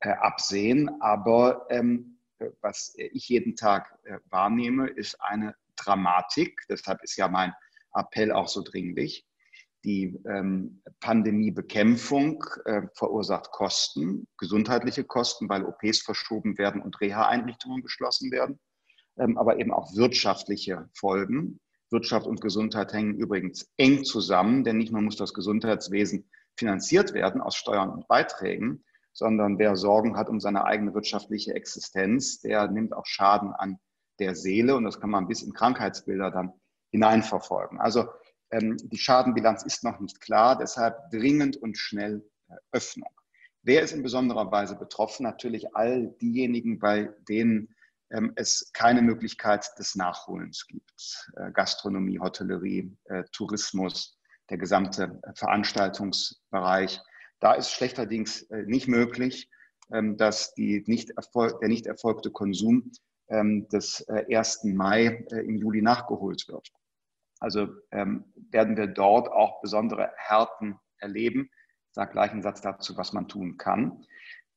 äh, 0.00 0.10
absehen. 0.10 0.90
Aber 1.00 1.66
ähm, 1.70 2.20
was 2.60 2.94
ich 2.96 3.30
jeden 3.30 3.56
Tag 3.56 3.98
wahrnehme, 4.28 4.88
ist 4.88 5.18
eine 5.22 5.54
Dramatik. 5.74 6.66
Deshalb 6.68 7.02
ist 7.02 7.16
ja 7.16 7.28
mein 7.28 7.54
Appell 7.94 8.30
auch 8.30 8.48
so 8.48 8.62
dringlich. 8.62 9.26
Die 9.86 10.20
ähm, 10.26 10.82
Pandemiebekämpfung 10.98 12.44
äh, 12.64 12.82
verursacht 12.94 13.52
Kosten, 13.52 14.26
gesundheitliche 14.36 15.04
Kosten, 15.04 15.48
weil 15.48 15.64
OPs 15.64 16.02
verschoben 16.02 16.58
werden 16.58 16.82
und 16.82 17.00
Reha-Einrichtungen 17.00 17.82
geschlossen 17.82 18.32
werden, 18.32 18.58
ähm, 19.16 19.38
aber 19.38 19.60
eben 19.60 19.72
auch 19.72 19.94
wirtschaftliche 19.94 20.90
Folgen. 20.92 21.60
Wirtschaft 21.90 22.26
und 22.26 22.40
Gesundheit 22.40 22.92
hängen 22.92 23.14
übrigens 23.14 23.72
eng 23.76 24.02
zusammen, 24.02 24.64
denn 24.64 24.76
nicht 24.76 24.90
nur 24.90 25.02
muss 25.02 25.14
das 25.14 25.32
Gesundheitswesen 25.32 26.28
finanziert 26.56 27.14
werden 27.14 27.40
aus 27.40 27.54
Steuern 27.54 27.90
und 27.90 28.08
Beiträgen, 28.08 28.84
sondern 29.12 29.56
wer 29.60 29.76
Sorgen 29.76 30.16
hat 30.16 30.28
um 30.28 30.40
seine 30.40 30.64
eigene 30.64 30.94
wirtschaftliche 30.94 31.54
Existenz, 31.54 32.40
der 32.40 32.68
nimmt 32.68 32.92
auch 32.92 33.06
Schaden 33.06 33.52
an 33.52 33.78
der 34.18 34.34
Seele 34.34 34.74
und 34.74 34.82
das 34.82 35.00
kann 35.00 35.10
man 35.10 35.28
bis 35.28 35.42
in 35.42 35.52
Krankheitsbilder 35.52 36.32
dann 36.32 36.54
hineinverfolgen. 36.90 37.78
Also 37.78 38.06
ähm, 38.50 38.76
die 38.78 38.98
Schadenbilanz 38.98 39.64
ist 39.64 39.84
noch 39.84 40.00
nicht 40.00 40.20
klar, 40.20 40.56
deshalb 40.58 41.10
dringend 41.10 41.56
und 41.56 41.76
schnell 41.76 42.28
Öffnung. 42.72 43.10
Wer 43.62 43.82
ist 43.82 43.92
in 43.92 44.02
besonderer 44.02 44.50
Weise 44.52 44.76
betroffen? 44.76 45.24
Natürlich 45.24 45.74
all 45.74 46.14
diejenigen, 46.20 46.78
bei 46.78 47.10
denen 47.28 47.74
ähm, 48.10 48.32
es 48.36 48.70
keine 48.72 49.02
Möglichkeit 49.02 49.66
des 49.78 49.96
Nachholens 49.96 50.66
gibt. 50.68 51.28
Äh, 51.36 51.50
Gastronomie, 51.50 52.20
Hotellerie, 52.20 52.96
äh, 53.06 53.24
Tourismus, 53.32 54.16
der 54.50 54.58
gesamte 54.58 55.20
äh, 55.22 55.32
Veranstaltungsbereich. 55.34 57.00
Da 57.40 57.54
ist 57.54 57.72
schlechterdings 57.72 58.42
äh, 58.42 58.62
nicht 58.62 58.86
möglich, 58.86 59.50
ähm, 59.90 60.16
dass 60.16 60.54
nicht 60.56 61.12
der 61.16 61.68
nicht 61.68 61.86
erfolgte 61.86 62.30
Konsum 62.30 62.92
ähm, 63.28 63.68
des 63.68 64.06
1. 64.08 64.64
Äh, 64.64 64.72
Mai 64.72 65.26
äh, 65.32 65.40
im 65.44 65.56
Juli 65.56 65.82
nachgeholt 65.82 66.46
wird. 66.48 66.70
Also 67.40 67.68
ähm, 67.90 68.24
werden 68.50 68.76
wir 68.76 68.86
dort 68.86 69.28
auch 69.28 69.60
besondere 69.60 70.12
Härten 70.16 70.78
erleben. 70.98 71.50
Ich 71.88 71.94
sage 71.94 72.12
gleich 72.12 72.30
einen 72.30 72.42
Satz 72.42 72.60
dazu, 72.60 72.96
was 72.96 73.12
man 73.12 73.28
tun 73.28 73.56
kann. 73.58 74.04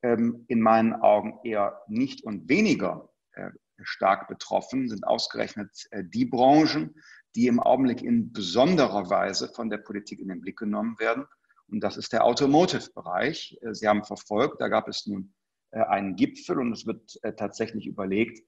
Ähm, 0.01 0.45
in 0.47 0.61
meinen 0.61 0.93
Augen 0.93 1.39
eher 1.43 1.81
nicht 1.87 2.23
und 2.23 2.47
weniger 2.47 3.09
äh, 3.33 3.49
stark 3.81 4.27
betroffen 4.27 4.89
sind 4.89 5.07
ausgerechnet 5.07 5.87
die 5.93 6.25
Branchen, 6.25 6.95
die 7.35 7.47
im 7.47 7.61
Augenblick 7.61 8.01
in 8.01 8.33
besonderer 8.33 9.09
Weise 9.09 9.47
von 9.47 9.69
der 9.69 9.77
Politik 9.77 10.19
in 10.19 10.27
den 10.27 10.41
Blick 10.41 10.57
genommen 10.57 10.99
werden. 10.99 11.25
Und 11.67 11.79
das 11.79 11.95
ist 11.95 12.11
der 12.11 12.25
Automotive-Bereich. 12.25 13.57
Sie 13.71 13.87
haben 13.87 14.03
verfolgt, 14.03 14.59
da 14.59 14.67
gab 14.67 14.89
es 14.89 15.07
nun 15.07 15.33
einen 15.71 16.17
Gipfel 16.17 16.59
und 16.59 16.73
es 16.73 16.85
wird 16.85 17.21
tatsächlich 17.37 17.87
überlegt, 17.87 18.43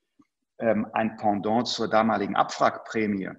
ähm, 0.61 0.85
ein 0.93 1.17
Pendant 1.17 1.67
zur 1.67 1.89
damaligen 1.89 2.35
Abwrackprämie 2.35 3.31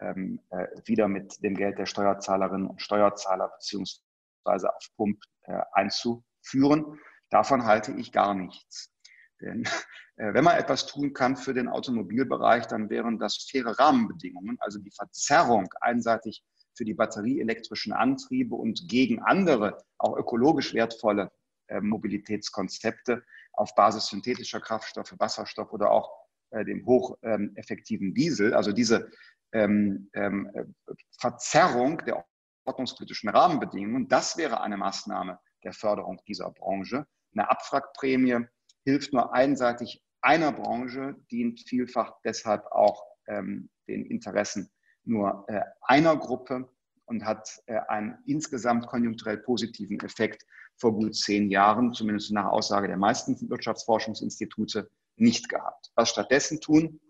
ähm, 0.00 0.40
äh, 0.50 0.66
wieder 0.84 1.08
mit 1.08 1.42
dem 1.42 1.54
Geld 1.54 1.78
der 1.78 1.86
Steuerzahlerinnen 1.86 2.66
und 2.66 2.82
Steuerzahler 2.82 3.48
beziehungsweise 3.48 4.74
auf 4.74 4.88
Pump 4.96 5.22
äh, 5.42 5.60
einzuführen. 5.72 6.98
Davon 7.30 7.64
halte 7.64 7.92
ich 7.92 8.12
gar 8.12 8.34
nichts. 8.34 8.92
Denn 9.40 9.64
äh, 10.16 10.34
wenn 10.34 10.44
man 10.44 10.56
etwas 10.56 10.86
tun 10.86 11.12
kann 11.12 11.36
für 11.36 11.54
den 11.54 11.68
Automobilbereich, 11.68 12.66
dann 12.66 12.90
wären 12.90 13.18
das 13.18 13.46
faire 13.50 13.78
Rahmenbedingungen, 13.78 14.56
also 14.60 14.78
die 14.78 14.92
Verzerrung 14.92 15.68
einseitig 15.80 16.44
für 16.74 16.84
die 16.84 16.94
batterieelektrischen 16.94 17.92
Antriebe 17.92 18.54
und 18.54 18.88
gegen 18.88 19.22
andere, 19.22 19.82
auch 19.98 20.16
ökologisch 20.16 20.74
wertvolle 20.74 21.32
äh, 21.68 21.80
Mobilitätskonzepte 21.80 23.24
auf 23.52 23.74
Basis 23.74 24.08
synthetischer 24.08 24.60
Kraftstoffe, 24.60 25.14
Wasserstoff 25.18 25.72
oder 25.72 25.90
auch 25.90 26.25
äh, 26.56 26.64
dem 26.64 26.86
hocheffektiven 26.86 28.14
Diesel, 28.14 28.54
also 28.54 28.72
diese 28.72 29.10
ähm, 29.52 30.08
ähm, 30.14 30.74
Verzerrung 31.18 31.98
der 32.06 32.24
ordnungspolitischen 32.64 33.28
Rahmenbedingungen, 33.28 34.08
das 34.08 34.36
wäre 34.36 34.60
eine 34.60 34.76
Maßnahme 34.76 35.38
der 35.64 35.72
Förderung 35.72 36.20
dieser 36.26 36.50
Branche. 36.50 37.06
Eine 37.32 37.50
Abwrackprämie 37.50 38.46
hilft 38.84 39.12
nur 39.12 39.34
einseitig 39.34 40.02
einer 40.22 40.52
Branche, 40.52 41.16
dient 41.30 41.60
vielfach 41.60 42.14
deshalb 42.24 42.64
auch 42.66 43.02
ähm, 43.26 43.68
den 43.88 44.06
Interessen 44.06 44.70
nur 45.04 45.44
äh, 45.48 45.60
einer 45.82 46.16
Gruppe 46.16 46.68
und 47.04 47.24
hat 47.24 47.62
äh, 47.66 47.78
einen 47.88 48.18
insgesamt 48.26 48.86
konjunkturell 48.86 49.38
positiven 49.38 50.00
Effekt 50.00 50.44
vor 50.76 50.92
gut 50.92 51.14
zehn 51.14 51.50
Jahren, 51.50 51.92
zumindest 51.92 52.32
nach 52.32 52.46
Aussage 52.46 52.88
der 52.88 52.96
meisten 52.96 53.48
Wirtschaftsforschungsinstitute, 53.48 54.90
nicht 55.16 55.48
gehabt. 55.48 55.90
Was 55.94 56.10
stattdessen 56.10 56.60
tun? 56.60 57.00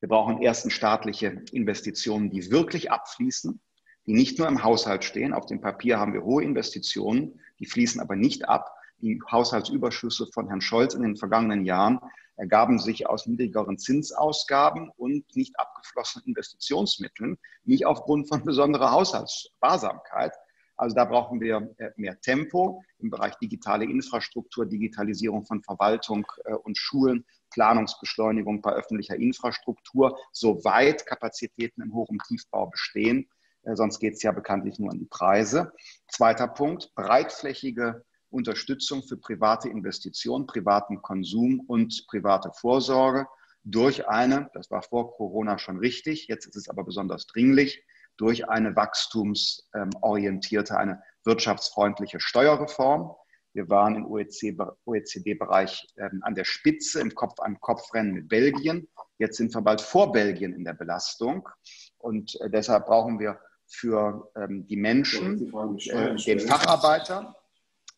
Wir 0.00 0.08
brauchen 0.08 0.40
erstens 0.40 0.72
staatliche 0.72 1.42
Investitionen, 1.52 2.30
die 2.30 2.50
wirklich 2.50 2.90
abfließen, 2.90 3.60
die 4.06 4.14
nicht 4.14 4.38
nur 4.38 4.48
im 4.48 4.62
Haushalt 4.62 5.04
stehen. 5.04 5.34
Auf 5.34 5.46
dem 5.46 5.60
Papier 5.60 5.98
haben 5.98 6.12
wir 6.12 6.22
hohe 6.22 6.44
Investitionen, 6.44 7.40
die 7.58 7.66
fließen 7.66 8.00
aber 8.00 8.16
nicht 8.16 8.48
ab. 8.48 8.72
Die 8.98 9.20
Haushaltsüberschüsse 9.30 10.28
von 10.32 10.48
Herrn 10.48 10.60
Scholz 10.60 10.94
in 10.94 11.02
den 11.02 11.16
vergangenen 11.16 11.64
Jahren 11.64 12.00
ergaben 12.36 12.78
sich 12.78 13.08
aus 13.08 13.26
niedrigeren 13.26 13.78
Zinsausgaben 13.78 14.90
und 14.96 15.24
nicht 15.34 15.58
abgeflossenen 15.58 16.26
Investitionsmitteln, 16.28 17.38
nicht 17.64 17.86
aufgrund 17.86 18.28
von 18.28 18.44
besonderer 18.44 18.92
Haushaltssparsamkeit. 18.92 20.32
Also 20.76 20.94
da 20.94 21.04
brauchen 21.04 21.40
wir 21.40 21.74
äh, 21.78 21.90
mehr 21.96 22.20
Tempo 22.20 22.82
im 22.98 23.10
Bereich 23.10 23.34
digitale 23.36 23.84
Infrastruktur, 23.84 24.66
Digitalisierung 24.66 25.44
von 25.46 25.62
Verwaltung 25.62 26.26
äh, 26.44 26.52
und 26.52 26.76
Schulen, 26.76 27.24
Planungsbeschleunigung 27.50 28.60
bei 28.60 28.72
öffentlicher 28.72 29.16
Infrastruktur, 29.16 30.18
soweit 30.32 31.06
Kapazitäten 31.06 31.82
im 31.82 31.94
Hoch- 31.94 32.08
und 32.10 32.22
Tiefbau 32.24 32.66
bestehen. 32.66 33.28
sonst 33.62 34.00
geht 34.00 34.14
es 34.14 34.22
ja 34.22 34.32
bekanntlich 34.32 34.78
nur 34.78 34.90
an 34.90 34.98
die 34.98 35.06
Preise. 35.06 35.72
Zweiter 36.08 36.48
Punkt, 36.48 36.92
breitflächige 36.94 38.04
Unterstützung 38.30 39.02
für 39.04 39.16
private 39.16 39.68
Investitionen, 39.68 40.46
privaten 40.46 41.00
Konsum 41.02 41.60
und 41.60 42.06
private 42.08 42.50
Vorsorge 42.52 43.26
durch 43.66 44.06
eine, 44.08 44.48
das 44.54 44.70
war 44.70 44.82
vor 44.82 45.16
Corona 45.16 45.58
schon 45.58 45.78
richtig, 45.78 46.28
jetzt 46.28 46.46
ist 46.46 46.56
es 46.56 46.68
aber 46.68 46.84
besonders 46.84 47.26
dringlich, 47.26 47.84
durch 48.16 48.48
eine 48.48 48.76
wachstumsorientierte, 48.76 50.76
eine 50.76 51.02
wirtschaftsfreundliche 51.24 52.20
Steuerreform. 52.20 53.14
Wir 53.52 53.68
waren 53.70 53.96
im 53.96 54.06
OECD-Bereich 54.06 55.86
ähm, 55.96 56.20
an 56.22 56.34
der 56.34 56.44
Spitze 56.44 57.00
im 57.00 57.14
Kopf-an-Kopf-Rennen 57.14 58.12
mit 58.12 58.28
Belgien. 58.28 58.88
Jetzt 59.18 59.38
sind 59.38 59.54
wir 59.54 59.62
bald 59.62 59.80
vor 59.80 60.12
Belgien 60.12 60.52
in 60.52 60.64
der 60.64 60.74
Belastung. 60.74 61.48
Und 61.96 62.38
äh, 62.40 62.50
deshalb 62.50 62.86
brauchen 62.86 63.18
wir 63.18 63.40
für 63.66 64.30
ähm, 64.36 64.66
die 64.66 64.76
Menschen, 64.76 65.52
äh, 65.90 66.16
den 66.16 66.40
Facharbeiter, 66.40 67.34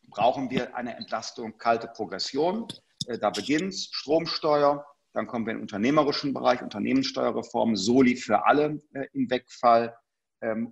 brauchen 0.09 0.49
wir 0.49 0.75
eine 0.75 0.95
Entlastung 0.95 1.57
kalte 1.57 1.87
Progression. 1.87 2.67
Äh, 3.07 3.19
da 3.19 3.29
beginnt 3.29 3.75
Stromsteuer, 3.75 4.85
dann 5.13 5.27
kommen 5.27 5.45
wir 5.45 5.51
in 5.51 5.57
den 5.57 5.63
unternehmerischen 5.63 6.33
Bereich, 6.33 6.61
Unternehmenssteuerreform, 6.61 7.75
Soli 7.75 8.15
für 8.15 8.45
alle 8.45 8.79
im 9.13 9.29
Wegfall 9.29 9.95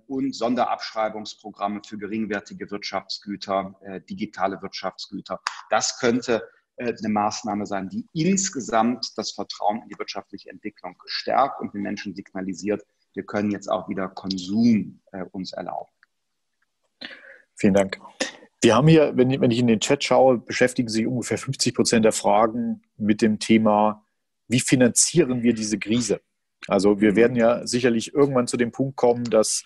und 0.06 0.34
Sonderabschreibungsprogramme 0.34 1.82
für 1.86 1.98
geringwertige 1.98 2.70
Wirtschaftsgüter, 2.70 3.74
äh, 3.82 4.00
digitale 4.00 4.60
Wirtschaftsgüter. 4.62 5.40
Das 5.70 5.98
könnte 5.98 6.48
äh, 6.76 6.94
eine 6.96 7.08
Maßnahme 7.08 7.66
sein, 7.66 7.88
die 7.88 8.06
insgesamt 8.12 9.12
das 9.16 9.32
Vertrauen 9.32 9.82
in 9.82 9.88
die 9.88 9.98
wirtschaftliche 9.98 10.50
Entwicklung 10.50 10.96
stärkt 11.06 11.60
und 11.60 11.74
den 11.74 11.82
Menschen 11.82 12.14
signalisiert, 12.14 12.82
wir 13.14 13.24
können 13.24 13.50
jetzt 13.50 13.68
auch 13.68 13.88
wieder 13.88 14.08
Konsum 14.08 15.00
äh, 15.12 15.24
uns 15.32 15.52
erlauben. 15.52 15.90
Vielen 17.56 17.74
Dank. 17.74 17.98
Wir 18.60 18.74
haben 18.76 18.88
hier, 18.88 19.16
wenn 19.16 19.30
ich 19.50 19.58
in 19.58 19.66
den 19.66 19.80
Chat 19.80 20.04
schaue, 20.04 20.38
beschäftigen 20.38 20.88
sich 20.88 21.06
ungefähr 21.06 21.38
50 21.38 21.74
Prozent 21.74 22.04
der 22.04 22.12
Fragen 22.12 22.82
mit 22.96 23.22
dem 23.22 23.38
Thema, 23.38 24.04
wie 24.48 24.60
finanzieren 24.60 25.42
wir 25.42 25.54
diese 25.54 25.78
Krise? 25.78 26.20
Also 26.66 27.00
wir 27.00 27.16
werden 27.16 27.36
ja 27.36 27.66
sicherlich 27.66 28.14
irgendwann 28.14 28.46
zu 28.46 28.56
dem 28.56 28.72
Punkt 28.72 28.96
kommen, 28.96 29.24
dass 29.24 29.64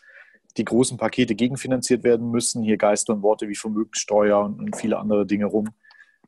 die 0.56 0.64
großen 0.64 0.98
Pakete 0.98 1.34
gegenfinanziert 1.34 2.04
werden 2.04 2.30
müssen. 2.30 2.62
Hier 2.62 2.76
geistern 2.76 3.22
Worte 3.22 3.48
wie 3.48 3.56
Vermögenssteuer 3.56 4.44
und, 4.44 4.60
und 4.60 4.76
viele 4.76 4.98
andere 4.98 5.26
Dinge 5.26 5.46
rum. 5.46 5.70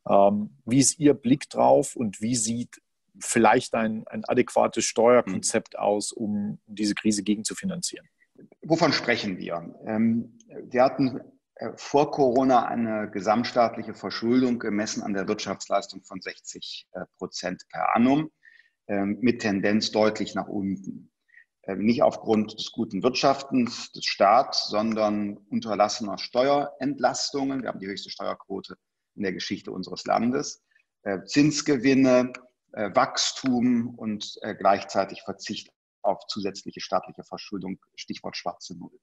Ähm, 0.08 0.56
wie 0.64 0.78
ist 0.78 0.98
Ihr 0.98 1.14
Blick 1.14 1.48
drauf 1.50 1.96
und 1.96 2.20
wie 2.20 2.34
sieht 2.34 2.80
vielleicht 3.20 3.74
ein, 3.74 4.04
ein 4.08 4.24
adäquates 4.24 4.84
Steuerkonzept 4.84 5.78
aus, 5.78 6.12
um 6.12 6.58
diese 6.66 6.94
Krise 6.94 7.22
gegenzufinanzieren? 7.22 8.08
Wovon 8.62 8.92
sprechen 8.92 9.38
wir? 9.38 9.74
Ähm, 9.86 10.38
wir 10.48 10.82
hatten 10.82 11.20
äh, 11.56 11.70
vor 11.76 12.10
Corona 12.10 12.66
eine 12.66 13.10
gesamtstaatliche 13.10 13.94
Verschuldung 13.94 14.58
gemessen 14.58 15.02
an 15.02 15.14
der 15.14 15.28
Wirtschaftsleistung 15.28 16.02
von 16.02 16.20
60 16.20 16.88
äh, 16.92 17.04
Prozent 17.18 17.62
per 17.70 17.94
annum 17.94 18.30
mit 18.86 19.40
Tendenz 19.40 19.90
deutlich 19.92 20.34
nach 20.34 20.48
unten. 20.48 21.10
Ähm, 21.66 21.84
nicht 21.84 22.02
aufgrund 22.02 22.58
des 22.58 22.72
guten 22.72 23.02
Wirtschaftens 23.02 23.90
des 23.92 24.04
Staats, 24.04 24.68
sondern 24.68 25.38
unterlassener 25.48 26.18
Steuerentlastungen. 26.18 27.62
Wir 27.62 27.70
haben 27.70 27.80
die 27.80 27.86
höchste 27.86 28.10
Steuerquote 28.10 28.76
in 29.16 29.22
der 29.22 29.32
Geschichte 29.32 29.72
unseres 29.72 30.04
Landes. 30.04 30.62
Äh, 31.02 31.24
Zinsgewinne, 31.24 32.32
Wachstum 32.76 33.94
und 33.94 34.36
gleichzeitig 34.58 35.22
Verzicht 35.22 35.70
auf 36.02 36.26
zusätzliche 36.26 36.80
staatliche 36.80 37.22
Verschuldung, 37.22 37.78
Stichwort 37.94 38.36
schwarze 38.36 38.76
Null. 38.76 38.98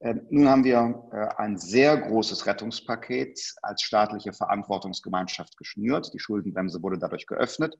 Ähm, 0.00 0.26
nun 0.30 0.48
haben 0.48 0.64
wir 0.64 1.08
äh, 1.12 1.40
ein 1.40 1.56
sehr 1.56 1.96
großes 1.96 2.46
Rettungspaket 2.46 3.54
als 3.62 3.82
staatliche 3.82 4.32
Verantwortungsgemeinschaft 4.32 5.56
geschnürt. 5.56 6.12
Die 6.12 6.18
Schuldenbremse 6.18 6.82
wurde 6.82 6.98
dadurch 6.98 7.26
geöffnet. 7.26 7.78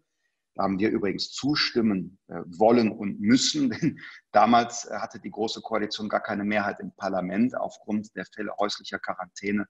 Haben 0.59 0.79
wir 0.79 0.91
übrigens 0.91 1.31
zustimmen 1.31 2.19
äh, 2.29 2.41
wollen 2.47 2.91
und 2.91 3.21
müssen, 3.21 3.71
denn 3.81 3.99
damals 4.33 4.85
äh, 4.85 4.99
hatte 4.99 5.19
die 5.19 5.31
Große 5.31 5.61
Koalition 5.61 6.09
gar 6.09 6.23
keine 6.23 6.45
Mehrheit 6.45 6.81
im 6.81 6.93
Parlament 6.93 7.57
aufgrund 7.57 8.15
der 8.17 8.27
Fälle 8.27 8.53
häuslicher 8.59 8.99
Quarantäne 8.99 9.67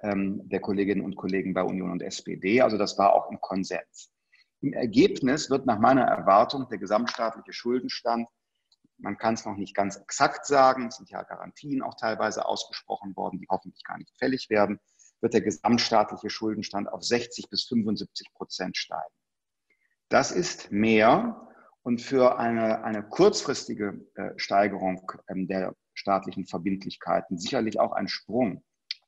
ähm, 0.00 0.48
der 0.48 0.60
Kolleginnen 0.60 1.04
und 1.04 1.16
Kollegen 1.16 1.54
bei 1.54 1.62
Union 1.62 1.90
und 1.90 2.02
SPD. 2.02 2.60
Also 2.60 2.78
das 2.78 2.98
war 2.98 3.12
auch 3.12 3.30
im 3.30 3.40
Konsens. 3.40 4.10
Im 4.60 4.72
Ergebnis 4.72 5.50
wird 5.50 5.66
nach 5.66 5.78
meiner 5.78 6.02
Erwartung 6.02 6.68
der 6.68 6.78
gesamtstaatliche 6.78 7.52
Schuldenstand 7.52 8.28
man 9.02 9.18
kann 9.18 9.34
es 9.34 9.44
noch 9.44 9.56
nicht 9.56 9.74
ganz 9.74 9.96
exakt 9.96 10.46
sagen, 10.46 10.86
es 10.86 10.96
sind 10.96 11.10
ja 11.10 11.22
Garantien 11.22 11.82
auch 11.82 11.96
teilweise 11.96 12.46
ausgesprochen 12.46 13.14
worden, 13.16 13.40
die 13.40 13.46
hoffentlich 13.50 13.82
gar 13.84 13.98
nicht 13.98 14.16
fällig 14.16 14.48
werden, 14.48 14.78
wird 15.20 15.34
der 15.34 15.40
gesamtstaatliche 15.40 16.30
Schuldenstand 16.30 16.88
auf 16.88 17.02
60 17.02 17.48
bis 17.50 17.64
75 17.64 18.32
Prozent 18.32 18.76
steigen. 18.76 19.14
Das 20.12 20.30
ist 20.30 20.70
mehr 20.70 21.48
und 21.80 22.02
für 22.02 22.38
eine, 22.38 22.84
eine 22.84 23.02
kurzfristige 23.02 23.98
äh, 24.14 24.32
Steigerung 24.36 25.10
ähm, 25.26 25.48
der 25.48 25.74
staatlichen 25.94 26.44
Verbindlichkeiten 26.44 27.38
sicherlich 27.38 27.80
auch 27.80 27.92
ein 27.92 28.08
Sprung. 28.08 28.62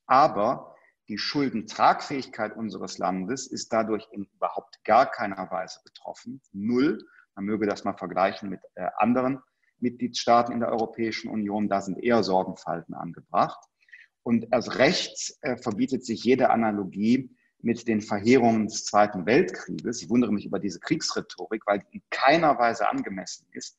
Aber 0.07 0.75
die 1.09 1.19
Schuldentragfähigkeit 1.19 2.57
unseres 2.57 2.97
Landes 2.97 3.47
ist 3.47 3.71
dadurch 3.71 4.09
in 4.13 4.25
überhaupt 4.35 4.83
gar 4.85 5.11
keiner 5.11 5.51
Weise 5.51 5.81
betroffen. 5.85 6.41
Null. 6.53 7.07
Man 7.35 7.45
möge 7.45 7.67
das 7.67 7.85
mal 7.85 7.99
vergleichen 7.99 8.49
mit 8.49 8.61
äh, 8.75 8.89
anderen 8.97 9.43
Mitgliedstaaten 9.81 10.55
in 10.55 10.61
der 10.61 10.71
Europäischen 10.71 11.29
Union. 11.29 11.69
Da 11.69 11.83
sind 11.83 12.03
eher 12.03 12.23
Sorgenfalten 12.23 12.95
angebracht. 12.95 13.63
Und 14.23 14.47
erst 14.51 14.79
rechts 14.79 15.37
äh, 15.43 15.59
verbietet 15.59 16.07
sich 16.07 16.25
jede 16.25 16.49
Analogie 16.49 17.37
mit 17.65 17.89
den 17.89 18.01
Verheerungen 18.01 18.67
des 18.67 18.85
Zweiten 18.85 19.27
Weltkrieges. 19.27 20.03
Ich 20.03 20.11
wundere 20.11 20.33
mich 20.33 20.45
über 20.45 20.59
diese 20.59 20.81
Kriegsrhetorik, 20.81 21.63
weil 21.67 21.79
die 21.81 21.97
in 21.97 22.03
keiner 22.11 22.59
Weise 22.59 22.89
angemessen 22.89 23.47
ist. 23.53 23.79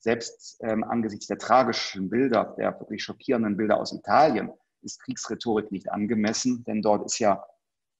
Selbst 0.00 0.58
ähm, 0.62 0.82
angesichts 0.84 1.26
der 1.26 1.38
tragischen 1.38 2.08
Bilder, 2.08 2.54
der 2.56 2.78
wirklich 2.80 3.02
schockierenden 3.02 3.56
Bilder 3.56 3.78
aus 3.78 3.92
Italien, 3.92 4.50
ist 4.82 5.02
Kriegsrhetorik 5.02 5.70
nicht 5.70 5.90
angemessen, 5.90 6.64
denn 6.64 6.82
dort 6.82 7.04
ist 7.04 7.18
ja 7.18 7.44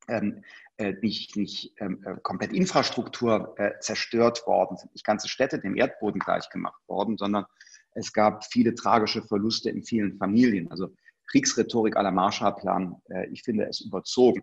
ähm, 0.08 0.42
äh, 0.78 0.94
nicht, 1.02 1.36
nicht 1.36 1.74
ähm, 1.78 2.02
äh, 2.06 2.14
komplett 2.22 2.52
Infrastruktur 2.52 3.54
äh, 3.58 3.72
zerstört 3.80 4.46
worden, 4.46 4.76
sind 4.76 4.94
nicht 4.94 5.04
ganze 5.04 5.28
Städte 5.28 5.58
dem 5.58 5.76
Erdboden 5.76 6.20
gleichgemacht 6.20 6.80
worden, 6.88 7.18
sondern 7.18 7.44
es 7.92 8.12
gab 8.12 8.44
viele 8.44 8.74
tragische 8.74 9.22
Verluste 9.22 9.70
in 9.70 9.82
vielen 9.82 10.16
Familien. 10.16 10.70
Also 10.70 10.94
Kriegsrhetorik 11.26 11.96
aller 11.96 12.12
Marshallplan, 12.12 13.02
äh, 13.10 13.26
ich 13.26 13.42
finde 13.42 13.66
es 13.66 13.80
überzogen. 13.80 14.42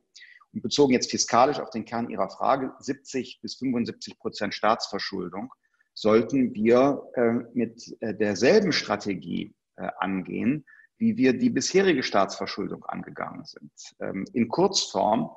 Bezogen 0.60 0.94
jetzt 0.94 1.12
fiskalisch 1.12 1.60
auf 1.60 1.70
den 1.70 1.86
Kern 1.86 2.10
Ihrer 2.10 2.30
Frage, 2.30 2.74
70 2.80 3.40
bis 3.42 3.56
75 3.56 4.20
Prozent 4.20 4.54
Staatsverschuldung 4.54 5.54
sollten 5.94 6.54
wir 6.54 7.04
äh, 7.16 7.32
mit 7.54 7.96
äh, 8.02 8.14
derselben 8.14 8.72
Strategie 8.72 9.54
angehen, 10.00 10.66
wie 10.98 11.18
wir 11.18 11.38
die 11.38 11.50
bisherige 11.50 12.04
Staatsverschuldung 12.04 12.86
angegangen 12.86 13.46
sind. 13.46 13.72
Ähm, 14.00 14.26
in 14.34 14.48
Kurzform, 14.48 15.30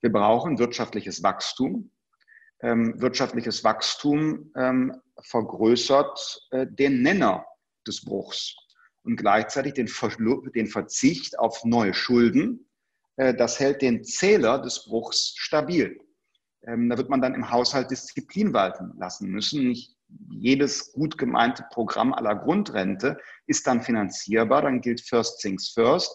wir 0.00 0.12
brauchen 0.12 0.58
wirtschaftliches 0.58 1.22
Wachstum. 1.22 1.90
Ähm, 2.60 3.00
wirtschaftliches 3.00 3.64
Wachstum 3.64 4.50
ähm, 4.56 5.00
vergrößert 5.20 6.48
äh, 6.50 6.66
den 6.66 7.02
Nenner 7.02 7.44
des 7.86 8.04
Bruchs 8.04 8.56
und 9.02 9.16
gleichzeitig 9.16 9.74
den 9.74 9.88
Verzicht 10.66 11.38
auf 11.38 11.64
neue 11.64 11.92
Schulden. 11.92 12.63
Äh, 13.16 13.34
das 13.34 13.60
hält 13.60 13.82
den 13.82 14.04
Zähler 14.04 14.58
des 14.60 14.84
Bruchs 14.84 15.34
stabil. 15.36 15.98
Da 16.66 16.96
wird 16.96 17.10
man 17.10 17.20
dann 17.20 17.34
im 17.34 17.50
Haushalt 17.50 17.90
Disziplin 17.90 18.54
walten 18.54 18.94
lassen 18.96 19.28
müssen. 19.28 19.68
Nicht 19.68 19.98
jedes 20.30 20.92
gut 20.92 21.18
gemeinte 21.18 21.66
Programm 21.70 22.14
aller 22.14 22.36
Grundrente 22.36 23.18
ist 23.46 23.66
dann 23.66 23.82
finanzierbar. 23.82 24.62
Dann 24.62 24.80
gilt 24.80 25.02
First 25.02 25.40
Things 25.40 25.68
First, 25.68 26.10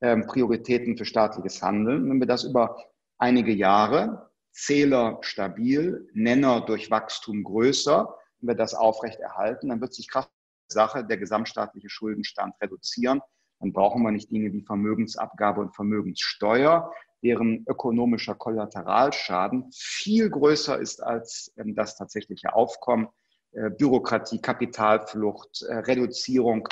ähm, 0.00 0.26
Prioritäten 0.28 0.96
für 0.96 1.04
staatliches 1.04 1.60
Handeln. 1.60 2.08
Wenn 2.08 2.20
wir 2.20 2.28
das 2.28 2.44
über 2.44 2.76
einige 3.18 3.52
Jahre, 3.52 4.30
Zähler 4.52 5.18
stabil, 5.22 6.08
Nenner 6.12 6.60
durch 6.60 6.90
Wachstum 6.92 7.42
größer, 7.42 8.14
wenn 8.38 8.48
wir 8.48 8.54
das 8.54 8.74
aufrechterhalten, 8.74 9.70
dann 9.70 9.80
wird 9.80 9.94
sich 9.94 10.08
kraft 10.08 10.30
Sache 10.72 11.04
der 11.04 11.18
gesamtstaatliche 11.18 11.90
Schuldenstand 11.90 12.54
reduzieren. 12.60 13.20
Dann 13.60 13.72
brauchen 13.72 14.02
wir 14.02 14.10
nicht 14.10 14.30
Dinge 14.30 14.52
wie 14.52 14.62
Vermögensabgabe 14.62 15.60
und 15.60 15.74
Vermögenssteuer, 15.74 16.92
deren 17.22 17.64
ökonomischer 17.68 18.34
Kollateralschaden 18.34 19.70
viel 19.72 20.30
größer 20.30 20.78
ist 20.78 21.02
als 21.02 21.52
ähm, 21.56 21.74
das 21.74 21.96
tatsächliche 21.96 22.54
Aufkommen 22.54 23.08
äh, 23.52 23.70
Bürokratie, 23.70 24.40
Kapitalflucht, 24.40 25.62
äh, 25.62 25.74
Reduzierung 25.74 26.68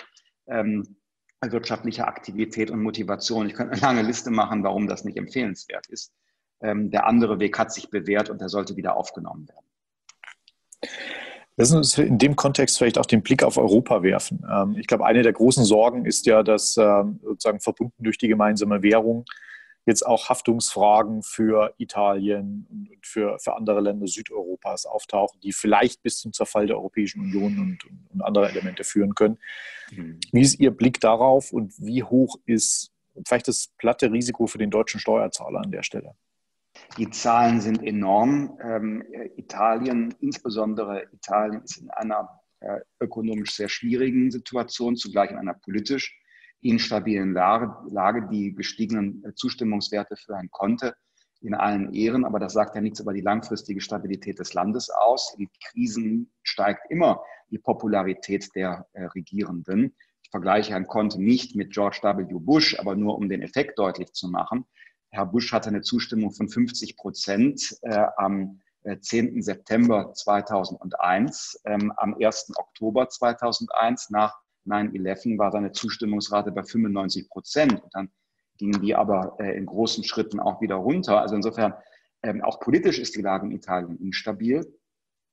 ähm, 0.47 0.97
wirtschaftlicher 1.43 2.09
Aktivität 2.09 2.71
und 2.71 2.83
Motivation. 2.83 3.47
Ich 3.47 3.55
könnte 3.55 3.73
eine 3.73 3.83
lange 3.83 4.03
Liste 4.03 4.31
machen, 4.31 4.65
warum 4.65 4.89
das 4.89 5.05
nicht 5.05 5.19
empfehlenswert 5.19 5.87
ist. 5.89 6.13
Ähm, 6.61 6.91
der 6.91 7.07
andere 7.07 7.39
Weg 7.39 7.59
hat 7.59 7.73
sich 7.73 7.91
bewährt 7.91 8.31
und 8.31 8.41
der 8.41 8.49
sollte 8.49 8.77
wieder 8.77 8.97
aufgenommen 8.97 9.49
werden. 9.49 9.67
Lassen 11.59 11.73
Sie 11.73 11.77
uns 11.79 11.99
in 11.99 12.19
dem 12.19 12.37
Kontext 12.37 12.79
vielleicht 12.79 12.99
auch 12.99 13.07
den 13.07 13.21
Blick 13.21 13.43
auf 13.43 13.59
Europa 13.59 14.05
werfen. 14.05 14.47
Ähm, 14.49 14.77
ich 14.79 14.87
glaube, 14.87 15.05
eine 15.05 15.23
der 15.23 15.33
großen 15.33 15.65
Sorgen 15.65 16.07
ist 16.07 16.25
ja, 16.27 16.45
dass 16.45 16.77
ähm, 16.77 17.19
sozusagen 17.23 17.59
verbunden 17.59 18.05
durch 18.05 18.17
die 18.17 18.29
gemeinsame 18.29 18.83
Währung 18.83 19.25
jetzt 19.85 20.07
auch 20.07 20.29
Haftungsfragen 20.29 21.25
für 21.25 21.75
Italien 21.79 22.67
und 22.71 23.05
für, 23.05 23.39
für 23.41 23.57
andere 23.57 23.81
Länder 23.81 24.07
Südeuropas 24.07 24.87
auftauchen, 24.87 25.41
die 25.41 25.53
vielleicht 25.53 26.03
bis 26.03 26.19
zum 26.19 26.33
Zerfall 26.33 26.69
der 26.69 26.77
Europäischen 26.77 27.23
Union 27.23 27.59
und, 27.59 27.79
und 28.13 28.23
andere 28.23 28.51
Elemente 28.51 28.85
führen 28.85 29.17
können. 29.17 29.39
Mhm. 29.91 30.21
Wie 30.31 30.43
ist 30.43 30.61
Ihr 30.61 30.71
Blick 30.71 31.01
darauf 31.01 31.53
und 31.53 31.73
wie 31.79 32.05
hoch 32.05 32.37
ist 32.47 32.93
vielleicht 33.27 33.49
das 33.49 33.73
platte 33.79 34.13
Risiko 34.13 34.47
für 34.47 34.59
den 34.59 34.71
deutschen 34.71 35.01
Steuerzahler 35.01 35.61
an 35.61 35.73
der 35.73 35.83
Stelle? 35.83 36.15
Die 36.97 37.11
Zahlen 37.11 37.61
sind 37.61 37.83
enorm. 37.83 38.59
Ähm, 38.63 39.05
Italien, 39.37 40.15
insbesondere 40.21 41.05
Italien, 41.13 41.63
ist 41.63 41.79
in 41.79 41.91
einer 41.91 42.29
äh, 42.61 42.81
ökonomisch 43.01 43.55
sehr 43.55 43.69
schwierigen 43.69 44.31
Situation, 44.31 44.97
zugleich 44.97 45.31
in 45.31 45.37
einer 45.37 45.55
politisch 45.55 46.19
instabilen 46.61 47.33
Lage, 47.35 48.29
die 48.33 48.55
gestiegenen 48.55 49.25
äh, 49.25 49.35
Zustimmungswerte 49.35 50.17
für 50.17 50.37
ein 50.37 50.51
Konte 50.51 50.95
in 51.41 51.55
allen 51.55 51.95
Ehren, 51.95 52.25
aber 52.25 52.41
das 52.41 52.53
sagt 52.53 52.75
ja 52.75 52.81
nichts 52.81 53.01
über 53.01 53.13
die 53.13 53.21
langfristige 53.21 53.81
Stabilität 53.81 54.39
des 54.41 54.55
Landes 54.55 54.91
aus. 54.91 55.37
In 55.39 55.49
Krisen 55.63 56.33
steigt 56.43 56.91
immer 56.91 57.23
die 57.51 57.59
Popularität 57.59 58.49
der 58.55 58.87
äh, 58.93 59.05
Regierenden. 59.05 59.95
Ich 60.23 60.31
vergleiche 60.31 60.73
Herrn 60.73 60.87
Conte 60.87 61.23
nicht 61.23 61.55
mit 61.55 61.73
George 61.73 62.01
W. 62.03 62.25
Bush, 62.41 62.79
aber 62.79 62.97
nur 62.97 63.17
um 63.17 63.29
den 63.29 63.43
Effekt 63.43 63.79
deutlich 63.79 64.13
zu 64.13 64.29
machen. 64.29 64.67
Herr 65.11 65.27
Bush 65.27 65.53
hatte 65.53 65.69
eine 65.71 65.81
Zustimmung 65.81 66.33
von 66.33 66.49
50 66.49 66.97
Prozent 66.97 67.79
äh, 67.83 68.07
am 68.17 68.61
10. 69.01 69.39
Äh, 69.39 69.43
September 69.43 70.13
2001. 70.13 71.61
Ähm, 71.65 71.93
am 71.97 72.15
1. 72.15 72.53
Oktober 72.57 73.09
2001 73.09 74.11
nach 74.11 74.39
9-11 74.67 75.39
war 75.39 75.51
seine 75.51 75.73
Zustimmungsrate 75.73 76.53
bei 76.53 76.63
95 76.63 77.29
Prozent. 77.29 77.83
Und 77.83 77.95
dann 77.95 78.11
gingen 78.59 78.81
die 78.83 78.95
aber 78.95 79.37
äh, 79.39 79.57
in 79.57 79.67
großen 79.67 80.05
Schritten 80.05 80.41
auch 80.41 80.61
wieder 80.61 80.77
runter. 80.77 81.21
Also 81.21 81.37
insofern, 81.37 81.75
ähm, 82.23 82.43
auch 82.43 82.61
politisch 82.61 82.99
ist 82.99 83.17
die 83.17 83.23
Lage 83.23 83.47
in 83.47 83.53
Italien 83.53 83.99
instabil. 83.99 84.67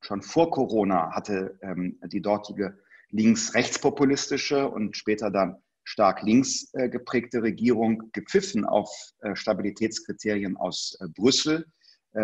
Schon 0.01 0.21
vor 0.21 0.51
Corona 0.51 1.11
hatte 1.11 1.57
ähm, 1.61 1.99
die 2.05 2.21
dortige 2.21 2.77
links-rechtspopulistische 3.09 4.69
und 4.69 4.95
später 4.95 5.31
dann 5.31 5.57
stark 5.85 6.23
links 6.23 6.73
äh, 6.73 6.89
geprägte 6.89 7.41
Regierung 7.41 8.09
gepfiffen 8.11 8.65
auf 8.65 8.91
äh, 9.19 9.35
Stabilitätskriterien 9.35 10.57
aus 10.57 10.97
äh, 10.99 11.07
Brüssel. 11.07 11.65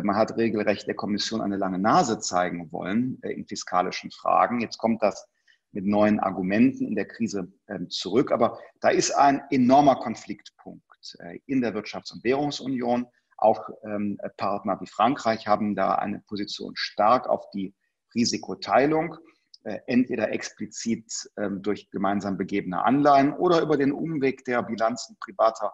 Man 0.03 0.15
hat 0.15 0.37
regelrecht 0.37 0.87
der 0.87 0.95
Kommission 0.95 1.41
eine 1.41 1.57
lange 1.57 1.77
Nase 1.77 2.17
zeigen 2.19 2.71
wollen 2.71 3.19
in 3.23 3.45
fiskalischen 3.45 4.09
Fragen. 4.09 4.61
Jetzt 4.61 4.77
kommt 4.77 5.03
das 5.03 5.27
mit 5.73 5.85
neuen 5.85 6.21
Argumenten 6.21 6.87
in 6.87 6.95
der 6.95 7.09
Krise 7.09 7.51
ähm, 7.67 7.89
zurück. 7.89 8.31
Aber 8.31 8.57
da 8.79 8.87
ist 8.87 9.11
ein 9.11 9.41
enormer 9.49 9.97
Konfliktpunkt 9.97 11.17
in 11.45 11.59
der 11.59 11.75
Wirtschafts- 11.75 12.13
und 12.13 12.23
Währungsunion. 12.23 13.05
Auch 13.35 13.67
ähm, 13.83 14.17
Partner 14.37 14.79
wie 14.79 14.87
Frankreich 14.87 15.45
haben 15.47 15.75
da 15.75 15.95
eine 15.95 16.19
Position 16.25 16.71
stark 16.77 17.27
auf 17.27 17.49
die 17.49 17.75
Risikoteilung, 18.15 19.17
entweder 19.63 20.31
explizit 20.31 21.29
ähm, 21.37 21.61
durch 21.61 21.89
gemeinsam 21.91 22.37
begebene 22.37 22.83
Anleihen 22.83 23.33
oder 23.33 23.61
über 23.61 23.77
den 23.77 23.91
Umweg 23.91 24.43
der 24.45 24.63
Bilanzen 24.63 25.17
privater 25.19 25.73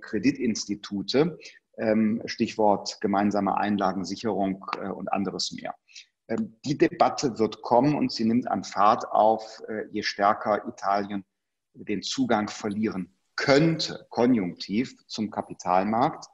Kreditinstitute. 0.00 1.38
Stichwort 2.26 3.00
gemeinsame 3.00 3.56
Einlagensicherung 3.56 4.66
äh, 4.82 4.88
und 4.88 5.10
anderes 5.10 5.52
mehr. 5.52 5.74
Ähm, 6.30 6.56
die 6.64 6.78
Debatte 6.78 7.38
wird 7.38 7.60
kommen 7.60 7.94
und 7.96 8.12
sie 8.12 8.24
nimmt 8.24 8.48
an 8.48 8.64
Fahrt 8.64 9.06
auf, 9.10 9.60
äh, 9.68 9.86
je 9.90 10.02
stärker 10.02 10.66
Italien 10.68 11.24
den 11.74 12.02
Zugang 12.02 12.48
verlieren 12.48 13.16
könnte, 13.36 14.06
konjunktiv 14.10 14.94
zum 15.06 15.30
Kapitalmarkt. 15.30 16.26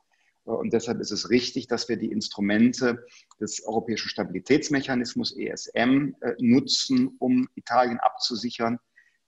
Und 0.46 0.72
deshalb 0.72 1.00
ist 1.00 1.10
es 1.10 1.28
richtig, 1.28 1.66
dass 1.66 1.88
wir 1.88 1.96
die 1.96 2.12
Instrumente 2.12 3.04
des 3.40 3.66
Europäischen 3.66 4.08
Stabilitätsmechanismus 4.08 5.36
ESM 5.36 6.14
äh, 6.20 6.34
nutzen, 6.38 7.16
um 7.18 7.48
Italien 7.56 7.98
abzusichern. 7.98 8.78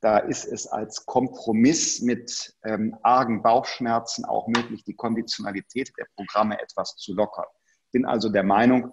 Da 0.00 0.18
ist 0.18 0.44
es 0.44 0.68
als 0.68 1.06
Kompromiss 1.06 2.00
mit 2.00 2.54
ähm, 2.62 2.96
argen 3.02 3.42
Bauchschmerzen 3.42 4.24
auch 4.24 4.46
möglich, 4.46 4.84
die 4.84 4.94
Konditionalität 4.94 5.90
der 5.98 6.06
Programme 6.14 6.60
etwas 6.60 6.94
zu 6.94 7.14
lockern. 7.14 7.46
Ich 7.86 7.90
bin 7.90 8.04
also 8.04 8.28
der 8.28 8.44
Meinung, 8.44 8.92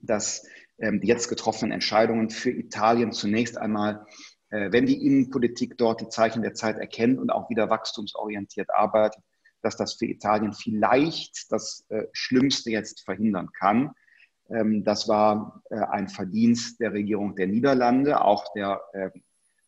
dass 0.00 0.44
ähm, 0.78 1.00
die 1.00 1.06
jetzt 1.06 1.28
getroffenen 1.28 1.70
Entscheidungen 1.70 2.30
für 2.30 2.50
Italien 2.50 3.12
zunächst 3.12 3.56
einmal, 3.58 4.04
äh, 4.50 4.72
wenn 4.72 4.86
die 4.86 5.06
Innenpolitik 5.06 5.78
dort 5.78 6.00
die 6.00 6.08
Zeichen 6.08 6.42
der 6.42 6.54
Zeit 6.54 6.78
erkennt 6.78 7.20
und 7.20 7.30
auch 7.30 7.48
wieder 7.48 7.70
wachstumsorientiert 7.70 8.70
arbeitet, 8.70 9.22
dass 9.62 9.76
das 9.76 9.94
für 9.94 10.06
Italien 10.06 10.52
vielleicht 10.52 11.50
das 11.50 11.86
äh, 11.88 12.06
Schlimmste 12.12 12.70
jetzt 12.70 13.04
verhindern 13.04 13.50
kann. 13.52 13.92
Ähm, 14.50 14.84
das 14.84 15.08
war 15.08 15.62
äh, 15.70 15.76
ein 15.76 16.08
Verdienst 16.08 16.80
der 16.80 16.92
Regierung 16.92 17.34
der 17.36 17.46
Niederlande, 17.46 18.22
auch 18.22 18.52
der 18.54 18.80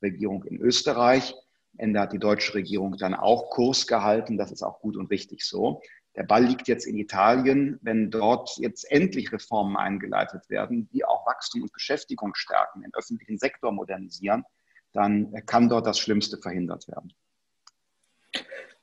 Regierung 0.03 0.45
in 0.45 0.61
Österreich. 0.61 1.35
Ende 1.77 2.01
hat 2.01 2.13
die 2.13 2.19
deutsche 2.19 2.55
Regierung 2.55 2.97
dann 2.99 3.15
auch 3.15 3.51
Kurs 3.51 3.87
gehalten. 3.87 4.39
Das 4.39 4.53
ist 4.53 4.63
auch 4.63 4.81
gut 4.81 4.97
und 4.97 5.11
richtig 5.11 5.45
so. 5.45 5.81
Der 6.17 6.23
Ball 6.23 6.45
liegt 6.45 6.69
jetzt 6.69 6.87
in 6.87 6.97
Italien. 6.97 7.79
Wenn 7.83 8.11
dort 8.11 8.57
jetzt 8.59 8.89
endlich 8.91 9.33
Reformen 9.33 9.77
eingeleitet 9.77 10.49
werden, 10.49 10.89
die 10.93 11.05
auch 11.05 11.27
Wachstum 11.27 11.63
und 11.63 11.73
Beschäftigung 11.73 12.35
stärken, 12.35 12.83
den 12.83 12.95
öffentlichen 12.95 13.39
Sektor 13.39 13.73
modernisieren, 13.73 14.45
dann 14.93 15.33
kann 15.47 15.69
dort 15.69 15.87
das 15.87 15.99
Schlimmste 15.99 16.39
verhindert 16.39 16.87
werden. 16.87 17.13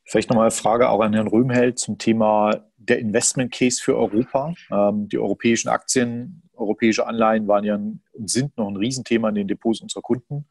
Vielleicht 0.05 0.29
nochmal 0.29 0.45
eine 0.45 0.51
Frage 0.51 0.89
auch 0.89 1.01
an 1.01 1.13
Herrn 1.13 1.27
Röhmheld 1.27 1.79
zum 1.79 1.97
Thema 1.97 2.65
der 2.77 2.99
Investment 2.99 3.53
Case 3.53 3.81
für 3.81 3.95
Europa. 3.95 4.53
Ähm, 4.71 5.07
die 5.07 5.19
europäischen 5.19 5.69
Aktien, 5.69 6.43
europäische 6.53 7.05
Anleihen 7.05 7.47
waren 7.47 7.63
ja 7.63 7.75
und 7.75 8.29
sind 8.29 8.57
noch 8.57 8.67
ein 8.67 8.77
Riesenthema 8.77 9.29
in 9.29 9.35
den 9.35 9.47
Depots 9.47 9.81
unserer 9.81 10.01
Kunden. 10.01 10.47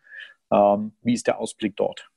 Ähm, 0.52 0.92
wie 1.02 1.14
ist 1.14 1.26
der 1.26 1.38
Ausblick 1.38 1.76
dort? 1.76 2.10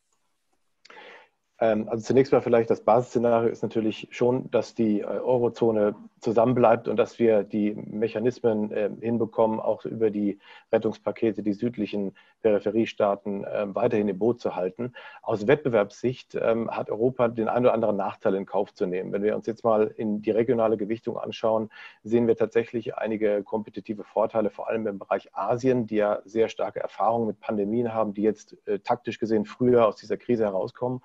Ähm, 1.64 1.88
also 1.88 2.04
zunächst 2.04 2.34
mal 2.34 2.42
vielleicht 2.42 2.70
das 2.70 2.82
Basisszenario 2.82 3.48
ist 3.48 3.64
natürlich 3.64 4.10
schon, 4.12 4.52
dass 4.52 4.76
die 4.76 5.00
äh, 5.00 5.06
Eurozone 5.06 5.96
zusammenbleibt 6.20 6.90
und 6.90 6.98
dass 6.98 7.20
wir 7.20 7.44
die 7.44 7.74
Mechanismen 7.74 8.70
äh, 8.72 8.90
hinbekommen, 9.00 9.62
auch 9.62 9.86
über 9.86 10.10
die 10.10 10.40
Rettungspakete 10.74 11.42
die 11.42 11.54
südlichen 11.54 12.16
Peripheriestaaten 12.42 13.46
äh, 13.46 13.66
weiterhin 13.74 14.10
im 14.10 14.20
Boot 14.20 14.42
zu 14.42 14.58
halten. 14.58 14.92
Aus 15.22 15.48
Wettbewerbssicht 15.48 16.36
ähm, 16.36 16.70
hat 16.70 16.90
Europa 16.90 17.30
den 17.30 17.48
einen 17.48 17.66
oder 17.66 17.74
anderen 17.74 17.96
Nachteil 17.96 18.36
in 18.36 18.46
Kauf 18.46 18.74
zu 18.74 18.86
nehmen. 18.86 19.14
Wenn 19.14 19.24
wir 19.24 19.34
uns 19.34 19.48
jetzt 19.48 19.64
mal 19.64 19.88
in 19.88 20.22
die 20.22 20.32
regionale 20.32 20.76
Gewichtung 20.76 21.18
anschauen, 21.18 21.70
sehen 22.04 22.28
wir 22.28 22.36
tatsächlich 22.36 22.98
einige 22.98 23.42
kompetitive 23.42 24.04
Vorteile, 24.04 24.50
vor 24.50 24.68
allem 24.68 24.86
im 24.88 25.00
Bereich 25.00 25.34
Asien, 25.34 25.88
die 25.88 25.96
ja 25.96 26.22
sehr 26.26 26.50
starke 26.50 26.82
Erfahrungen 26.82 27.28
mit 27.28 27.40
Pandemien 27.40 27.94
haben, 27.94 28.14
die 28.14 28.24
jetzt 28.24 28.58
äh, 28.68 28.80
taktisch 28.80 29.18
gesehen 29.18 29.46
früher 29.46 29.88
aus 29.88 29.96
dieser 29.96 30.18
Krise 30.18 30.44
herauskommen 30.44 31.02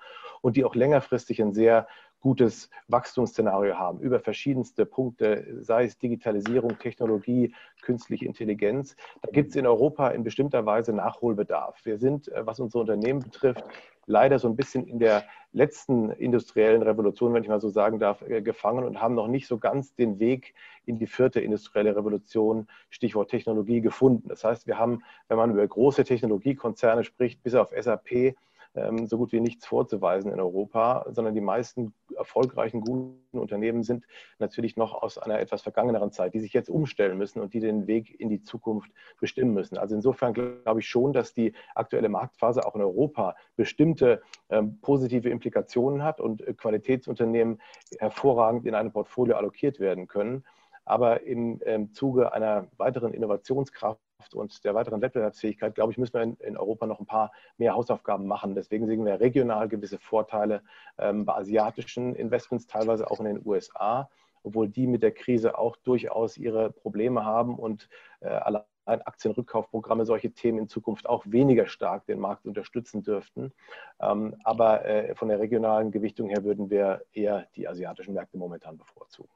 die 0.55 0.65
auch 0.65 0.75
längerfristig 0.75 1.41
ein 1.41 1.53
sehr 1.53 1.87
gutes 2.21 2.69
Wachstumsszenario 2.87 3.77
haben 3.77 3.99
über 3.99 4.19
verschiedenste 4.19 4.85
Punkte, 4.85 5.45
sei 5.61 5.85
es 5.85 5.97
Digitalisierung, 5.97 6.77
Technologie, 6.77 7.53
künstliche 7.81 8.25
Intelligenz. 8.25 8.95
Da 9.21 9.31
gibt 9.31 9.51
es 9.51 9.55
in 9.55 9.65
Europa 9.65 10.09
in 10.09 10.23
bestimmter 10.23 10.65
Weise 10.65 10.93
Nachholbedarf. 10.93 11.79
Wir 11.85 11.97
sind, 11.97 12.27
äh, 12.29 12.45
was 12.45 12.59
unsere 12.59 12.81
Unternehmen 12.81 13.21
betrifft, 13.21 13.63
leider 14.05 14.39
so 14.39 14.49
ein 14.49 14.55
bisschen 14.55 14.85
in 14.85 14.99
der 14.99 15.23
letzten 15.51 16.09
industriellen 16.09 16.81
Revolution, 16.81 17.33
wenn 17.33 17.43
ich 17.43 17.49
mal 17.49 17.61
so 17.61 17.69
sagen 17.69 17.99
darf, 17.99 18.21
äh, 18.23 18.41
gefangen 18.41 18.83
und 18.83 19.01
haben 19.01 19.15
noch 19.15 19.27
nicht 19.27 19.47
so 19.47 19.57
ganz 19.57 19.95
den 19.95 20.19
Weg 20.19 20.53
in 20.85 20.97
die 20.97 21.07
vierte 21.07 21.39
industrielle 21.39 21.95
Revolution, 21.95 22.67
Stichwort 22.89 23.29
Technologie, 23.29 23.81
gefunden. 23.81 24.27
Das 24.27 24.43
heißt, 24.43 24.67
wir 24.67 24.77
haben, 24.77 25.03
wenn 25.27 25.37
man 25.37 25.51
über 25.51 25.65
große 25.65 26.03
Technologiekonzerne 26.03 27.03
spricht, 27.03 27.43
bis 27.43 27.55
auf 27.55 27.71
SAP, 27.79 28.35
so 29.05 29.17
gut 29.17 29.31
wie 29.31 29.39
nichts 29.39 29.65
vorzuweisen 29.65 30.31
in 30.31 30.39
Europa, 30.39 31.05
sondern 31.09 31.33
die 31.33 31.41
meisten 31.41 31.93
erfolgreichen, 32.15 32.81
guten 32.81 33.39
Unternehmen 33.39 33.83
sind 33.83 34.05
natürlich 34.37 34.77
noch 34.77 34.93
aus 34.93 35.17
einer 35.17 35.39
etwas 35.39 35.63
vergangeneren 35.63 36.11
Zeit, 36.11 36.33
die 36.33 36.39
sich 36.39 36.53
jetzt 36.53 36.69
umstellen 36.69 37.17
müssen 37.17 37.41
und 37.41 37.53
die 37.53 37.59
den 37.59 37.87
Weg 37.87 38.19
in 38.19 38.29
die 38.29 38.43
Zukunft 38.43 38.91
bestimmen 39.19 39.53
müssen. 39.53 39.77
Also 39.77 39.95
insofern 39.95 40.33
glaube 40.33 40.79
ich 40.79 40.87
schon, 40.87 41.13
dass 41.13 41.33
die 41.33 41.53
aktuelle 41.73 42.09
Marktphase 42.09 42.65
auch 42.65 42.75
in 42.75 42.81
Europa 42.81 43.35
bestimmte 43.55 44.21
ähm, 44.49 44.79
positive 44.81 45.29
Implikationen 45.29 46.03
hat 46.03 46.21
und 46.21 46.47
äh, 46.47 46.53
Qualitätsunternehmen 46.53 47.59
hervorragend 47.97 48.65
in 48.65 48.75
einem 48.75 48.91
Portfolio 48.91 49.35
allokiert 49.35 49.79
werden 49.79 50.07
können. 50.07 50.43
Aber 50.85 51.23
im 51.23 51.59
ähm, 51.65 51.93
Zuge 51.93 52.33
einer 52.33 52.67
weiteren 52.77 53.13
Innovationskraft 53.13 53.99
und 54.33 54.63
der 54.63 54.75
weiteren 54.75 55.01
Wettbewerbsfähigkeit, 55.01 55.75
glaube 55.75 55.91
ich, 55.91 55.97
müssen 55.97 56.13
wir 56.13 56.21
in, 56.21 56.35
in, 56.37 56.57
Europa 56.57 56.85
noch 56.85 56.99
ein 56.99 57.05
paar 57.05 57.31
mehr 57.57 57.73
Hausaufgaben 57.73 58.27
machen. 58.27 58.55
Deswegen 58.55 58.87
sehen 58.87 59.05
wir 59.05 59.19
regional 59.19 59.67
gewisse 59.67 59.97
Vorteile 59.97 60.61
ähm, 60.97 61.25
bei 61.25 61.35
asiatischen 61.35 62.15
Investments, 62.15 62.67
teilweise 62.67 63.09
auch 63.09 63.19
in 63.19 63.25
den 63.25 63.41
USA, 63.45 64.09
obwohl 64.43 64.67
die 64.67 64.87
mit 64.87 65.03
der 65.03 65.11
Krise 65.11 65.57
auch 65.57 65.75
durchaus 65.77 66.37
ihre 66.37 66.71
Probleme 66.71 67.25
haben 67.25 67.57
und 67.57 67.89
äh, 68.19 68.27
allein 68.27 68.63
Aktienrückkaufprogramme, 68.85 70.05
solche 70.05 70.31
Themen 70.31 70.57
in 70.57 70.67
Zukunft 70.67 71.07
auch 71.07 71.23
weniger 71.27 71.67
stark 71.67 72.07
den 72.07 72.19
Markt 72.19 72.45
unterstützen 72.45 73.03
dürften. 73.03 73.53
Ähm, 73.99 74.35
aber 74.43 74.85
äh, 74.85 75.15
von 75.15 75.27
der 75.27 75.39
regionalen 75.39 75.91
Gewichtung 75.91 76.27
her 76.29 76.43
würden 76.43 76.69
wir 76.69 77.03
eher 77.13 77.47
die 77.55 77.67
asiatischen 77.67 78.15
Märkte 78.15 78.37
momentan 78.37 78.77
bevorzugen. 78.77 79.29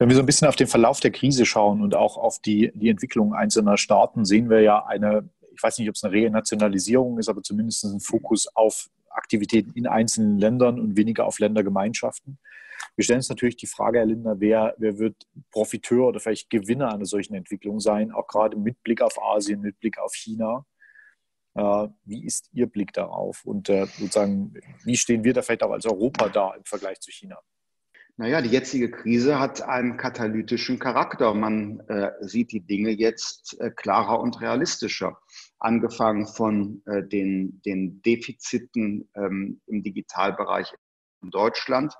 Wenn 0.00 0.08
wir 0.08 0.16
so 0.16 0.22
ein 0.22 0.26
bisschen 0.26 0.48
auf 0.48 0.56
den 0.56 0.66
Verlauf 0.66 1.00
der 1.00 1.10
Krise 1.10 1.44
schauen 1.44 1.82
und 1.82 1.94
auch 1.94 2.16
auf 2.16 2.40
die, 2.40 2.72
die 2.74 2.88
Entwicklung 2.88 3.34
einzelner 3.34 3.76
Staaten, 3.76 4.24
sehen 4.24 4.48
wir 4.48 4.62
ja 4.62 4.86
eine, 4.86 5.28
ich 5.54 5.62
weiß 5.62 5.76
nicht, 5.76 5.90
ob 5.90 5.94
es 5.94 6.02
eine 6.02 6.14
Renationalisierung 6.14 7.18
ist, 7.18 7.28
aber 7.28 7.42
zumindest 7.42 7.84
ein 7.84 8.00
Fokus 8.00 8.46
auf 8.56 8.88
Aktivitäten 9.10 9.72
in 9.74 9.86
einzelnen 9.86 10.38
Ländern 10.38 10.80
und 10.80 10.96
weniger 10.96 11.26
auf 11.26 11.38
Ländergemeinschaften. 11.38 12.38
Wir 12.96 13.04
stellen 13.04 13.18
uns 13.18 13.28
natürlich 13.28 13.56
die 13.56 13.66
Frage, 13.66 13.98
Herr 13.98 14.06
Lindner, 14.06 14.40
wer, 14.40 14.74
wer 14.78 14.98
wird 14.98 15.16
Profiteur 15.50 16.08
oder 16.08 16.18
vielleicht 16.18 16.48
Gewinner 16.48 16.94
einer 16.94 17.04
solchen 17.04 17.34
Entwicklung 17.34 17.78
sein, 17.78 18.10
auch 18.10 18.26
gerade 18.26 18.56
mit 18.56 18.82
Blick 18.82 19.02
auf 19.02 19.22
Asien, 19.22 19.60
mit 19.60 19.78
Blick 19.80 19.98
auf 19.98 20.14
China. 20.14 20.64
Äh, 21.54 21.88
wie 22.06 22.24
ist 22.24 22.48
Ihr 22.54 22.68
Blick 22.68 22.94
darauf? 22.94 23.44
Und 23.44 23.68
äh, 23.68 23.84
sozusagen, 23.84 24.54
wie 24.82 24.96
stehen 24.96 25.24
wir 25.24 25.34
da 25.34 25.42
vielleicht 25.42 25.62
auch 25.62 25.72
als 25.72 25.84
Europa 25.84 26.30
da 26.30 26.54
im 26.54 26.64
Vergleich 26.64 27.00
zu 27.00 27.10
China? 27.10 27.38
Naja, 28.20 28.42
die 28.42 28.50
jetzige 28.50 28.90
Krise 28.90 29.40
hat 29.40 29.62
einen 29.62 29.96
katalytischen 29.96 30.78
Charakter. 30.78 31.32
Man 31.32 31.80
äh, 31.88 32.10
sieht 32.20 32.52
die 32.52 32.60
Dinge 32.60 32.90
jetzt 32.90 33.58
äh, 33.58 33.70
klarer 33.70 34.20
und 34.20 34.42
realistischer. 34.42 35.18
Angefangen 35.58 36.26
von 36.26 36.82
äh, 36.84 37.02
den, 37.02 37.62
den 37.62 38.02
Defiziten 38.02 39.08
ähm, 39.14 39.62
im 39.68 39.82
Digitalbereich 39.82 40.70
in 41.22 41.30
Deutschland 41.30 41.94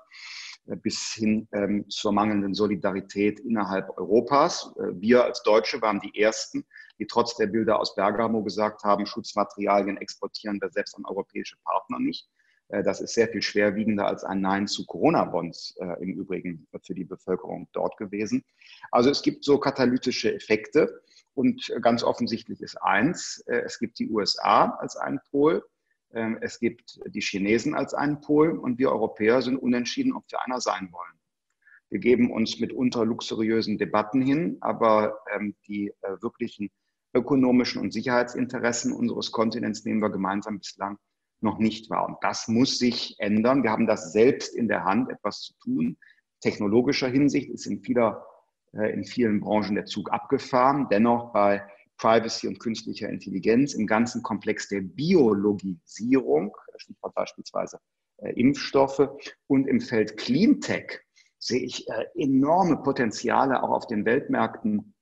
äh, 0.67 0.75
bis 0.75 1.11
hin 1.11 1.47
ähm, 1.53 1.89
zur 1.89 2.11
mangelnden 2.11 2.53
Solidarität 2.53 3.39
innerhalb 3.39 3.89
Europas. 3.97 4.75
Äh, 4.77 5.01
wir 5.01 5.25
als 5.25 5.41
Deutsche 5.41 5.81
waren 5.81 6.01
die 6.01 6.21
Ersten, 6.21 6.67
die 6.99 7.07
trotz 7.07 7.35
der 7.35 7.47
Bilder 7.47 7.79
aus 7.79 7.95
Bergamo 7.95 8.43
gesagt 8.43 8.83
haben, 8.83 9.07
Schutzmaterialien 9.07 9.97
exportieren 9.97 10.61
wir 10.61 10.69
selbst 10.69 10.95
an 10.95 11.05
europäische 11.05 11.55
Partner 11.63 11.97
nicht. 11.97 12.29
Äh, 12.71 12.83
das 12.83 13.01
ist 13.01 13.13
sehr 13.13 13.27
viel 13.27 13.41
schwerwiegender 13.41 14.07
als 14.07 14.23
ein 14.23 14.41
Nein 14.41 14.67
zu 14.67 14.85
Corona-Bonds 14.85 15.75
äh, 15.79 16.01
im 16.01 16.13
Übrigen 16.13 16.67
für 16.83 16.95
die 16.95 17.03
Bevölkerung 17.03 17.67
dort 17.73 17.97
gewesen. 17.97 18.43
Also 18.91 19.09
es 19.09 19.21
gibt 19.21 19.43
so 19.43 19.59
katalytische 19.59 20.33
Effekte 20.33 21.01
und 21.33 21.71
ganz 21.81 22.03
offensichtlich 22.03 22.61
ist 22.61 22.81
eins, 22.81 23.43
äh, 23.47 23.61
es 23.65 23.79
gibt 23.79 23.99
die 23.99 24.09
USA 24.09 24.71
als 24.79 24.95
einen 24.95 25.19
Pol, 25.29 25.63
ähm, 26.13 26.37
es 26.41 26.59
gibt 26.59 26.99
die 27.07 27.21
Chinesen 27.21 27.75
als 27.75 27.93
einen 27.93 28.21
Pol 28.21 28.57
und 28.57 28.79
wir 28.79 28.91
Europäer 28.91 29.41
sind 29.41 29.57
unentschieden, 29.57 30.13
ob 30.13 30.25
wir 30.29 30.41
einer 30.43 30.61
sein 30.61 30.89
wollen. 30.91 31.19
Wir 31.89 31.99
geben 31.99 32.31
uns 32.31 32.59
mitunter 32.59 33.05
luxuriösen 33.05 33.77
Debatten 33.77 34.21
hin, 34.21 34.57
aber 34.61 35.19
ähm, 35.35 35.55
die 35.67 35.93
wirklichen 36.21 36.71
ökonomischen 37.13 37.81
und 37.81 37.91
Sicherheitsinteressen 37.91 38.93
unseres 38.93 39.33
Kontinents 39.33 39.83
nehmen 39.83 40.01
wir 40.01 40.09
gemeinsam 40.09 40.59
bislang 40.59 40.97
noch 41.43 41.59
nicht 41.59 41.89
war. 41.89 42.07
Und 42.07 42.17
das 42.21 42.47
muss 42.47 42.77
sich 42.77 43.15
ändern. 43.19 43.63
Wir 43.63 43.71
haben 43.71 43.87
das 43.87 44.11
selbst 44.11 44.55
in 44.55 44.67
der 44.67 44.83
Hand, 44.83 45.09
etwas 45.09 45.41
zu 45.41 45.53
tun. 45.59 45.97
Technologischer 46.41 47.07
Hinsicht 47.07 47.49
ist 47.49 47.65
in, 47.65 47.81
vieler, 47.81 48.25
äh, 48.73 48.93
in 48.93 49.03
vielen 49.03 49.39
Branchen 49.39 49.75
der 49.75 49.85
Zug 49.85 50.11
abgefahren. 50.11 50.87
Dennoch 50.89 51.33
bei 51.33 51.63
Privacy 51.97 52.47
und 52.47 52.59
künstlicher 52.59 53.09
Intelligenz 53.09 53.73
im 53.73 53.85
ganzen 53.85 54.23
Komplex 54.23 54.67
der 54.67 54.81
Biologisierung, 54.81 56.55
Stichwort 56.77 57.13
beispielsweise 57.13 57.79
äh, 58.17 58.31
Impfstoffe 58.33 59.07
und 59.47 59.67
im 59.67 59.79
Feld 59.79 60.17
Cleantech 60.17 60.99
sehe 61.37 61.61
ich 61.61 61.87
äh, 61.89 62.05
enorme 62.15 62.77
Potenziale 62.77 63.61
auch 63.61 63.69
auf 63.69 63.87
den 63.87 64.05
Weltmärkten 64.05 64.93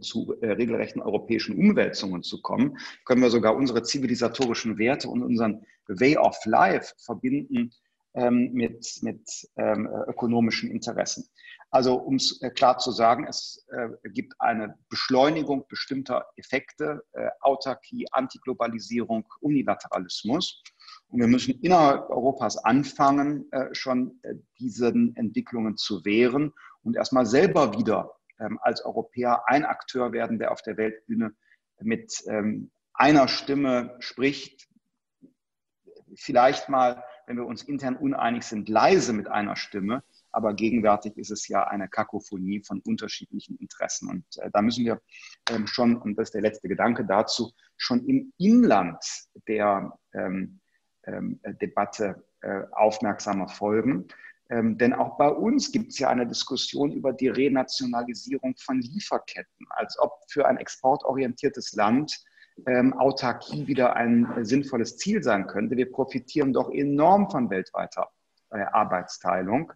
zu 0.00 0.36
äh, 0.40 0.52
regelrechten 0.52 1.02
europäischen 1.02 1.56
Umwälzungen 1.58 2.22
zu 2.22 2.42
kommen, 2.42 2.78
können 3.04 3.22
wir 3.22 3.30
sogar 3.30 3.56
unsere 3.56 3.82
zivilisatorischen 3.82 4.78
Werte 4.78 5.08
und 5.08 5.22
unseren 5.22 5.64
Way 5.88 6.16
of 6.16 6.36
Life 6.44 6.94
verbinden 6.98 7.72
ähm, 8.14 8.50
mit, 8.52 8.98
mit 9.02 9.48
ähm, 9.56 9.88
ökonomischen 10.06 10.70
Interessen. 10.70 11.28
Also 11.70 11.96
um 11.96 12.14
es 12.14 12.40
äh, 12.40 12.50
klar 12.50 12.78
zu 12.78 12.92
sagen, 12.92 13.26
es 13.28 13.66
äh, 13.72 13.88
gibt 14.10 14.34
eine 14.38 14.78
Beschleunigung 14.88 15.66
bestimmter 15.68 16.24
Effekte, 16.36 17.02
äh, 17.14 17.28
Autarkie, 17.40 18.06
Antiglobalisierung, 18.12 19.26
Unilateralismus. 19.40 20.62
Und 21.08 21.18
wir 21.18 21.26
müssen 21.26 21.58
innerhalb 21.62 22.08
Europas 22.10 22.58
anfangen, 22.58 23.50
äh, 23.50 23.74
schon 23.74 24.20
äh, 24.22 24.34
diesen 24.60 25.16
Entwicklungen 25.16 25.76
zu 25.76 26.04
wehren 26.04 26.52
und 26.84 26.94
erstmal 26.94 27.26
selber 27.26 27.76
wieder 27.76 28.14
als 28.60 28.84
Europäer 28.84 29.44
ein 29.46 29.64
Akteur 29.64 30.12
werden, 30.12 30.38
der 30.38 30.52
auf 30.52 30.62
der 30.62 30.76
Weltbühne 30.76 31.34
mit 31.80 32.22
ähm, 32.26 32.70
einer 32.92 33.28
Stimme 33.28 33.96
spricht. 33.98 34.68
Vielleicht 36.16 36.68
mal, 36.68 37.04
wenn 37.26 37.36
wir 37.36 37.46
uns 37.46 37.62
intern 37.62 37.96
uneinig 37.96 38.44
sind, 38.44 38.68
leise 38.68 39.12
mit 39.12 39.28
einer 39.28 39.56
Stimme. 39.56 40.02
Aber 40.30 40.54
gegenwärtig 40.54 41.16
ist 41.16 41.30
es 41.30 41.46
ja 41.46 41.64
eine 41.64 41.88
Kakophonie 41.88 42.62
von 42.64 42.80
unterschiedlichen 42.80 43.56
Interessen. 43.58 44.08
Und 44.08 44.24
äh, 44.38 44.50
da 44.52 44.62
müssen 44.62 44.84
wir 44.84 45.00
ähm, 45.50 45.66
schon, 45.66 45.96
und 45.96 46.16
das 46.16 46.28
ist 46.28 46.34
der 46.34 46.42
letzte 46.42 46.68
Gedanke 46.68 47.04
dazu, 47.04 47.52
schon 47.76 48.04
im 48.06 48.32
Inland 48.38 48.98
der 49.46 49.96
ähm, 50.12 50.60
ähm, 51.04 51.40
Debatte 51.60 52.24
äh, 52.40 52.62
aufmerksamer 52.72 53.48
folgen. 53.48 54.08
Ähm, 54.54 54.78
denn 54.78 54.92
auch 54.92 55.16
bei 55.16 55.28
uns 55.28 55.72
gibt 55.72 55.90
es 55.90 55.98
ja 55.98 56.08
eine 56.08 56.26
Diskussion 56.26 56.92
über 56.92 57.12
die 57.12 57.28
Renationalisierung 57.28 58.54
von 58.56 58.80
Lieferketten, 58.80 59.66
als 59.70 59.98
ob 59.98 60.12
für 60.28 60.46
ein 60.46 60.58
exportorientiertes 60.58 61.72
Land 61.72 62.22
ähm, 62.66 62.92
Autarkie 62.92 63.66
wieder 63.66 63.96
ein 63.96 64.30
äh, 64.36 64.44
sinnvolles 64.44 64.96
Ziel 64.96 65.24
sein 65.24 65.48
könnte. 65.48 65.76
Wir 65.76 65.90
profitieren 65.90 66.52
doch 66.52 66.70
enorm 66.70 67.28
von 67.30 67.50
weltweiter 67.50 68.10
äh, 68.50 68.60
Arbeitsteilung. 68.60 69.72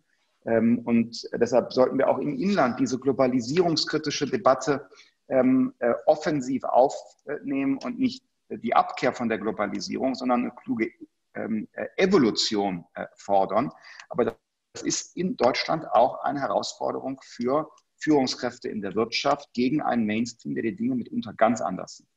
Ähm, 0.47 0.79
und 0.85 1.29
deshalb 1.33 1.73
sollten 1.73 1.99
wir 1.99 2.09
auch 2.09 2.19
im 2.19 2.39
Inland 2.39 2.79
diese 2.79 3.01
globalisierungskritische 3.01 4.27
Debatte 4.27 4.89
ähm, 5.29 5.75
äh, 5.81 5.93
offensiv 6.07 6.63
aufnehmen 6.63 7.79
und 7.79 7.99
nicht 7.99 8.23
die 8.49 8.75
Abkehr 8.75 9.13
von 9.13 9.29
der 9.29 9.39
Globalisierung, 9.39 10.15
sondern 10.15 10.43
eine 10.43 10.53
kluge 10.53 10.93
ähm, 11.35 11.67
äh, 11.73 11.87
Evolution 11.97 12.85
äh, 12.95 13.07
fordern. 13.17 13.73
Aber 14.09 14.37
das 14.79 14.87
ist 14.87 15.17
in 15.17 15.37
Deutschland 15.37 15.91
auch 15.91 16.23
eine 16.23 16.41
Herausforderung 16.41 17.21
für 17.25 17.69
Führungskräfte 17.97 18.69
in 18.69 18.81
der 18.81 18.95
Wirtschaft 18.95 19.53
gegen 19.53 19.83
einen 19.83 20.07
Mainstream, 20.07 20.55
der 20.55 20.63
die 20.63 20.77
Dinge 20.77 20.95
mitunter 20.95 21.33
ganz 21.33 21.61
anders 21.61 21.97
sieht. 21.97 22.09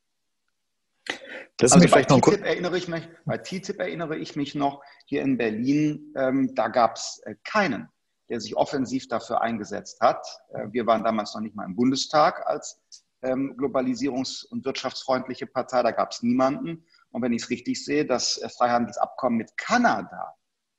Das 1.56 1.72
also 1.72 1.88
bei 1.88 2.04
TTIP, 2.04 2.44
erinnere 2.44 2.78
ich 2.78 2.86
mich, 2.86 3.08
bei 3.24 3.36
TTIP 3.36 3.80
erinnere 3.80 4.16
ich 4.16 4.36
mich 4.36 4.54
noch, 4.54 4.80
hier 5.06 5.22
in 5.22 5.36
Berlin, 5.36 6.12
ähm, 6.16 6.54
da 6.54 6.68
gab 6.68 6.96
es 6.96 7.20
äh, 7.24 7.34
keinen, 7.42 7.88
der 8.28 8.40
sich 8.40 8.56
offensiv 8.56 9.08
dafür 9.08 9.40
eingesetzt 9.40 10.00
hat. 10.00 10.24
Äh, 10.50 10.68
wir 10.70 10.86
waren 10.86 11.02
damals 11.02 11.34
noch 11.34 11.40
nicht 11.40 11.56
mal 11.56 11.64
im 11.64 11.74
Bundestag 11.74 12.46
als 12.46 12.80
ähm, 13.22 13.56
globalisierungs- 13.58 14.46
und 14.46 14.64
wirtschaftsfreundliche 14.64 15.48
Partei, 15.48 15.82
da 15.82 15.90
gab 15.90 16.12
es 16.12 16.22
niemanden. 16.22 16.86
Und 17.10 17.22
wenn 17.22 17.32
ich 17.32 17.42
es 17.42 17.50
richtig 17.50 17.84
sehe, 17.84 18.06
das 18.06 18.38
äh, 18.38 18.48
Freihandelsabkommen 18.48 19.36
mit 19.36 19.56
Kanada, 19.56 20.36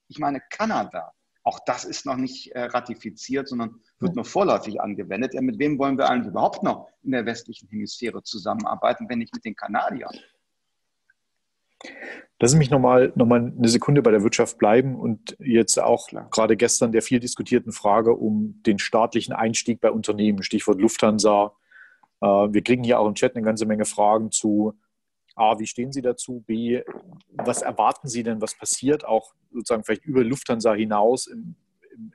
ich 0.07 0.19
meine 0.19 0.41
Kanada, 0.49 1.13
auch 1.43 1.59
das 1.65 1.83
ist 1.83 2.05
noch 2.05 2.15
nicht 2.15 2.51
äh, 2.51 2.63
ratifiziert, 2.63 3.47
sondern 3.47 3.81
wird 3.99 4.15
nur 4.15 4.25
vorläufig 4.25 4.81
angewendet. 4.81 5.33
Ja, 5.33 5.41
mit 5.41 5.59
wem 5.59 5.77
wollen 5.77 5.97
wir 5.97 6.09
eigentlich 6.09 6.29
überhaupt 6.29 6.63
noch 6.63 6.87
in 7.03 7.11
der 7.11 7.25
westlichen 7.25 7.67
Hemisphäre 7.69 8.23
zusammenarbeiten, 8.23 9.07
wenn 9.09 9.19
nicht 9.19 9.33
mit 9.33 9.43
den 9.43 9.55
Kanadiern? 9.55 10.13
Lass 12.39 12.55
mich 12.55 12.69
nochmal 12.69 13.11
noch 13.15 13.25
mal 13.25 13.53
eine 13.57 13.67
Sekunde 13.67 14.01
bei 14.01 14.11
der 14.11 14.23
Wirtschaft 14.23 14.57
bleiben 14.57 14.95
und 14.95 15.35
jetzt 15.39 15.77
auch 15.79 16.07
Klar. 16.07 16.27
gerade 16.29 16.57
gestern 16.57 16.91
der 16.91 17.01
viel 17.01 17.19
diskutierten 17.19 17.71
Frage 17.71 18.13
um 18.13 18.61
den 18.65 18.79
staatlichen 18.79 19.33
Einstieg 19.33 19.81
bei 19.81 19.91
Unternehmen, 19.91 20.43
Stichwort 20.43 20.79
Lufthansa. 20.79 21.53
Äh, 22.21 22.25
wir 22.25 22.61
kriegen 22.61 22.83
hier 22.83 22.99
auch 22.99 23.07
im 23.07 23.15
Chat 23.15 23.35
eine 23.35 23.45
ganze 23.45 23.65
Menge 23.65 23.85
Fragen 23.85 24.31
zu 24.31 24.77
A, 25.35 25.57
wie 25.59 25.67
stehen 25.67 25.91
Sie 25.91 26.01
dazu? 26.01 26.43
B, 26.45 26.81
was 27.31 27.61
erwarten 27.61 28.07
Sie 28.07 28.23
denn, 28.23 28.41
was 28.41 28.57
passiert 28.57 29.05
auch 29.05 29.33
sozusagen 29.51 29.83
vielleicht 29.83 30.05
über 30.05 30.23
Lufthansa 30.23 30.73
hinaus 30.73 31.27
im, 31.27 31.55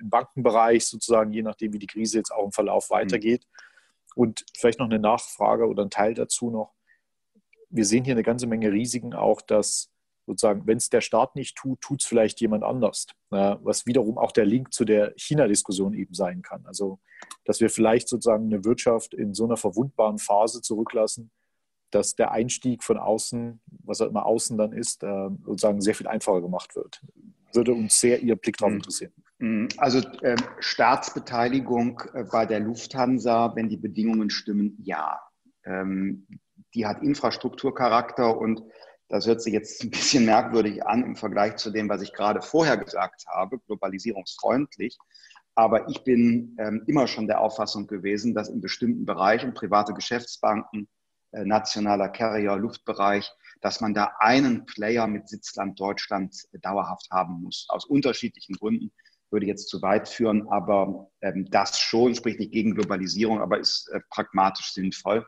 im 0.01 0.11
Bankenbereich 0.11 0.87
sozusagen, 0.87 1.33
je 1.33 1.43
nachdem, 1.43 1.73
wie 1.73 1.79
die 1.79 1.87
Krise 1.87 2.19
jetzt 2.19 2.31
auch 2.31 2.45
im 2.45 2.53
Verlauf 2.53 2.91
mhm. 2.91 2.95
weitergeht? 2.95 3.47
Und 4.15 4.45
vielleicht 4.57 4.79
noch 4.79 4.87
eine 4.87 4.99
Nachfrage 4.99 5.67
oder 5.67 5.85
ein 5.85 5.91
Teil 5.91 6.15
dazu 6.15 6.51
noch. 6.51 6.75
Wir 7.71 7.85
sehen 7.85 8.05
hier 8.05 8.15
eine 8.15 8.23
ganze 8.23 8.47
Menge 8.47 8.73
Risiken 8.73 9.15
auch, 9.15 9.41
dass 9.43 9.91
sozusagen, 10.27 10.67
wenn 10.67 10.77
es 10.77 10.91
der 10.91 11.01
Staat 11.01 11.35
nicht 11.35 11.57
tut, 11.57 11.81
tut 11.81 12.03
es 12.03 12.07
vielleicht 12.07 12.41
jemand 12.41 12.63
anders. 12.63 13.07
was 13.31 13.87
wiederum 13.87 14.19
auch 14.19 14.33
der 14.33 14.45
Link 14.45 14.73
zu 14.73 14.85
der 14.85 15.13
China-Diskussion 15.17 15.95
eben 15.95 16.15
sein 16.15 16.43
kann. 16.43 16.65
Also, 16.67 16.99
dass 17.45 17.61
wir 17.61 17.71
vielleicht 17.71 18.09
sozusagen 18.09 18.47
eine 18.47 18.65
Wirtschaft 18.65 19.15
in 19.15 19.35
so 19.35 19.45
einer 19.45 19.57
verwundbaren 19.57 20.19
Phase 20.19 20.61
zurücklassen, 20.63 21.31
dass 21.91 22.15
der 22.15 22.33
Einstieg 22.33 22.85
von 22.85 22.99
außen, 22.99 23.61
was 23.85 24.01
auch 24.01 24.09
immer 24.09 24.27
außen 24.27 24.59
dann 24.59 24.73
ist, 24.73 25.03
äh, 25.03 25.29
sozusagen 25.45 25.81
sehr 25.81 25.95
viel 25.95 26.07
einfacher 26.07 26.41
gemacht 26.41 26.77
wird. 26.77 27.03
Würde 27.53 27.73
uns 27.73 27.99
sehr 27.99 28.21
Ihr 28.21 28.37
Blick 28.37 28.59
darauf 28.59 28.73
hm. 28.73 28.79
interessieren. 28.79 29.13
Mhm. 29.39 29.69
Also 29.77 30.01
äh, 30.23 30.37
Staatsbeteiligung 30.59 32.03
bei 32.31 32.45
der 32.45 32.61
Lufthansa, 32.61 33.55
wenn 33.55 33.69
die 33.69 33.77
Bedingungen 33.77 34.31
stimmen, 34.31 34.77
ja. 34.83 35.21
Ähm, 35.65 36.27
die 36.75 36.87
hat 36.87 37.03
Infrastrukturcharakter 37.03 38.37
und 38.37 38.63
das 39.09 39.27
hört 39.27 39.41
sich 39.41 39.53
jetzt 39.53 39.83
ein 39.85 39.91
bisschen 39.91 40.25
merkwürdig 40.25 40.85
an 40.85 41.05
im 41.05 41.17
Vergleich 41.17 41.57
zu 41.57 41.71
dem, 41.71 41.89
was 41.89 42.03
ich 42.03 42.13
gerade 42.13 42.43
vorher 42.43 42.77
gesagt 42.77 43.27
habe, 43.27 43.59
globalisierungsfreundlich. 43.61 44.99
Aber 45.55 45.89
ich 45.89 46.05
bin 46.05 46.57
ähm, 46.59 46.85
immer 46.87 47.09
schon 47.09 47.27
der 47.27 47.41
Auffassung 47.41 47.89
gewesen, 47.89 48.33
dass 48.35 48.49
in 48.49 48.61
bestimmten 48.61 49.05
Bereichen, 49.05 49.55
private 49.55 49.93
Geschäftsbanken, 49.93 50.89
nationaler 51.45 52.09
Carrier, 52.09 52.57
Luftbereich, 52.57 53.31
dass 53.61 53.81
man 53.81 53.95
da 53.95 54.13
einen 54.19 54.67
Player 54.67 55.07
mit 55.07 55.29
Sitzland 55.29 55.79
Deutschland 55.79 56.35
äh, 56.53 56.59
dauerhaft 56.59 57.11
haben 57.11 57.43
muss. 57.43 57.67
Aus 57.69 57.85
unterschiedlichen 57.85 58.57
Gründen 58.57 58.93
würde 59.31 59.47
jetzt 59.47 59.69
zu 59.69 59.83
weit 59.83 60.09
führen, 60.09 60.49
aber 60.49 61.11
ähm, 61.21 61.47
das 61.51 61.79
schon 61.79 62.15
spricht 62.15 62.39
nicht 62.39 62.53
gegen 62.53 62.75
Globalisierung, 62.75 63.41
aber 63.41 63.59
ist 63.59 63.89
äh, 63.89 64.01
pragmatisch 64.11 64.73
sinnvoll, 64.73 65.27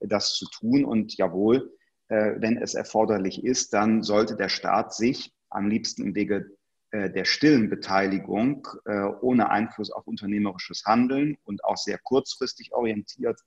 äh, 0.00 0.08
das 0.08 0.34
zu 0.34 0.46
tun. 0.50 0.84
Und 0.84 1.16
jawohl, 1.16 1.72
äh, 2.08 2.34
wenn 2.36 2.58
es 2.58 2.74
erforderlich 2.74 3.44
ist, 3.44 3.72
dann 3.72 4.02
sollte 4.02 4.36
der 4.36 4.48
Staat 4.48 4.94
sich 4.94 5.32
am 5.48 5.68
liebsten 5.68 6.04
im 6.04 6.14
Wege 6.14 6.56
äh, 6.92 7.10
der 7.10 7.24
stillen 7.24 7.70
Beteiligung 7.70 8.68
äh, 8.84 9.02
ohne 9.20 9.50
Einfluss 9.50 9.90
auf 9.90 10.06
unternehmerisches 10.06 10.84
Handeln 10.86 11.36
und 11.44 11.64
auch 11.64 11.76
sehr 11.76 11.98
kurzfristig 11.98 12.72
orientiert 12.72 13.40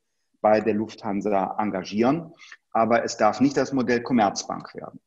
bei 0.44 0.62
der 0.62 0.76
Lufthansa 0.76 1.56
engagieren. 1.58 2.34
Aber 2.72 3.04
es 3.04 3.18
darf 3.18 3.39
nicht 3.39 3.58
das 3.58 3.72
Modell 3.72 4.04
Commerzbank 4.04 4.76
werden. 4.76 5.00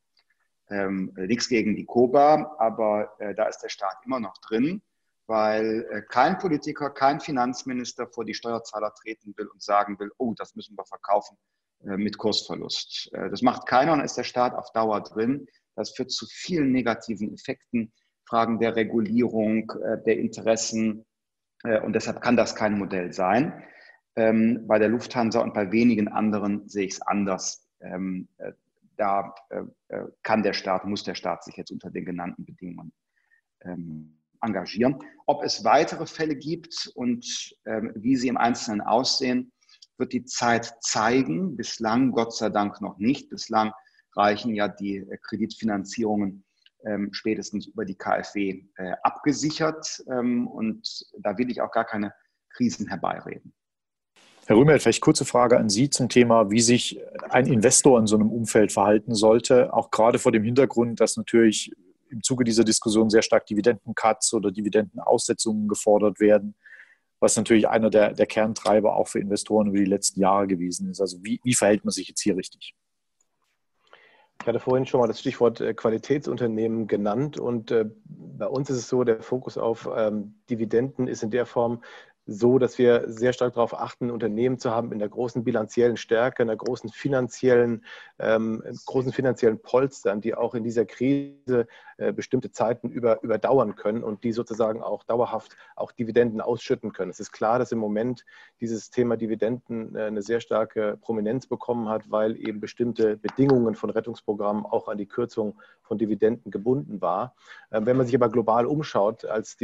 Ähm, 0.68 1.12
nichts 1.14 1.48
gegen 1.48 1.76
die 1.76 1.84
Koba, 1.84 2.56
aber 2.58 3.12
äh, 3.20 3.34
da 3.36 3.44
ist 3.44 3.58
der 3.58 3.68
Staat 3.68 3.98
immer 4.04 4.18
noch 4.18 4.36
drin, 4.38 4.82
weil 5.28 5.86
äh, 5.92 6.02
kein 6.02 6.38
Politiker, 6.38 6.90
kein 6.90 7.20
Finanzminister 7.20 8.08
vor 8.08 8.24
die 8.24 8.34
Steuerzahler 8.34 8.92
treten 8.94 9.34
will 9.36 9.46
und 9.46 9.62
sagen 9.62 9.96
will, 10.00 10.10
oh, 10.18 10.34
das 10.36 10.56
müssen 10.56 10.76
wir 10.76 10.84
verkaufen 10.84 11.36
äh, 11.84 11.96
mit 11.96 12.18
Kursverlust. 12.18 13.10
Äh, 13.12 13.30
das 13.30 13.42
macht 13.42 13.66
keiner 13.66 13.92
und 13.92 14.00
ist 14.00 14.16
der 14.16 14.24
Staat 14.24 14.54
auf 14.54 14.72
Dauer 14.72 15.02
drin. 15.02 15.46
Das 15.76 15.90
führt 15.90 16.10
zu 16.10 16.26
vielen 16.26 16.72
negativen 16.72 17.32
Effekten, 17.34 17.92
Fragen 18.24 18.58
der 18.58 18.74
Regulierung, 18.74 19.70
äh, 19.84 20.02
der 20.04 20.18
Interessen. 20.18 21.04
Äh, 21.62 21.80
und 21.80 21.92
deshalb 21.92 22.20
kann 22.22 22.36
das 22.36 22.56
kein 22.56 22.76
Modell 22.76 23.12
sein. 23.12 23.62
Ähm, 24.16 24.66
bei 24.66 24.78
der 24.78 24.88
Lufthansa 24.88 25.40
und 25.40 25.54
bei 25.54 25.70
wenigen 25.72 26.08
anderen 26.08 26.68
sehe 26.68 26.86
ich 26.86 26.94
es 26.94 27.02
anders. 27.02 27.66
Ähm, 27.80 28.28
äh, 28.38 28.52
da 28.96 29.34
äh, 29.50 29.62
äh, 29.88 30.06
kann 30.22 30.42
der 30.42 30.54
Staat, 30.54 30.84
muss 30.84 31.04
der 31.04 31.14
Staat 31.14 31.44
sich 31.44 31.56
jetzt 31.56 31.70
unter 31.70 31.90
den 31.90 32.04
genannten 32.04 32.44
Bedingungen 32.44 32.92
ähm, 33.62 34.18
engagieren. 34.40 34.98
Ob 35.26 35.42
es 35.42 35.64
weitere 35.64 36.06
Fälle 36.06 36.36
gibt 36.36 36.90
und 36.94 37.54
ähm, 37.66 37.92
wie 37.94 38.16
sie 38.16 38.28
im 38.28 38.36
Einzelnen 38.36 38.80
aussehen, 38.80 39.52
wird 39.98 40.12
die 40.12 40.24
Zeit 40.24 40.74
zeigen. 40.80 41.56
Bislang, 41.56 42.12
Gott 42.12 42.34
sei 42.34 42.48
Dank, 42.48 42.80
noch 42.80 42.98
nicht. 42.98 43.30
Bislang 43.30 43.72
reichen 44.14 44.54
ja 44.54 44.68
die 44.68 44.96
äh, 44.96 45.18
Kreditfinanzierungen 45.22 46.44
ähm, 46.84 47.12
spätestens 47.12 47.66
über 47.66 47.84
die 47.84 47.96
KfW 47.96 48.64
äh, 48.76 48.92
abgesichert. 49.02 50.04
Ähm, 50.10 50.46
und 50.46 51.06
da 51.18 51.36
will 51.38 51.50
ich 51.50 51.60
auch 51.60 51.70
gar 51.70 51.84
keine 51.84 52.12
Krisen 52.50 52.88
herbeireden. 52.88 53.52
Herr 54.48 54.56
Rümmel, 54.56 54.78
vielleicht 54.78 55.00
kurze 55.00 55.24
Frage 55.24 55.58
an 55.58 55.68
Sie 55.68 55.90
zum 55.90 56.08
Thema, 56.08 56.52
wie 56.52 56.60
sich 56.60 57.00
ein 57.30 57.46
Investor 57.46 57.98
in 57.98 58.06
so 58.06 58.14
einem 58.14 58.30
Umfeld 58.30 58.70
verhalten 58.70 59.12
sollte, 59.12 59.74
auch 59.74 59.90
gerade 59.90 60.20
vor 60.20 60.30
dem 60.30 60.44
Hintergrund, 60.44 61.00
dass 61.00 61.16
natürlich 61.16 61.72
im 62.10 62.22
Zuge 62.22 62.44
dieser 62.44 62.62
Diskussion 62.62 63.10
sehr 63.10 63.22
stark 63.22 63.46
Dividendencuts 63.46 64.32
oder 64.34 64.52
Dividendenaussetzungen 64.52 65.66
gefordert 65.66 66.20
werden, 66.20 66.54
was 67.18 67.36
natürlich 67.36 67.66
einer 67.66 67.90
der, 67.90 68.12
der, 68.12 68.26
Kerntreiber 68.26 68.94
auch 68.94 69.08
für 69.08 69.18
Investoren 69.18 69.66
über 69.66 69.78
die 69.78 69.84
letzten 69.84 70.20
Jahre 70.20 70.46
gewesen 70.46 70.88
ist. 70.90 71.00
Also 71.00 71.18
wie, 71.24 71.40
wie 71.42 71.54
verhält 71.54 71.84
man 71.84 71.90
sich 71.90 72.06
jetzt 72.06 72.22
hier 72.22 72.36
richtig? 72.36 72.76
Ich 74.40 74.46
hatte 74.46 74.60
vorhin 74.60 74.86
schon 74.86 75.00
mal 75.00 75.08
das 75.08 75.18
Stichwort 75.18 75.60
äh, 75.60 75.74
Qualitätsunternehmen 75.74 76.86
genannt 76.86 77.36
und 77.36 77.72
äh, 77.72 77.86
bei 78.04 78.46
uns 78.46 78.70
ist 78.70 78.76
es 78.76 78.88
so, 78.88 79.02
der 79.02 79.22
Fokus 79.22 79.58
auf 79.58 79.88
ähm, 79.92 80.36
Dividenden 80.48 81.08
ist 81.08 81.24
in 81.24 81.32
der 81.32 81.46
Form 81.46 81.82
so, 82.26 82.58
dass 82.58 82.76
wir 82.76 83.04
sehr 83.06 83.32
stark 83.32 83.54
darauf 83.54 83.78
achten, 83.78 84.10
Unternehmen 84.10 84.58
zu 84.58 84.70
haben 84.70 84.92
in 84.92 84.98
der 84.98 85.08
großen 85.08 85.44
bilanziellen 85.44 85.96
Stärke, 85.96 86.42
in 86.42 86.48
der 86.48 86.56
großen 86.56 86.90
finanziellen, 86.90 87.84
ähm, 88.18 88.62
großen 88.84 89.12
finanziellen 89.12 89.60
Polstern, 89.60 90.20
die 90.20 90.34
auch 90.34 90.54
in 90.54 90.64
dieser 90.64 90.86
Krise 90.86 91.68
äh, 91.98 92.12
bestimmte 92.12 92.50
Zeiten 92.50 92.90
über, 92.90 93.22
überdauern 93.22 93.76
können 93.76 94.02
und 94.02 94.24
die 94.24 94.32
sozusagen 94.32 94.82
auch 94.82 95.04
dauerhaft 95.04 95.56
auch 95.76 95.92
Dividenden 95.92 96.40
ausschütten 96.40 96.92
können. 96.92 97.10
Es 97.10 97.20
ist 97.20 97.30
klar, 97.30 97.58
dass 97.60 97.70
im 97.70 97.78
Moment 97.78 98.24
dieses 98.60 98.90
Thema 98.90 99.16
Dividenden 99.16 99.94
äh, 99.94 100.02
eine 100.02 100.22
sehr 100.22 100.40
starke 100.40 100.98
Prominenz 101.00 101.46
bekommen 101.46 101.88
hat, 101.88 102.10
weil 102.10 102.36
eben 102.36 102.60
bestimmte 102.60 103.16
Bedingungen 103.16 103.76
von 103.76 103.90
Rettungsprogrammen 103.90 104.66
auch 104.66 104.88
an 104.88 104.98
die 104.98 105.06
Kürzung 105.06 105.60
von 105.82 105.96
Dividenden 105.96 106.50
gebunden 106.50 107.00
war. 107.00 107.34
Äh, 107.70 107.82
wenn 107.84 107.96
man 107.96 108.06
sich 108.06 108.16
aber 108.16 108.30
global 108.30 108.66
umschaut 108.66 109.24
als 109.24 109.56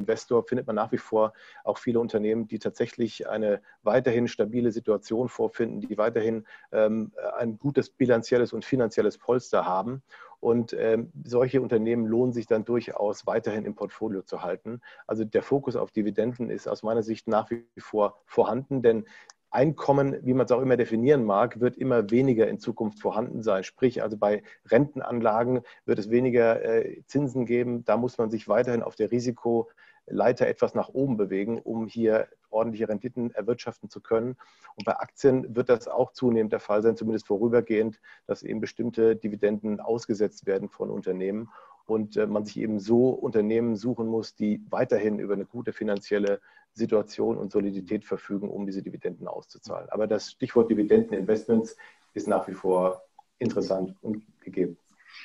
Dividendeninvestor, 0.00 0.44
findet 0.44 0.66
man 0.66 0.76
nach 0.76 0.92
wie 0.92 0.98
vor 0.98 1.32
auch 1.64 1.78
viele 1.78 2.00
Unternehmen, 2.00 2.48
die 2.48 2.58
tatsächlich 2.58 3.28
eine 3.28 3.60
weiterhin 3.82 4.28
stabile 4.28 4.72
Situation 4.72 5.28
vorfinden, 5.28 5.80
die 5.80 5.98
weiterhin 5.98 6.46
ähm, 6.72 7.12
ein 7.36 7.58
gutes 7.58 7.90
bilanzielles 7.90 8.52
und 8.52 8.64
finanzielles 8.64 9.18
Polster 9.18 9.66
haben. 9.66 10.02
Und 10.40 10.72
ähm, 10.72 11.12
solche 11.22 11.60
Unternehmen 11.60 12.06
lohnen 12.06 12.32
sich 12.32 12.46
dann 12.46 12.64
durchaus 12.64 13.26
weiterhin 13.26 13.66
im 13.66 13.74
Portfolio 13.74 14.22
zu 14.22 14.42
halten. 14.42 14.80
Also 15.06 15.24
der 15.24 15.42
Fokus 15.42 15.76
auf 15.76 15.90
Dividenden 15.90 16.48
ist 16.48 16.66
aus 16.66 16.82
meiner 16.82 17.02
Sicht 17.02 17.28
nach 17.28 17.50
wie 17.50 17.66
vor 17.78 18.22
vorhanden, 18.24 18.80
denn 18.80 19.04
Einkommen, 19.52 20.16
wie 20.24 20.32
man 20.32 20.46
es 20.46 20.52
auch 20.52 20.60
immer 20.60 20.76
definieren 20.76 21.24
mag, 21.24 21.58
wird 21.58 21.76
immer 21.76 22.08
weniger 22.12 22.46
in 22.46 22.60
Zukunft 22.60 23.00
vorhanden 23.00 23.42
sein. 23.42 23.64
Sprich, 23.64 24.00
also 24.00 24.16
bei 24.16 24.44
Rentenanlagen 24.66 25.62
wird 25.84 25.98
es 25.98 26.08
weniger 26.08 26.62
äh, 26.62 27.02
Zinsen 27.06 27.46
geben. 27.46 27.84
Da 27.84 27.96
muss 27.96 28.16
man 28.16 28.30
sich 28.30 28.46
weiterhin 28.46 28.84
auf 28.84 28.94
der 28.94 29.10
Risiko 29.10 29.68
Leiter 30.10 30.46
etwas 30.46 30.74
nach 30.74 30.88
oben 30.88 31.16
bewegen, 31.16 31.60
um 31.60 31.86
hier 31.86 32.28
ordentliche 32.50 32.88
Renditen 32.88 33.30
erwirtschaften 33.32 33.88
zu 33.88 34.00
können. 34.00 34.36
Und 34.76 34.84
bei 34.84 34.96
Aktien 34.96 35.54
wird 35.54 35.68
das 35.68 35.88
auch 35.88 36.12
zunehmend 36.12 36.52
der 36.52 36.60
Fall 36.60 36.82
sein, 36.82 36.96
zumindest 36.96 37.26
vorübergehend, 37.26 38.00
dass 38.26 38.42
eben 38.42 38.60
bestimmte 38.60 39.16
Dividenden 39.16 39.80
ausgesetzt 39.80 40.46
werden 40.46 40.68
von 40.68 40.90
Unternehmen 40.90 41.48
und 41.86 42.16
äh, 42.16 42.26
man 42.26 42.44
sich 42.44 42.58
eben 42.58 42.78
so 42.78 43.10
Unternehmen 43.10 43.76
suchen 43.76 44.06
muss, 44.06 44.34
die 44.34 44.64
weiterhin 44.70 45.18
über 45.18 45.34
eine 45.34 45.46
gute 45.46 45.72
finanzielle 45.72 46.40
Situation 46.72 47.36
und 47.36 47.50
Solidität 47.50 48.04
verfügen, 48.04 48.48
um 48.48 48.66
diese 48.66 48.82
Dividenden 48.82 49.26
auszuzahlen. 49.26 49.88
Aber 49.90 50.06
das 50.06 50.30
Stichwort 50.30 50.70
Dividendeninvestments 50.70 51.76
ist 52.14 52.28
nach 52.28 52.46
wie 52.48 52.54
vor 52.54 53.02
interessant 53.38 53.94
und 54.02 54.22
gegeben. 54.40 54.78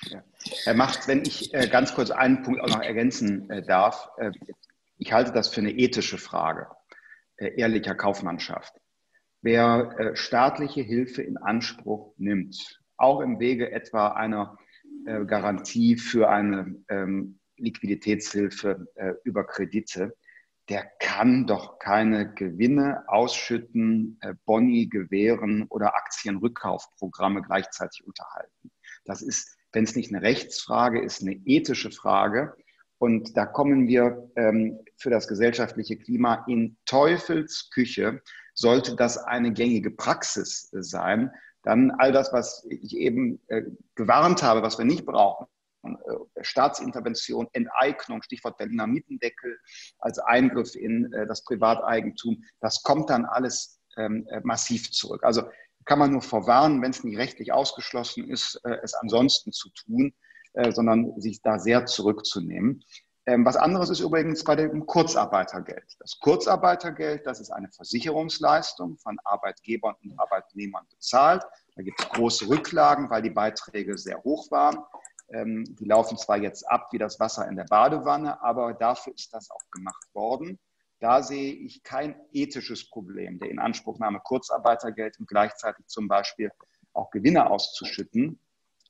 Ja. 0.10 0.24
Herr 0.64 0.74
Macht, 0.74 1.08
wenn 1.08 1.22
ich 1.22 1.54
äh, 1.54 1.68
ganz 1.68 1.94
kurz 1.94 2.12
einen 2.12 2.42
Punkt 2.44 2.62
auch 2.62 2.68
noch 2.68 2.82
ergänzen 2.82 3.50
äh, 3.50 3.62
darf. 3.62 4.10
Äh, 4.98 5.04
ich 5.04 5.14
halte 5.14 5.32
das 5.32 5.50
für 5.50 5.62
eine 5.62 5.72
ethische 5.72 6.18
Frage 6.18 6.68
ehrlicher 7.38 7.96
Kaufmannschaft. 7.96 8.80
Wer 9.42 10.16
staatliche 10.16 10.82
Hilfe 10.82 11.22
in 11.22 11.36
Anspruch 11.36 12.14
nimmt, 12.16 12.82
auch 12.96 13.20
im 13.20 13.42
Wege 13.42 13.74
etwa 13.74 14.14
einer 14.14 14.58
Garantie 15.04 15.98
für 15.98 16.30
eine 16.30 16.82
ähm, 16.88 17.40
Liquiditätshilfe 17.58 18.88
über 19.26 19.46
Kredite, 19.46 20.16
der 20.70 20.90
kann 21.02 21.46
doch 21.46 21.78
keine 21.78 22.34
Gewinne 22.34 23.04
ausschütten, 23.08 24.18
Boni 24.46 24.88
gewähren 24.88 25.66
oder 25.68 25.94
Aktienrückkaufprogramme 25.94 27.42
gleichzeitig 27.42 28.08
unterhalten. 28.08 28.72
Das 29.04 29.22
ist 29.22 29.58
wenn 29.76 29.84
es 29.84 29.96
nicht 29.96 30.12
eine 30.12 30.24
Rechtsfrage 30.24 31.02
ist, 31.02 31.22
eine 31.22 31.34
ethische 31.34 31.92
Frage. 31.92 32.56
Und 32.98 33.36
da 33.36 33.46
kommen 33.46 33.88
wir 33.88 34.30
ähm, 34.36 34.80
für 34.98 35.10
das 35.10 35.28
gesellschaftliche 35.28 35.98
Klima 35.98 36.46
in 36.48 36.78
Teufelsküche. 36.86 38.22
Sollte 38.54 38.96
das 38.96 39.18
eine 39.18 39.52
gängige 39.52 39.92
Praxis 39.92 40.70
sein, 40.72 41.32
dann 41.64 41.92
all 41.92 42.12
das, 42.12 42.32
was 42.32 42.66
ich 42.70 42.96
eben 42.96 43.42
äh, 43.48 43.64
gewarnt 43.96 44.44
habe, 44.44 44.62
was 44.62 44.78
wir 44.78 44.86
nicht 44.86 45.06
brauchen, 45.06 45.48
äh, 45.84 46.44
Staatsintervention, 46.44 47.48
Enteignung, 47.54 48.22
Stichwort 48.22 48.58
Berliner 48.58 48.88
Mietendeckel 48.88 49.60
als 50.00 50.20
Eingriff 50.20 50.76
in 50.76 51.12
äh, 51.12 51.26
das 51.28 51.44
Privateigentum, 51.44 52.44
das 52.62 52.84
kommt 52.84 53.10
dann 53.10 53.26
alles 53.26 53.80
ähm, 53.98 54.28
äh, 54.30 54.42
massiv 54.44 54.92
zurück. 54.92 55.24
Also 55.24 55.44
kann 55.86 56.00
man 56.00 56.12
nur 56.12 56.22
verwarnen, 56.22 56.82
wenn 56.82 56.92
es 56.92 57.04
nicht 57.04 57.18
rechtlich 57.18 57.52
ausgeschlossen 57.52 58.30
ist, 58.30 58.60
äh, 58.64 58.78
es 58.84 58.94
ansonsten 58.94 59.52
zu 59.52 59.70
tun, 59.70 60.14
äh, 60.56 60.72
sondern 60.72 61.20
sich 61.20 61.42
da 61.42 61.60
sehr 61.60 61.86
zurückzunehmen. 61.86 62.84
Ähm, 63.28 63.44
was 63.44 63.56
anderes 63.56 63.90
ist 63.90 64.02
übrigens 64.02 64.44
bei 64.44 64.56
dem 64.56 64.86
Kurzarbeitergeld. 64.86 65.96
Das 66.00 66.20
Kurzarbeitergeld, 66.20 67.26
das 67.26 67.40
ist 67.40 67.50
eine 67.52 67.70
Versicherungsleistung 67.70 68.98
von 68.98 69.18
Arbeitgebern 69.24 69.96
und 70.04 70.20
Arbeitnehmern 70.20 70.86
bezahlt. 70.92 71.44
Da 71.76 71.82
gibt 71.82 72.00
es 72.00 72.10
große 72.10 72.48
Rücklagen, 72.48 73.10
weil 73.10 73.24
die 73.24 73.32
Beiträge 73.32 73.98
sehr 73.98 74.24
hoch 74.24 74.52
waren. 74.52 74.78
Ähm, 75.30 75.64
die 75.80 75.86
laufen 75.86 76.18
zwar 76.18 76.38
jetzt 76.38 76.70
ab 76.70 76.90
wie 76.92 77.00
das 77.00 77.20
Wasser 77.20 77.48
in 77.48 77.56
der 77.56 77.66
Badewanne, 77.66 78.42
aber 78.44 78.74
dafür 78.74 79.14
ist 79.16 79.34
das 79.34 79.50
auch 79.50 79.72
gemacht 79.72 80.06
worden. 80.14 80.60
Da 81.00 81.24
sehe 81.24 81.54
ich 81.54 81.84
kein 81.84 82.16
ethisches 82.32 82.90
Problem 82.90 83.40
der 83.40 83.50
Inanspruchnahme 83.50 84.20
Kurzarbeitergeld 84.20 85.20
und 85.20 85.28
gleichzeitig 85.28 85.88
zum 85.88 86.08
Beispiel 86.08 86.52
auch 86.94 87.10
Gewinne 87.10 87.50
auszuschütten. 87.50 88.40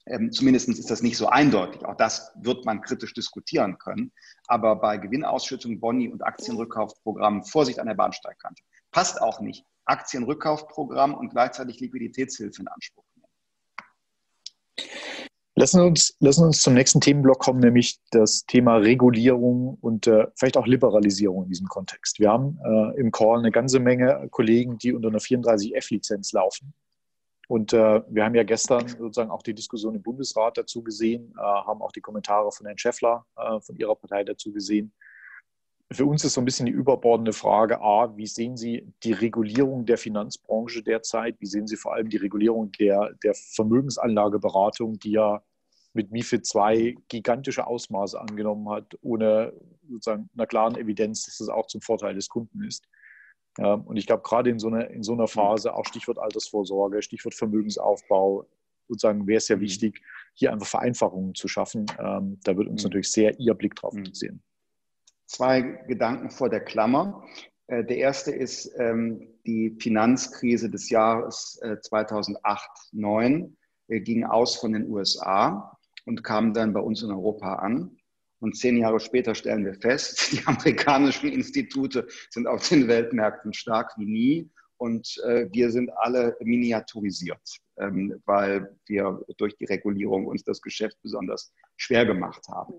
Ähm, 0.07 0.31
zumindest 0.31 0.69
ist 0.69 0.91
das 0.91 1.01
nicht 1.01 1.17
so 1.17 1.27
eindeutig. 1.27 1.83
Auch 1.85 1.95
das 1.95 2.31
wird 2.35 2.65
man 2.65 2.81
kritisch 2.81 3.13
diskutieren 3.13 3.77
können. 3.79 4.11
Aber 4.47 4.75
bei 4.75 4.97
Gewinnausschüttung, 4.97 5.79
Boni 5.79 6.09
und 6.09 6.23
Aktienrückkaufprogrammen 6.23 7.43
Vorsicht 7.43 7.79
an 7.79 7.87
der 7.87 7.95
Bahnsteigkante. 7.95 8.61
Passt 8.91 9.21
auch 9.21 9.39
nicht. 9.39 9.65
Aktienrückkaufprogramm 9.85 11.13
und 11.15 11.29
gleichzeitig 11.29 11.79
Liquiditätshilfe 11.79 12.61
in 12.61 12.67
Anspruch 12.67 13.03
nehmen. 13.15 13.25
Lassen 15.57 15.81
uns, 15.81 16.15
lassen 16.19 16.43
uns 16.43 16.61
zum 16.61 16.73
nächsten 16.73 16.99
Themenblock 16.99 17.39
kommen, 17.39 17.61
nämlich 17.61 17.99
das 18.11 18.45
Thema 18.45 18.75
Regulierung 18.75 19.77
und 19.79 20.05
äh, 20.05 20.27
vielleicht 20.35 20.57
auch 20.57 20.67
Liberalisierung 20.67 21.43
in 21.43 21.49
diesem 21.49 21.67
Kontext. 21.67 22.19
Wir 22.19 22.29
haben 22.29 22.59
äh, 22.63 22.99
im 22.99 23.11
Call 23.11 23.39
eine 23.39 23.51
ganze 23.51 23.79
Menge 23.79 24.27
Kollegen, 24.31 24.77
die 24.77 24.91
unter 24.91 25.07
einer 25.07 25.19
34F-Lizenz 25.19 26.33
laufen. 26.33 26.73
Und 27.47 27.73
äh, 27.73 28.01
wir 28.07 28.25
haben 28.25 28.35
ja 28.35 28.43
gestern 28.43 28.87
sozusagen 28.87 29.31
auch 29.31 29.43
die 29.43 29.53
Diskussion 29.53 29.95
im 29.95 30.01
Bundesrat 30.01 30.57
dazu 30.57 30.83
gesehen, 30.83 31.33
äh, 31.37 31.41
haben 31.41 31.81
auch 31.81 31.91
die 31.91 32.01
Kommentare 32.01 32.51
von 32.51 32.65
Herrn 32.65 32.77
Schäffler 32.77 33.25
äh, 33.37 33.59
von 33.59 33.75
Ihrer 33.75 33.95
Partei 33.95 34.23
dazu 34.23 34.51
gesehen. 34.51 34.93
Für 35.91 36.05
uns 36.05 36.23
ist 36.23 36.33
so 36.33 36.41
ein 36.41 36.45
bisschen 36.45 36.65
die 36.65 36.71
überbordende 36.71 37.31
Frage, 37.31 37.79
A, 37.79 38.17
wie 38.17 38.25
sehen 38.25 38.57
Sie 38.57 38.91
die 39.03 39.13
Regulierung 39.13 39.85
der 39.85 39.99
Finanzbranche 39.99 40.81
derzeit? 40.81 41.35
Wie 41.39 41.45
sehen 41.45 41.67
Sie 41.67 41.77
vor 41.77 41.93
allem 41.93 42.09
die 42.09 42.17
Regulierung 42.17 42.71
der, 42.71 43.13
der 43.23 43.35
Vermögensanlageberatung, 43.35 44.97
die 44.97 45.11
ja 45.11 45.43
mit 45.93 46.11
MIFID 46.11 46.47
II 46.55 46.97
gigantische 47.07 47.67
Ausmaße 47.67 48.19
angenommen 48.19 48.67
hat, 48.69 48.97
ohne 49.01 49.53
sozusagen 49.87 50.29
einer 50.33 50.47
klaren 50.47 50.75
Evidenz, 50.75 51.25
dass 51.25 51.37
das 51.37 51.49
auch 51.49 51.67
zum 51.67 51.81
Vorteil 51.81 52.15
des 52.15 52.29
Kunden 52.29 52.63
ist? 52.63 52.87
Ja, 53.57 53.73
und 53.75 53.95
ich 53.97 54.05
glaube, 54.05 54.23
gerade 54.23 54.49
in 54.49 54.59
so, 54.59 54.67
einer, 54.67 54.89
in 54.89 55.03
so 55.03 55.13
einer 55.13 55.27
Phase, 55.27 55.73
auch 55.73 55.85
Stichwort 55.85 56.19
Altersvorsorge, 56.19 57.01
Stichwort 57.01 57.35
Vermögensaufbau, 57.35 58.45
sozusagen 58.87 59.27
wäre 59.27 59.37
es 59.37 59.47
ja 59.47 59.55
mhm. 59.55 59.61
wichtig, 59.61 60.01
hier 60.33 60.51
einfach 60.51 60.67
Vereinfachungen 60.67 61.33
zu 61.35 61.47
schaffen. 61.47 61.85
Ähm, 61.97 62.39
da 62.43 62.57
wird 62.57 62.67
uns 62.67 62.83
mhm. 62.83 62.87
natürlich 62.87 63.11
sehr 63.11 63.39
Ihr 63.39 63.53
Blick 63.53 63.75
drauf 63.75 63.93
mhm. 63.93 63.99
interessieren. 63.99 64.41
Zwei 65.27 65.61
Gedanken 65.87 66.29
vor 66.29 66.49
der 66.49 66.59
Klammer. 66.61 67.23
Äh, 67.67 67.83
der 67.85 67.97
erste 67.97 68.31
ist 68.31 68.71
ähm, 68.77 69.27
die 69.45 69.75
Finanzkrise 69.79 70.69
des 70.69 70.89
Jahres 70.89 71.59
2008-2009 71.63 73.53
äh, 73.87 73.99
ging 74.01 74.23
aus 74.25 74.57
von 74.57 74.73
den 74.73 74.89
USA 74.89 75.77
und 76.05 76.23
kam 76.23 76.53
dann 76.53 76.73
bei 76.73 76.79
uns 76.81 77.01
in 77.01 77.11
Europa 77.11 77.55
an. 77.55 77.97
Und 78.39 78.57
zehn 78.57 78.77
Jahre 78.77 78.99
später 78.99 79.33
stellen 79.33 79.65
wir 79.65 79.75
fest, 79.75 80.31
die 80.31 80.45
amerikanischen 80.45 81.29
Institute 81.29 82.07
sind 82.29 82.47
auf 82.47 82.67
den 82.67 82.87
Weltmärkten 82.87 83.53
stark 83.53 83.93
wie 83.97 84.05
nie 84.05 84.49
und 84.77 85.17
äh, 85.23 85.47
wir 85.51 85.71
sind 85.71 85.89
alle 85.97 86.35
miniaturisiert, 86.41 87.59
ähm, 87.77 88.21
weil 88.25 88.77
wir 88.87 89.21
durch 89.37 89.55
die 89.55 89.65
Regulierung 89.65 90.27
uns 90.27 90.43
das 90.43 90.61
Geschäft 90.61 90.97
besonders 91.01 91.53
schwer 91.77 92.05
gemacht 92.05 92.47
haben. 92.49 92.73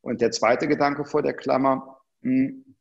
Und 0.00 0.20
der 0.20 0.30
zweite 0.30 0.68
Gedanke 0.68 1.04
vor 1.04 1.22
der 1.22 1.34
Klammer, 1.34 2.00
mh, 2.20 2.48
hm, 2.48 2.76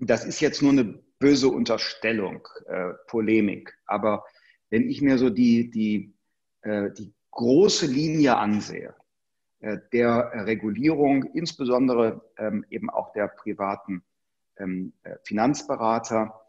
das 0.00 0.24
ist 0.24 0.40
jetzt 0.40 0.62
nur 0.62 0.72
eine 0.72 1.02
böse 1.18 1.48
Unterstellung, 1.48 2.46
äh, 2.66 2.92
Polemik, 3.08 3.76
aber 3.86 4.24
wenn 4.70 4.88
ich 4.88 5.02
mir 5.02 5.18
so 5.18 5.28
die, 5.28 5.70
die, 5.70 6.14
äh, 6.62 6.90
die 6.92 7.12
große 7.32 7.86
Linie 7.86 8.36
ansehe, 8.36 8.94
der 9.60 10.46
Regulierung, 10.46 11.24
insbesondere 11.34 12.22
ähm, 12.38 12.64
eben 12.70 12.90
auch 12.90 13.12
der 13.12 13.28
privaten 13.28 14.04
ähm, 14.58 14.92
äh, 15.02 15.16
Finanzberater. 15.24 16.40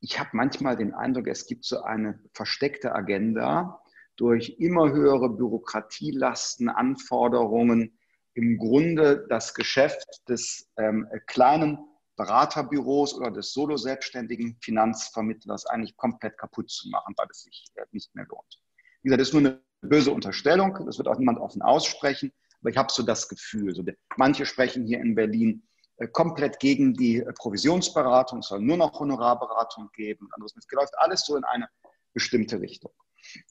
Ich 0.00 0.18
habe 0.18 0.30
manchmal 0.32 0.76
den 0.76 0.94
Eindruck, 0.94 1.28
es 1.28 1.46
gibt 1.46 1.64
so 1.64 1.82
eine 1.82 2.18
versteckte 2.32 2.94
Agenda 2.94 3.80
durch 4.16 4.56
immer 4.58 4.90
höhere 4.92 5.28
Bürokratielasten, 5.30 6.68
Anforderungen, 6.68 7.98
im 8.34 8.58
Grunde 8.58 9.26
das 9.28 9.54
Geschäft 9.54 10.22
des 10.28 10.70
ähm, 10.76 11.08
kleinen 11.26 11.78
Beraterbüros 12.16 13.14
oder 13.14 13.30
des 13.30 13.52
solo-selbstständigen 13.52 14.56
Finanzvermittlers 14.60 15.66
eigentlich 15.66 15.96
komplett 15.96 16.36
kaputt 16.38 16.70
zu 16.70 16.88
machen, 16.88 17.14
weil 17.16 17.26
es 17.30 17.42
sich 17.42 17.66
äh, 17.76 17.84
nicht 17.92 18.14
mehr 18.14 18.26
lohnt. 18.28 18.60
Wie 19.02 19.08
gesagt, 19.08 19.20
das 19.20 19.28
ist 19.28 19.34
nur 19.34 19.42
eine 19.42 19.60
böse 19.82 20.10
Unterstellung, 20.10 20.78
das 20.84 20.98
wird 20.98 21.08
auch 21.08 21.18
niemand 21.18 21.38
offen 21.38 21.62
aussprechen. 21.62 22.32
Aber 22.66 22.72
ich 22.72 22.78
habe 22.78 22.92
so 22.92 23.04
das 23.04 23.28
Gefühl, 23.28 23.76
so 23.76 23.84
manche 24.16 24.44
sprechen 24.44 24.86
hier 24.86 24.98
in 24.98 25.14
Berlin 25.14 25.62
äh, 25.98 26.08
komplett 26.08 26.58
gegen 26.58 26.94
die 26.94 27.18
äh, 27.18 27.32
Provisionsberatung, 27.32 28.40
es 28.40 28.48
soll 28.48 28.60
nur 28.60 28.76
noch 28.76 28.98
Honorarberatung 28.98 29.88
geben. 29.94 30.28
Es 30.44 30.66
läuft 30.72 30.98
alles 30.98 31.24
so 31.24 31.36
in 31.36 31.44
eine 31.44 31.68
bestimmte 32.12 32.60
Richtung. 32.60 32.90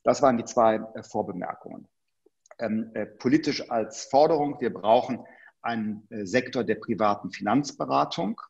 Das 0.04 0.22
waren 0.22 0.36
die 0.36 0.44
zwei 0.44 0.82
äh, 0.96 1.02
Vorbemerkungen. 1.02 1.88
Ähm, 2.60 2.92
äh, 2.94 3.06
politisch 3.06 3.72
als 3.72 4.04
Forderung, 4.04 4.60
wir 4.60 4.74
brauchen 4.74 5.26
einen 5.62 6.06
äh, 6.10 6.26
Sektor 6.26 6.66
der 6.66 6.76
privaten 6.76 7.32
Finanzberatung. 7.32 8.42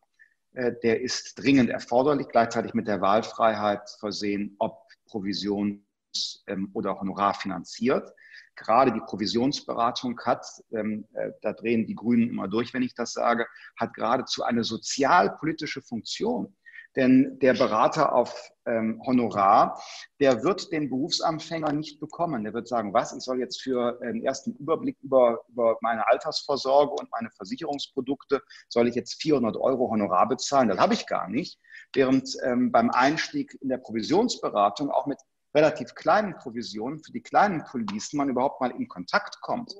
Äh, 0.53 0.73
der 0.81 0.99
ist 0.99 1.35
dringend 1.35 1.69
erforderlich, 1.69 2.27
gleichzeitig 2.29 2.73
mit 2.73 2.87
der 2.87 3.01
Wahlfreiheit 3.01 3.87
versehen, 3.99 4.55
ob 4.57 4.81
Provisions- 5.11 6.41
ähm, 6.47 6.71
oder 6.73 6.99
Honorar 6.99 7.35
finanziert 7.35 8.11
gerade 8.55 8.91
die 8.91 9.01
Provisionsberatung 9.01 10.19
hat, 10.25 10.45
ähm, 10.71 11.05
äh, 11.13 11.31
da 11.41 11.53
drehen 11.53 11.85
die 11.85 11.95
Grünen 11.95 12.29
immer 12.29 12.47
durch, 12.47 12.73
wenn 12.73 12.83
ich 12.83 12.93
das 12.95 13.13
sage, 13.13 13.47
hat 13.79 13.93
geradezu 13.93 14.43
eine 14.43 14.63
sozialpolitische 14.63 15.81
Funktion. 15.81 16.55
Denn 16.95 17.39
der 17.39 17.53
Berater 17.53 18.13
auf 18.13 18.51
ähm, 18.65 19.01
Honorar, 19.05 19.81
der 20.19 20.43
wird 20.43 20.71
den 20.71 20.89
Berufsanfänger 20.89 21.73
nicht 21.73 21.99
bekommen. 21.99 22.43
Der 22.45 22.53
wird 22.53 22.67
sagen, 22.67 22.93
was, 22.93 23.13
ich 23.13 23.21
soll 23.21 23.39
jetzt 23.39 23.61
für 23.61 23.99
einen 24.01 24.23
ersten 24.23 24.53
Überblick 24.53 24.97
über, 25.01 25.41
über 25.49 25.77
meine 25.81 26.07
Altersvorsorge 26.07 26.93
und 26.93 27.11
meine 27.11 27.29
Versicherungsprodukte, 27.31 28.41
soll 28.69 28.87
ich 28.87 28.95
jetzt 28.95 29.21
400 29.21 29.57
Euro 29.57 29.89
Honorar 29.91 30.27
bezahlen? 30.27 30.69
Das 30.69 30.79
habe 30.79 30.93
ich 30.93 31.05
gar 31.05 31.27
nicht. 31.27 31.59
Während 31.93 32.29
ähm, 32.43 32.71
beim 32.71 32.89
Einstieg 32.89 33.57
in 33.61 33.69
der 33.69 33.77
Provisionsberatung 33.77 34.89
auch 34.89 35.05
mit 35.05 35.19
relativ 35.55 35.95
kleinen 35.95 36.35
Provisionen 36.35 36.99
für 36.99 37.11
die 37.11 37.21
kleinen 37.21 37.63
Policen 37.63 38.17
man 38.17 38.29
überhaupt 38.29 38.59
mal 38.61 38.71
in 38.71 38.87
Kontakt 38.87 39.39
kommt. 39.41 39.73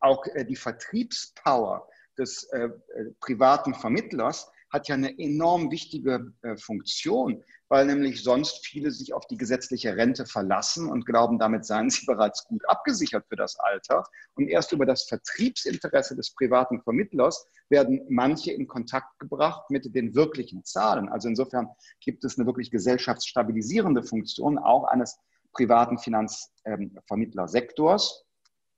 Auch 0.00 0.24
äh, 0.26 0.44
die 0.44 0.56
Vertriebspower 0.56 1.88
des 2.18 2.44
äh, 2.52 2.64
äh, 2.66 2.70
privaten 3.20 3.74
Vermittlers 3.74 4.50
hat 4.70 4.88
ja 4.88 4.94
eine 4.94 5.18
enorm 5.18 5.70
wichtige 5.70 6.32
Funktion, 6.56 7.44
weil 7.72 7.86
nämlich 7.86 8.22
sonst 8.22 8.64
viele 8.66 8.90
sich 8.90 9.14
auf 9.14 9.26
die 9.28 9.38
gesetzliche 9.38 9.96
Rente 9.96 10.26
verlassen 10.26 10.90
und 10.90 11.06
glauben, 11.06 11.38
damit 11.38 11.64
seien 11.64 11.88
sie 11.88 12.04
bereits 12.12 12.44
gut 12.44 12.68
abgesichert 12.68 13.24
für 13.30 13.36
das 13.36 13.58
Alter. 13.58 14.04
Und 14.34 14.48
erst 14.48 14.72
über 14.72 14.84
das 14.84 15.04
Vertriebsinteresse 15.04 16.14
des 16.14 16.34
privaten 16.34 16.82
Vermittlers 16.82 17.46
werden 17.70 18.02
manche 18.10 18.52
in 18.52 18.68
Kontakt 18.68 19.18
gebracht 19.18 19.70
mit 19.70 19.94
den 19.94 20.14
wirklichen 20.14 20.66
Zahlen. 20.66 21.08
Also 21.08 21.30
insofern 21.30 21.70
gibt 22.00 22.24
es 22.24 22.36
eine 22.36 22.46
wirklich 22.46 22.70
gesellschaftsstabilisierende 22.70 24.02
Funktion 24.02 24.58
auch 24.58 24.84
eines 24.84 25.18
privaten 25.52 25.96
Finanzvermittlersektors. 25.96 28.26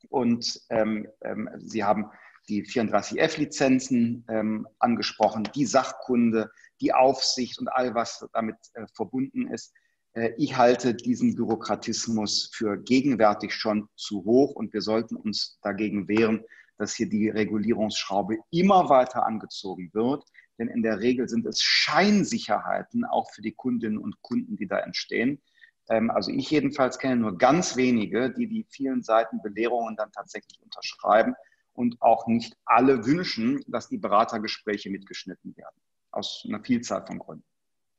Und 0.09 0.61
ähm, 0.71 1.09
ähm, 1.23 1.51
Sie 1.57 1.83
haben 1.83 2.13
die 2.49 2.65
34F-Lizenzen 2.65 4.25
ähm, 4.29 4.67
angesprochen, 4.79 5.49
die 5.55 5.67
Sachkunde, 5.67 6.51
die 6.81 6.93
Aufsicht 6.93 7.59
und 7.59 7.69
all 7.69 7.95
was 7.95 8.27
damit 8.33 8.57
äh, 8.75 8.87
verbunden 8.95 9.49
ist. 9.49 9.73
Äh, 10.15 10.33
ich 10.37 10.57
halte 10.57 10.95
diesen 10.95 11.35
Bürokratismus 11.35 12.51
für 12.53 12.77
gegenwärtig 12.77 13.55
schon 13.55 13.89
zu 13.97 14.25
hoch 14.25 14.55
und 14.55 14.73
wir 14.73 14.83
sollten 14.83 15.17
uns 15.17 15.59
dagegen 15.63 16.09
wehren, 16.09 16.45
dass 16.77 16.95
hier 16.95 17.09
die 17.09 17.29
Regulierungsschraube 17.29 18.39
immer 18.51 18.89
weiter 18.89 19.25
angezogen 19.25 19.91
wird. 19.93 20.25
Denn 20.59 20.69
in 20.69 20.83
der 20.83 21.01
Regel 21.01 21.29
sind 21.29 21.47
es 21.47 21.61
Scheinsicherheiten 21.63 23.05
auch 23.05 23.31
für 23.33 23.43
die 23.43 23.53
Kundinnen 23.53 23.99
und 23.99 24.21
Kunden, 24.23 24.57
die 24.57 24.69
da 24.69 24.79
entstehen. 24.79 25.41
Ähm, 25.89 26.11
also 26.11 26.31
ich 26.31 26.51
jedenfalls 26.51 26.99
kenne 26.99 27.17
nur 27.17 27.39
ganz 27.39 27.77
wenige, 27.77 28.31
die 28.31 28.49
die 28.49 28.67
vielen 28.71 29.03
Seiten 29.03 29.43
Belehrungen 29.43 29.97
dann 29.97 30.13
tatsächlich 30.13 30.61
unterschreiben 30.63 31.35
und 31.75 32.01
auch 32.01 32.27
nicht 32.27 32.57
alle 32.65 33.05
wünschen, 33.05 33.63
dass 33.67 33.89
die 33.89 33.99
Beratergespräche 33.99 34.91
mitgeschnitten 34.91 35.57
werden. 35.57 35.77
Aus 36.11 36.45
einer 36.49 36.63
Vielzahl 36.63 37.05
von 37.07 37.19
Gründen. 37.19 37.45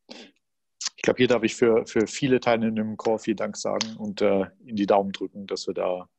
Ich 0.09 1.03
glaube, 1.03 1.17
hier 1.17 1.27
darf 1.27 1.43
ich 1.43 1.55
für, 1.55 1.85
für 1.85 2.07
viele 2.07 2.39
Teilnehmer 2.39 2.81
im 2.81 2.97
Chor 2.97 3.19
vielen 3.19 3.37
Dank 3.37 3.57
sagen 3.57 3.95
und 3.97 4.21
äh, 4.21 4.45
in 4.65 4.75
die 4.75 4.87
Daumen 4.87 5.11
drücken, 5.11 5.45
dass 5.45 5.67
wir 5.67 5.73
da 5.73 6.09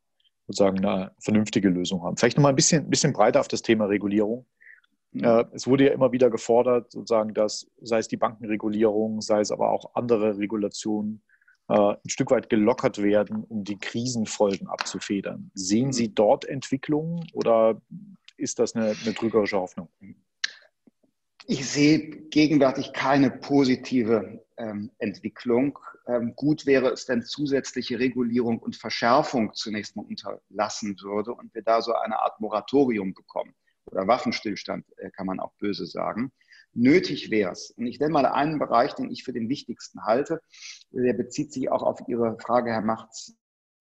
sozusagen 0.46 0.84
eine 0.84 1.12
vernünftige 1.18 1.68
Lösung 1.68 2.02
haben. 2.02 2.16
Vielleicht 2.16 2.36
nochmal 2.36 2.52
ein 2.52 2.56
bisschen, 2.56 2.88
bisschen 2.88 3.12
breiter 3.12 3.40
auf 3.40 3.48
das 3.48 3.62
Thema 3.62 3.86
Regulierung. 3.86 4.46
Mhm. 5.12 5.24
Äh, 5.24 5.44
es 5.52 5.66
wurde 5.66 5.86
ja 5.86 5.92
immer 5.92 6.12
wieder 6.12 6.30
gefordert, 6.30 6.92
sozusagen, 6.92 7.34
dass 7.34 7.68
sei 7.80 7.98
es 7.98 8.08
die 8.08 8.16
Bankenregulierung, 8.16 9.20
sei 9.22 9.40
es 9.40 9.50
aber 9.50 9.70
auch 9.70 9.94
andere 9.94 10.38
Regulationen, 10.38 11.22
ein 11.68 12.08
Stück 12.08 12.30
weit 12.30 12.48
gelockert 12.48 13.02
werden, 13.02 13.44
um 13.44 13.64
die 13.64 13.78
Krisenfolgen 13.78 14.68
abzufedern. 14.68 15.50
Sehen 15.54 15.92
Sie 15.92 16.14
dort 16.14 16.44
Entwicklungen 16.44 17.26
oder 17.32 17.80
ist 18.36 18.58
das 18.58 18.74
eine, 18.74 18.94
eine 19.04 19.14
trügerische 19.14 19.58
Hoffnung? 19.58 19.88
Ich 21.48 21.68
sehe 21.68 22.10
gegenwärtig 22.28 22.92
keine 22.92 23.30
positive 23.30 24.44
ähm, 24.56 24.90
Entwicklung. 24.98 25.78
Ähm, 26.08 26.34
gut 26.34 26.66
wäre 26.66 26.90
es, 26.90 27.08
wenn 27.08 27.22
zusätzliche 27.22 27.98
Regulierung 27.98 28.58
und 28.58 28.76
Verschärfung 28.76 29.52
zunächst 29.54 29.96
mal 29.96 30.04
unterlassen 30.04 30.96
würde 31.00 31.32
und 31.32 31.54
wir 31.54 31.62
da 31.62 31.82
so 31.82 31.94
eine 31.94 32.18
Art 32.18 32.40
Moratorium 32.40 33.14
bekommen. 33.14 33.54
Oder 33.86 34.08
Waffenstillstand 34.08 34.84
äh, 34.98 35.10
kann 35.10 35.26
man 35.26 35.38
auch 35.38 35.52
böse 35.58 35.86
sagen. 35.86 36.32
Nötig 36.76 37.30
wäre 37.30 37.52
es. 37.52 37.70
Und 37.70 37.86
ich 37.86 37.98
nenne 37.98 38.12
mal 38.12 38.26
einen 38.26 38.58
Bereich, 38.58 38.94
den 38.94 39.10
ich 39.10 39.24
für 39.24 39.32
den 39.32 39.48
wichtigsten 39.48 40.04
halte. 40.04 40.42
Der 40.90 41.14
bezieht 41.14 41.52
sich 41.52 41.70
auch 41.70 41.82
auf 41.82 42.00
Ihre 42.06 42.38
Frage, 42.38 42.70
Herr 42.70 42.82
Machtz, 42.82 43.34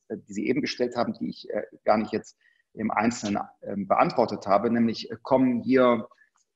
äh, 0.08 0.18
die 0.18 0.34
Sie 0.34 0.48
eben 0.48 0.62
gestellt 0.62 0.96
haben, 0.96 1.14
die 1.14 1.28
ich 1.28 1.50
äh, 1.50 1.64
gar 1.84 1.98
nicht 1.98 2.14
jetzt 2.14 2.38
im 2.74 2.92
Einzelnen 2.92 3.42
ähm, 3.64 3.88
beantwortet 3.88 4.48
habe, 4.48 4.70
nämlich 4.70 5.10
kommen 5.24 5.62
hier 5.62 6.08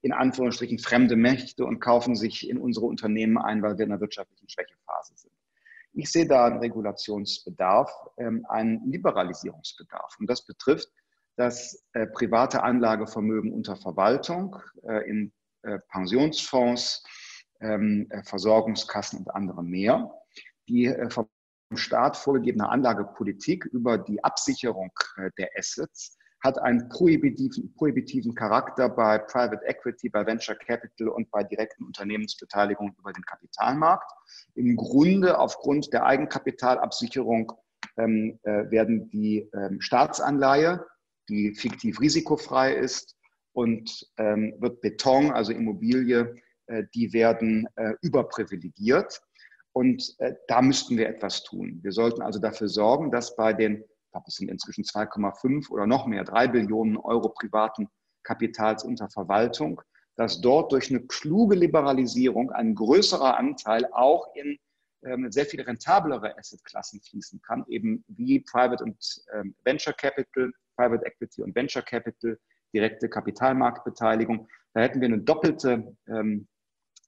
in 0.01 0.13
Anführungsstrichen 0.13 0.79
fremde 0.79 1.17
Mächte 1.17 1.65
und 1.65 1.79
kaufen 1.79 2.15
sich 2.15 2.49
in 2.49 2.57
unsere 2.57 2.85
Unternehmen 2.85 3.37
ein, 3.37 3.61
weil 3.61 3.77
wir 3.77 3.85
in 3.85 3.91
einer 3.91 4.01
wirtschaftlichen 4.01 4.47
Schwächephase 4.47 5.13
sind. 5.15 5.33
Ich 5.91 6.09
sehe 6.09 6.27
da 6.27 6.45
einen 6.45 6.59
Regulationsbedarf, 6.59 7.91
ähm, 8.17 8.45
einen 8.47 8.89
Liberalisierungsbedarf. 8.89 10.15
Und 10.19 10.29
das 10.29 10.45
betrifft 10.45 10.89
das 11.35 11.85
äh, 11.93 12.07
private 12.07 12.63
Anlagevermögen 12.63 13.51
unter 13.51 13.75
Verwaltung 13.75 14.55
äh, 14.83 15.09
in 15.09 15.27
äh, 15.27 15.38
Pensionsfonds, 15.89 17.03
ähm, 17.61 18.09
Versorgungskassen 18.23 19.19
und 19.19 19.29
andere 19.31 19.63
mehr. 19.63 20.11
Die 20.67 20.93
vom 21.09 21.27
Staat 21.75 22.17
vorgegebene 22.17 22.69
Anlagepolitik 22.69 23.65
über 23.65 23.97
die 23.97 24.23
Absicherung 24.23 24.91
der 25.37 25.49
Assets 25.57 26.17
hat 26.43 26.57
einen 26.59 26.87
prohibitiven, 26.89 27.73
prohibitiven 27.73 28.33
Charakter 28.33 28.89
bei 28.89 29.17
Private 29.17 29.65
Equity, 29.65 30.09
bei 30.09 30.25
Venture 30.25 30.55
Capital 30.55 31.09
und 31.09 31.29
bei 31.31 31.43
direkten 31.43 31.83
Unternehmensbeteiligungen 31.85 32.95
über 32.97 33.11
den 33.11 33.23
Kapitalmarkt. 33.23 34.09
Im 34.55 34.75
Grunde 34.75 35.37
aufgrund 35.37 35.91
der 35.91 36.05
Eigenkapitalabsicherung 36.05 37.51
ähm, 37.97 38.39
äh, 38.43 38.71
werden 38.71 39.09
die 39.09 39.49
ähm, 39.53 39.81
Staatsanleihe, 39.81 40.85
die 41.27 41.53
fiktiv 41.55 41.99
risikofrei 41.99 42.73
ist, 42.73 43.17
und 43.59 44.07
ähm, 44.15 44.53
wird 44.59 44.79
Beton, 44.79 45.31
also 45.31 45.51
Immobilie, 45.51 46.33
äh, 46.67 46.85
die 46.95 47.11
werden 47.11 47.67
äh, 47.75 47.91
überprivilegiert. 48.01 49.21
Und 49.73 50.15
äh, 50.19 50.35
da 50.47 50.61
müssten 50.61 50.97
wir 50.97 51.09
etwas 51.09 51.43
tun. 51.43 51.79
Wir 51.83 51.91
sollten 51.91 52.21
also 52.21 52.39
dafür 52.39 52.69
sorgen, 52.69 53.11
dass 53.11 53.35
bei 53.35 53.51
den 53.51 53.83
ich 53.83 54.11
glaube, 54.11 54.25
es 54.27 54.35
sind 54.35 54.49
inzwischen 54.49 54.85
2,5 54.85 55.69
oder 55.69 55.85
noch 55.85 56.07
mehr, 56.07 56.23
3 56.23 56.47
Billionen 56.47 56.97
Euro 56.97 57.29
privaten 57.29 57.89
Kapitals 58.23 58.83
unter 58.83 59.09
Verwaltung, 59.09 59.81
dass 60.15 60.41
dort 60.41 60.71
durch 60.71 60.89
eine 60.89 61.01
kluge 61.01 61.55
Liberalisierung 61.55 62.51
ein 62.51 62.73
größerer 62.75 63.37
Anteil 63.37 63.85
auch 63.91 64.33
in 64.35 64.57
ähm, 65.03 65.31
sehr 65.31 65.45
viel 65.45 65.61
rentablere 65.61 66.35
Assetklassen 66.37 67.01
fließen 67.01 67.41
kann, 67.41 67.65
eben 67.67 68.03
wie 68.07 68.39
Private 68.39 68.83
und 68.83 68.97
ähm, 69.33 69.53
Venture 69.63 69.93
Capital, 69.93 70.51
Private 70.75 71.05
Equity 71.05 71.43
und 71.43 71.53
Venture 71.53 71.83
Capital, 71.83 72.39
direkte 72.73 73.09
Kapitalmarktbeteiligung. 73.09 74.47
Da 74.73 74.81
hätten 74.81 75.01
wir 75.01 75.07
eine 75.07 75.19
doppelte 75.19 75.95
ähm, 76.07 76.47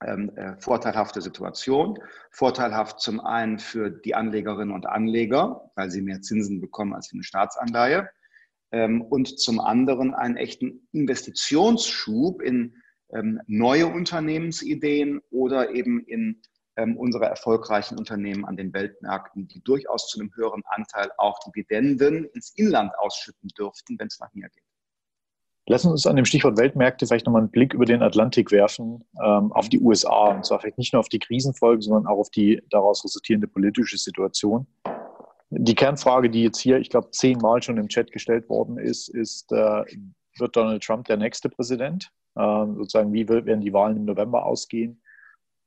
ähm, 0.04 0.32
äh, 0.36 0.56
vorteilhafte 0.60 1.22
Situation. 1.22 2.00
Vorteilhaft 2.32 3.00
zum 3.00 3.20
einen 3.20 3.60
für 3.60 3.90
die 3.92 4.16
Anlegerinnen 4.16 4.74
und 4.74 4.88
Anleger, 4.88 5.72
weil 5.76 5.92
sie 5.92 6.02
mehr 6.02 6.22
Zinsen 6.22 6.60
bekommen 6.60 6.94
als 6.94 7.08
für 7.08 7.16
eine 7.16 7.24
Staatsanleihe. 7.24 8.10
Ähm, 8.72 9.02
und 9.02 9.40
zum 9.40 9.60
anderen 9.60 10.14
einen 10.14 10.38
echten 10.38 10.88
Investitionsschub 10.92 12.42
in 12.42 12.76
ähm, 13.14 13.42
neue 13.48 13.88
Unternehmensideen 13.88 15.22
oder 15.30 15.72
eben 15.72 16.00
in 16.06 16.42
ähm, 16.78 16.98
unsere 16.98 17.26
erfolgreichen 17.26 17.98
Unternehmen 17.98 18.46
an 18.46 18.56
den 18.56 18.74
Weltmärkten, 18.74 19.48
die 19.48 19.62
durchaus 19.62 20.08
zu 20.08 20.20
einem 20.20 20.34
höheren 20.36 20.64
Anteil 20.66 21.12
auch 21.18 21.38
Dividenden 21.40 22.26
ins 22.34 22.54
Inland 22.56 22.98
ausschütten 22.98 23.50
dürften, 23.50 24.00
wenn 24.00 24.08
es 24.08 24.20
nach 24.20 24.34
mir 24.34 24.50
geht. 24.50 24.64
Lassen 25.72 25.88
Sie 25.88 25.92
uns 25.92 26.06
an 26.06 26.18
dem 26.18 26.26
Stichwort 26.26 26.58
Weltmärkte 26.58 27.08
vielleicht 27.08 27.26
nochmal 27.26 27.44
einen 27.44 27.50
Blick 27.50 27.74
über 27.74 27.86
den 27.86 28.04
Atlantik 28.04 28.52
werfen, 28.52 29.06
ähm, 29.24 29.54
auf 29.54 29.70
die 29.70 29.80
USA. 29.80 30.36
Und 30.36 30.46
zwar 30.46 30.60
vielleicht 30.60 30.78
nicht 30.78 30.92
nur 30.92 31.00
auf 31.00 31.08
die 31.08 31.18
Krisenfolgen, 31.18 31.82
sondern 31.82 32.08
auch 32.08 32.18
auf 32.18 32.30
die 32.30 32.62
daraus 32.72 33.06
resultierende 33.06 33.48
politische 33.48 33.98
Situation. 33.98 34.68
Die 35.50 35.74
Kernfrage, 35.74 36.30
die 36.30 36.44
jetzt 36.44 36.60
hier, 36.60 36.78
ich 36.78 36.90
glaube, 36.90 37.12
zehnmal 37.12 37.64
schon 37.64 37.78
im 37.78 37.88
Chat 37.88 38.12
gestellt 38.12 38.50
worden 38.50 38.78
ist, 38.78 39.08
ist, 39.08 39.50
äh, 39.54 39.86
wird 40.40 40.58
Donald 40.58 40.84
Trump 40.84 41.06
der 41.06 41.16
nächste 41.16 41.48
Präsident? 41.48 42.12
Äh, 42.36 42.66
sozusagen, 42.76 43.14
wie 43.14 43.30
werden 43.30 43.62
die 43.62 43.72
Wahlen 43.72 43.96
im 43.96 44.04
November 44.04 44.46
ausgehen? 44.46 45.02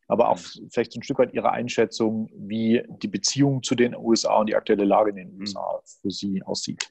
Aber 0.09 0.29
auch 0.29 0.39
vielleicht 0.71 0.95
ein 0.95 1.03
Stück 1.03 1.19
weit 1.19 1.33
Ihre 1.33 1.51
Einschätzung, 1.51 2.29
wie 2.37 2.83
die 3.03 3.09
Beziehung 3.09 3.63
zu 3.63 3.75
den 3.75 3.97
USA 3.97 4.41
und 4.41 4.51
die 4.51 4.55
aktuelle 4.55 4.85
Lage 4.85 5.09
in 5.09 5.17
den 5.17 5.41
USA 5.41 5.81
für 6.03 6.11
Sie 6.11 6.43
aussieht. 6.43 6.91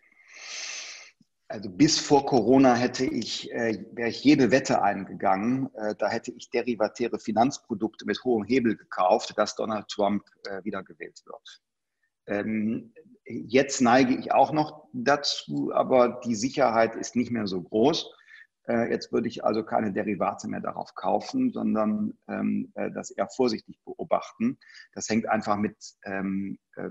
Also 1.53 1.69
bis 1.69 1.99
vor 1.99 2.25
Corona 2.25 2.73
hätte 2.73 3.05
ich, 3.05 3.51
äh, 3.51 3.85
wäre 3.91 4.09
ich 4.09 4.23
jede 4.23 4.49
Wette 4.49 4.81
eingegangen. 4.81 5.69
Äh, 5.75 5.93
da 5.99 6.09
hätte 6.09 6.31
ich 6.31 6.49
derivatäre 6.49 7.19
Finanzprodukte 7.19 8.07
mit 8.07 8.23
hohem 8.23 8.43
Hebel 8.43 8.75
gekauft, 8.75 9.35
dass 9.37 9.55
Donald 9.55 9.87
Trump 9.87 10.23
äh, 10.47 10.63
wiedergewählt 10.63 11.21
wird. 11.27 11.61
Ähm, 12.25 12.91
jetzt 13.25 13.81
neige 13.81 14.15
ich 14.15 14.31
auch 14.31 14.51
noch 14.51 14.87
dazu, 14.93 15.71
aber 15.71 16.21
die 16.25 16.33
Sicherheit 16.33 16.95
ist 16.95 17.15
nicht 17.15 17.29
mehr 17.29 17.45
so 17.45 17.61
groß. 17.61 18.11
Äh, 18.67 18.89
jetzt 18.89 19.11
würde 19.11 19.27
ich 19.27 19.45
also 19.45 19.63
keine 19.63 19.93
Derivate 19.93 20.47
mehr 20.47 20.61
darauf 20.61 20.95
kaufen, 20.95 21.51
sondern 21.51 22.17
ähm, 22.27 22.71
äh, 22.73 22.89
das 22.89 23.11
eher 23.11 23.29
vorsichtig 23.29 23.79
beobachten. 23.85 24.57
Das 24.93 25.07
hängt 25.07 25.29
einfach 25.29 25.57
mit 25.57 25.77
ähm, 26.03 26.57
äh, 26.77 26.89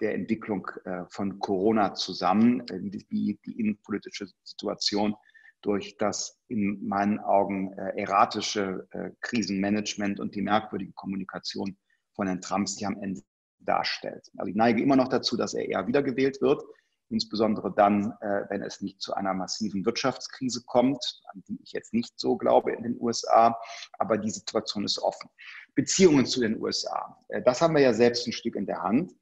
der 0.00 0.14
Entwicklung 0.14 0.68
äh, 0.84 1.04
von 1.08 1.38
Corona 1.38 1.94
zusammen, 1.94 2.60
äh, 2.68 2.80
wie 3.08 3.38
die 3.44 3.60
innenpolitische 3.60 4.26
Situation 4.42 5.14
durch 5.62 5.96
das 5.96 6.38
in 6.48 6.86
meinen 6.86 7.18
Augen 7.20 7.72
äh, 7.72 8.00
erratische 8.00 8.86
Krisenmanagement 9.20 10.20
und 10.20 10.34
die 10.34 10.42
merkwürdige 10.42 10.92
Kommunikation 10.92 11.76
von 12.14 12.26
Herrn 12.26 12.42
Trump 12.42 12.68
sich 12.68 12.86
am 12.86 13.00
Ende 13.02 13.22
darstellt. 13.60 14.30
Also 14.36 14.50
ich 14.50 14.56
neige 14.56 14.82
immer 14.82 14.96
noch 14.96 15.08
dazu, 15.08 15.36
dass 15.36 15.54
er 15.54 15.66
eher 15.66 15.86
wiedergewählt 15.86 16.42
wird, 16.42 16.62
insbesondere 17.08 17.74
dann, 17.74 18.12
wenn 18.50 18.62
es 18.62 18.82
nicht 18.82 19.00
zu 19.00 19.14
einer 19.14 19.32
massiven 19.32 19.86
Wirtschaftskrise 19.86 20.62
kommt, 20.66 21.02
an 21.32 21.42
die 21.48 21.58
ich 21.62 21.72
jetzt 21.72 21.94
nicht 21.94 22.12
so 22.20 22.36
glaube 22.36 22.72
in 22.72 22.82
den 22.82 23.00
USA, 23.00 23.58
aber 23.98 24.18
die 24.18 24.30
Situation 24.30 24.84
ist 24.84 24.98
offen. 24.98 25.30
Beziehungen 25.74 26.26
zu 26.26 26.40
den 26.40 26.60
USA, 26.60 27.16
das 27.46 27.62
haben 27.62 27.74
wir 27.74 27.82
ja 27.82 27.94
selbst 27.94 28.26
ein 28.26 28.32
Stück 28.32 28.54
in 28.54 28.66
der 28.66 28.82
Hand 28.82 29.14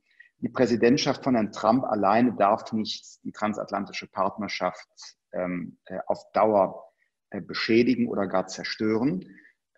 die 0.43 0.49
Präsidentschaft 0.49 1.22
von 1.22 1.34
Herrn 1.34 1.53
Trump 1.53 1.84
alleine 1.84 2.34
darf 2.34 2.72
nicht 2.72 3.24
die 3.24 3.32
transatlantische 3.32 4.09
Partnerschaft 4.09 4.88
ähm, 5.32 5.78
äh, 5.86 6.01
auf 6.07 6.30
Dauer 6.32 6.93
äh, 7.30 7.40
beschädigen 7.40 8.09
oder 8.09 8.26
gar 8.26 8.49
zerstören. 8.49 9.24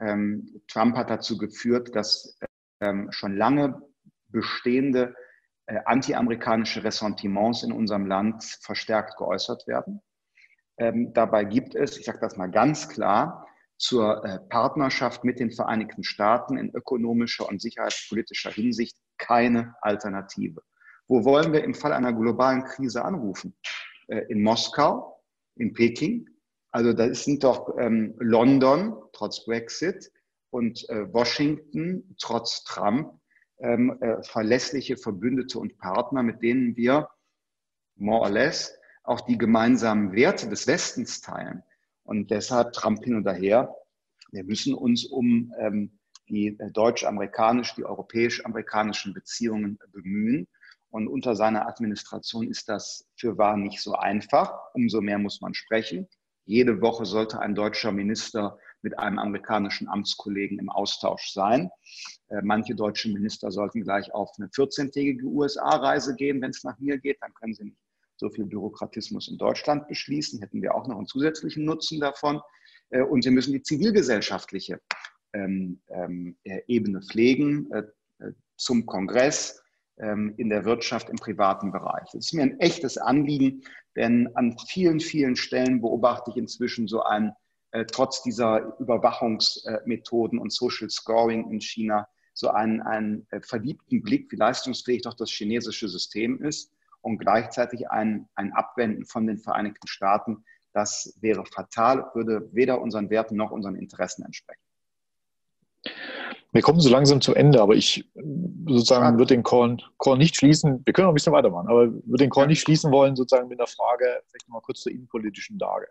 Ähm, 0.00 0.62
Trump 0.66 0.96
hat 0.96 1.10
dazu 1.10 1.36
geführt, 1.36 1.94
dass 1.94 2.38
ähm, 2.80 3.12
schon 3.12 3.36
lange 3.36 3.80
bestehende 4.28 5.14
äh, 5.66 5.80
antiamerikanische 5.84 6.82
Ressentiments 6.82 7.62
in 7.62 7.70
unserem 7.70 8.06
Land 8.06 8.42
verstärkt 8.42 9.18
geäußert 9.18 9.66
werden. 9.66 10.00
Ähm, 10.78 11.12
dabei 11.12 11.44
gibt 11.44 11.74
es, 11.74 11.98
ich 11.98 12.06
sage 12.06 12.18
das 12.20 12.36
mal 12.36 12.50
ganz 12.50 12.88
klar, 12.88 13.46
zur 13.76 14.24
äh, 14.24 14.38
Partnerschaft 14.48 15.24
mit 15.24 15.40
den 15.40 15.50
Vereinigten 15.50 16.04
Staaten 16.04 16.56
in 16.56 16.74
ökonomischer 16.74 17.46
und 17.46 17.60
sicherheitspolitischer 17.60 18.50
Hinsicht 18.50 18.96
keine 19.18 19.74
Alternative. 19.80 20.62
Wo 21.06 21.24
wollen 21.24 21.52
wir 21.52 21.64
im 21.64 21.74
Fall 21.74 21.92
einer 21.92 22.12
globalen 22.12 22.64
Krise 22.64 23.04
anrufen? 23.04 23.54
Äh, 24.08 24.24
in 24.28 24.42
Moskau, 24.42 25.22
in 25.56 25.72
Peking. 25.72 26.28
Also 26.70 26.92
da 26.92 27.12
sind 27.14 27.44
doch 27.44 27.76
ähm, 27.78 28.14
London 28.18 28.96
trotz 29.12 29.44
Brexit 29.44 30.10
und 30.50 30.88
äh, 30.88 31.12
Washington 31.12 32.16
trotz 32.18 32.64
Trump 32.64 33.20
ähm, 33.58 33.96
äh, 34.00 34.22
verlässliche 34.22 34.96
Verbündete 34.96 35.58
und 35.58 35.78
Partner, 35.78 36.22
mit 36.22 36.42
denen 36.42 36.76
wir 36.76 37.08
more 37.96 38.22
or 38.22 38.30
less 38.30 38.76
auch 39.04 39.20
die 39.20 39.38
gemeinsamen 39.38 40.12
Werte 40.12 40.48
des 40.48 40.66
Westens 40.66 41.20
teilen. 41.20 41.62
Und 42.02 42.30
deshalb 42.30 42.72
Trump 42.72 43.04
hin 43.04 43.14
und 43.14 43.28
her. 43.28 43.74
Wir 44.32 44.44
müssen 44.44 44.74
uns 44.74 45.06
um 45.06 45.52
ähm, 45.58 45.98
die 46.28 46.58
äh, 46.58 46.70
deutsch-amerikanisch, 46.70 47.74
die 47.74 47.84
europäisch-amerikanischen 47.84 49.14
Beziehungen 49.14 49.78
bemühen. 49.92 50.48
Und 50.90 51.08
unter 51.08 51.34
seiner 51.34 51.66
Administration 51.66 52.48
ist 52.48 52.68
das 52.68 53.08
für 53.16 53.36
wahr 53.36 53.56
nicht 53.56 53.80
so 53.80 53.94
einfach. 53.94 54.52
Umso 54.74 55.00
mehr 55.00 55.18
muss 55.18 55.40
man 55.40 55.54
sprechen. 55.54 56.06
Jede 56.46 56.80
Woche 56.80 57.04
sollte 57.06 57.40
ein 57.40 57.54
deutscher 57.54 57.90
Minister 57.90 58.58
mit 58.82 58.98
einem 58.98 59.18
amerikanischen 59.18 59.88
Amtskollegen 59.88 60.58
im 60.58 60.68
Austausch 60.68 61.32
sein. 61.32 61.70
Äh, 62.28 62.42
manche 62.42 62.74
deutsche 62.74 63.08
Minister 63.08 63.50
sollten 63.50 63.82
gleich 63.82 64.12
auf 64.12 64.30
eine 64.38 64.48
14-tägige 64.48 65.24
USA-Reise 65.24 66.14
gehen, 66.14 66.40
wenn 66.42 66.50
es 66.50 66.62
nach 66.64 66.78
mir 66.78 66.98
geht. 66.98 67.16
Dann 67.22 67.32
können 67.34 67.54
sie 67.54 67.64
nicht 67.64 67.78
so 68.16 68.30
viel 68.30 68.44
Bürokratismus 68.44 69.28
in 69.28 69.38
Deutschland 69.38 69.88
beschließen. 69.88 70.38
Hätten 70.40 70.62
wir 70.62 70.74
auch 70.74 70.86
noch 70.86 70.98
einen 70.98 71.06
zusätzlichen 71.06 71.64
Nutzen 71.64 71.98
davon. 71.98 72.40
Äh, 72.90 73.02
und 73.02 73.22
sie 73.22 73.30
müssen 73.30 73.52
die 73.52 73.62
zivilgesellschaftliche 73.62 74.80
Ebene 76.66 77.02
pflegen 77.02 77.70
äh, 77.72 77.82
zum 78.56 78.86
Kongress, 78.86 79.62
ähm, 79.98 80.34
in 80.36 80.48
der 80.48 80.64
Wirtschaft, 80.64 81.08
im 81.08 81.16
privaten 81.16 81.70
Bereich. 81.70 82.04
Das 82.12 82.26
ist 82.26 82.32
mir 82.32 82.42
ein 82.42 82.58
echtes 82.60 82.98
Anliegen, 82.98 83.62
denn 83.96 84.28
an 84.34 84.56
vielen, 84.68 85.00
vielen 85.00 85.36
Stellen 85.36 85.80
beobachte 85.80 86.30
ich 86.30 86.36
inzwischen 86.36 86.88
so 86.88 87.02
ein, 87.02 87.32
äh, 87.70 87.84
trotz 87.84 88.22
dieser 88.22 88.76
Überwachungsmethoden 88.80 90.38
und 90.38 90.52
Social 90.52 90.90
Scoring 90.90 91.50
in 91.50 91.60
China, 91.60 92.08
so 92.32 92.50
einen, 92.50 92.80
einen 92.80 93.26
äh, 93.30 93.40
verliebten 93.40 94.02
Blick, 94.02 94.32
wie 94.32 94.36
leistungsfähig 94.36 95.02
doch 95.02 95.14
das 95.14 95.30
chinesische 95.30 95.88
System 95.88 96.42
ist 96.42 96.72
und 97.00 97.18
gleichzeitig 97.18 97.88
ein, 97.90 98.28
ein 98.34 98.52
Abwenden 98.52 99.04
von 99.04 99.26
den 99.28 99.38
Vereinigten 99.38 99.86
Staaten. 99.86 100.44
Das 100.72 101.16
wäre 101.20 101.44
fatal, 101.46 102.10
würde 102.14 102.48
weder 102.52 102.80
unseren 102.80 103.10
Werten 103.10 103.36
noch 103.36 103.52
unseren 103.52 103.76
Interessen 103.76 104.24
entsprechen. 104.24 104.63
Wir 106.52 106.62
kommen 106.62 106.78
so 106.78 106.88
langsam 106.88 107.20
zum 107.20 107.34
Ende, 107.34 107.60
aber 107.60 107.74
ich 107.74 108.08
sozusagen 108.66 109.18
würde 109.18 109.34
den 109.34 109.42
Call, 109.42 109.76
Call 109.98 110.18
nicht 110.18 110.36
schließen. 110.36 110.82
Wir 110.84 110.92
können 110.92 111.06
noch 111.06 111.12
ein 111.12 111.16
bisschen 111.16 111.32
weitermachen, 111.32 111.68
aber 111.68 111.92
würde 111.92 112.24
den 112.24 112.30
Call 112.30 112.46
nicht 112.46 112.60
schließen 112.60 112.92
wollen, 112.92 113.16
sozusagen 113.16 113.48
mit 113.48 113.58
einer 113.58 113.66
Frage, 113.66 114.22
vielleicht 114.28 114.48
mal 114.48 114.60
kurz 114.60 114.82
zur 114.82 114.92
innenpolitischen 114.92 115.58
Lage. 115.58 115.88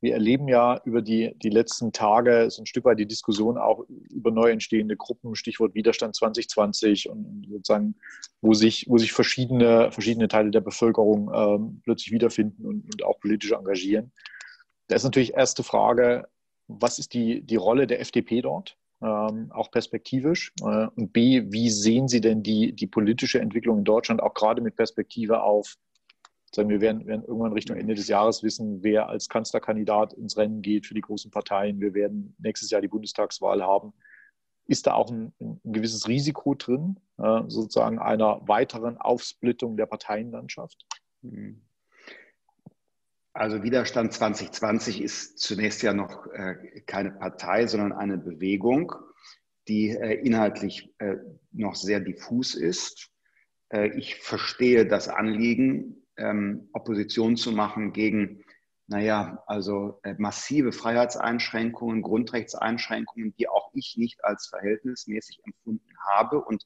Wir 0.00 0.14
erleben 0.14 0.48
ja 0.48 0.82
über 0.84 1.00
die, 1.00 1.34
die 1.38 1.48
letzten 1.48 1.92
Tage 1.92 2.50
so 2.50 2.60
ein 2.60 2.66
Stück 2.66 2.84
weit 2.84 2.98
die 2.98 3.06
Diskussion 3.06 3.56
auch 3.56 3.84
über 4.10 4.30
neu 4.30 4.50
entstehende 4.50 4.96
Gruppen, 4.96 5.34
Stichwort 5.34 5.74
Widerstand 5.74 6.14
2020 6.14 7.08
und 7.08 7.46
sozusagen, 7.48 7.94
wo 8.42 8.52
sich, 8.52 8.86
wo 8.88 8.98
sich 8.98 9.12
verschiedene, 9.12 9.92
verschiedene 9.92 10.28
Teile 10.28 10.50
der 10.50 10.60
Bevölkerung 10.60 11.30
ähm, 11.32 11.80
plötzlich 11.84 12.12
wiederfinden 12.12 12.66
und, 12.66 12.84
und 12.84 13.04
auch 13.04 13.18
politisch 13.18 13.52
engagieren. 13.52 14.12
Da 14.88 14.96
ist 14.96 15.04
natürlich 15.04 15.34
erste 15.34 15.62
Frage, 15.62 16.28
was 16.66 16.98
ist 16.98 17.14
die, 17.14 17.40
die 17.40 17.56
Rolle 17.56 17.86
der 17.86 18.00
FDP 18.00 18.42
dort? 18.42 18.76
Ähm, 19.02 19.50
auch 19.52 19.70
perspektivisch? 19.70 20.52
Äh, 20.60 20.86
und 20.96 21.12
B, 21.12 21.44
wie 21.50 21.70
sehen 21.70 22.08
Sie 22.08 22.20
denn 22.20 22.42
die, 22.42 22.72
die 22.72 22.86
politische 22.86 23.40
Entwicklung 23.40 23.78
in 23.78 23.84
Deutschland 23.84 24.22
auch 24.22 24.34
gerade 24.34 24.62
mit 24.62 24.76
Perspektive 24.76 25.42
auf, 25.42 25.76
sagen 26.54 26.68
wir, 26.68 26.80
werden, 26.80 27.06
werden 27.06 27.24
irgendwann 27.24 27.52
Richtung 27.52 27.76
Ende 27.76 27.94
des 27.94 28.08
Jahres 28.08 28.42
wissen, 28.42 28.82
wer 28.82 29.08
als 29.08 29.28
Kanzlerkandidat 29.28 30.12
ins 30.12 30.36
Rennen 30.36 30.62
geht 30.62 30.86
für 30.86 30.94
die 30.94 31.00
großen 31.00 31.30
Parteien. 31.30 31.80
Wir 31.80 31.94
werden 31.94 32.34
nächstes 32.38 32.70
Jahr 32.70 32.80
die 32.80 32.88
Bundestagswahl 32.88 33.62
haben. 33.62 33.92
Ist 34.66 34.86
da 34.86 34.94
auch 34.94 35.10
ein, 35.10 35.34
ein 35.40 35.60
gewisses 35.64 36.08
Risiko 36.08 36.54
drin, 36.54 36.98
äh, 37.18 37.42
sozusagen 37.48 37.98
einer 37.98 38.40
weiteren 38.48 38.96
Aufsplittung 38.96 39.76
der 39.76 39.86
Parteienlandschaft? 39.86 40.86
Mhm. 41.22 41.60
Also 43.36 43.64
Widerstand 43.64 44.12
2020 44.12 45.02
ist 45.02 45.40
zunächst 45.40 45.82
ja 45.82 45.92
noch 45.92 46.28
äh, 46.28 46.82
keine 46.86 47.10
Partei, 47.10 47.66
sondern 47.66 47.92
eine 47.92 48.16
Bewegung, 48.16 48.92
die 49.66 49.88
äh, 49.88 50.14
inhaltlich 50.24 50.94
äh, 50.98 51.16
noch 51.52 51.74
sehr 51.74 52.00
diffus 52.00 52.54
ist. 52.54 53.10
Ich 53.96 54.16
verstehe 54.16 54.86
das 54.86 55.08
Anliegen, 55.08 56.06
ähm, 56.16 56.68
Opposition 56.74 57.36
zu 57.36 57.50
machen 57.50 57.92
gegen, 57.92 58.44
naja, 58.86 59.42
also 59.48 60.00
massive 60.16 60.70
Freiheitseinschränkungen, 60.70 62.02
Grundrechtseinschränkungen, 62.02 63.34
die 63.34 63.48
auch 63.48 63.70
ich 63.74 63.96
nicht 63.96 64.24
als 64.24 64.46
verhältnismäßig 64.46 65.40
empfunden 65.44 65.92
habe 66.08 66.40
und 66.40 66.62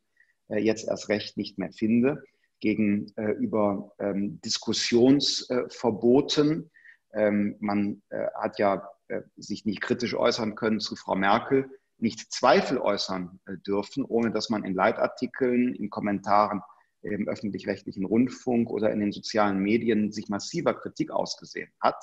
jetzt 0.48 0.86
erst 0.86 1.08
recht 1.08 1.38
nicht 1.38 1.56
mehr 1.56 1.72
finde 1.72 2.22
gegenüber 2.60 3.92
äh, 3.98 4.10
ähm, 4.10 4.40
Diskussionsverboten. 4.42 6.70
Ähm, 7.12 7.56
man 7.60 8.02
äh, 8.10 8.26
hat 8.34 8.58
ja 8.58 8.88
äh, 9.08 9.22
sich 9.36 9.64
nicht 9.64 9.80
kritisch 9.80 10.14
äußern 10.14 10.54
können 10.54 10.80
zu 10.80 10.94
Frau 10.96 11.14
Merkel, 11.14 11.70
nicht 11.98 12.30
Zweifel 12.32 12.78
äußern 12.78 13.40
dürfen, 13.66 14.04
ohne 14.04 14.30
dass 14.30 14.50
man 14.50 14.64
in 14.64 14.74
Leitartikeln, 14.74 15.74
in 15.74 15.90
Kommentaren 15.90 16.62
im 17.02 17.26
öffentlich-rechtlichen 17.26 18.04
Rundfunk 18.04 18.70
oder 18.70 18.92
in 18.92 19.00
den 19.00 19.10
sozialen 19.10 19.58
Medien 19.58 20.12
sich 20.12 20.28
massiver 20.28 20.74
Kritik 20.74 21.10
ausgesehen 21.10 21.72
hat. 21.80 21.96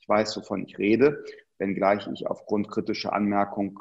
Ich 0.00 0.08
weiß, 0.08 0.36
wovon 0.36 0.64
ich 0.64 0.78
rede, 0.78 1.22
wenngleich 1.58 2.08
ich 2.12 2.26
aufgrund 2.26 2.68
kritischer 2.68 3.12
Anmerkung, 3.12 3.78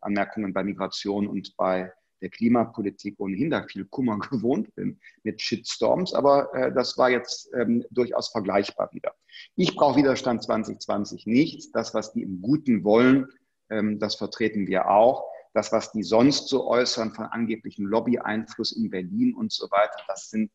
Anmerkungen 0.00 0.52
bei 0.52 0.64
Migration 0.64 1.28
und 1.28 1.56
bei 1.56 1.92
der 2.20 2.30
Klimapolitik 2.30 3.18
ohnehin 3.18 3.50
da 3.50 3.62
viel 3.64 3.84
Kummer 3.84 4.18
gewohnt 4.30 4.74
bin 4.74 4.98
mit 5.22 5.40
Shitstorms, 5.40 6.14
aber 6.14 6.52
äh, 6.54 6.72
das 6.72 6.96
war 6.98 7.10
jetzt 7.10 7.50
ähm, 7.54 7.84
durchaus 7.90 8.28
vergleichbar 8.28 8.90
wieder. 8.92 9.14
Ich 9.54 9.74
brauche 9.76 9.98
Widerstand 9.98 10.42
2020 10.42 11.26
nicht. 11.26 11.74
Das, 11.74 11.94
was 11.94 12.12
die 12.12 12.22
im 12.22 12.40
Guten 12.40 12.84
wollen, 12.84 13.26
ähm, 13.70 13.98
das 13.98 14.14
vertreten 14.14 14.66
wir 14.66 14.88
auch. 14.90 15.24
Das, 15.52 15.72
was 15.72 15.92
die 15.92 16.02
sonst 16.02 16.48
so 16.48 16.66
äußern 16.66 17.12
von 17.12 17.26
angeblichem 17.26 17.86
Lobby-Einfluss 17.86 18.72
in 18.72 18.90
Berlin 18.90 19.34
und 19.34 19.52
so 19.52 19.70
weiter, 19.70 19.98
das 20.06 20.28
sind 20.28 20.50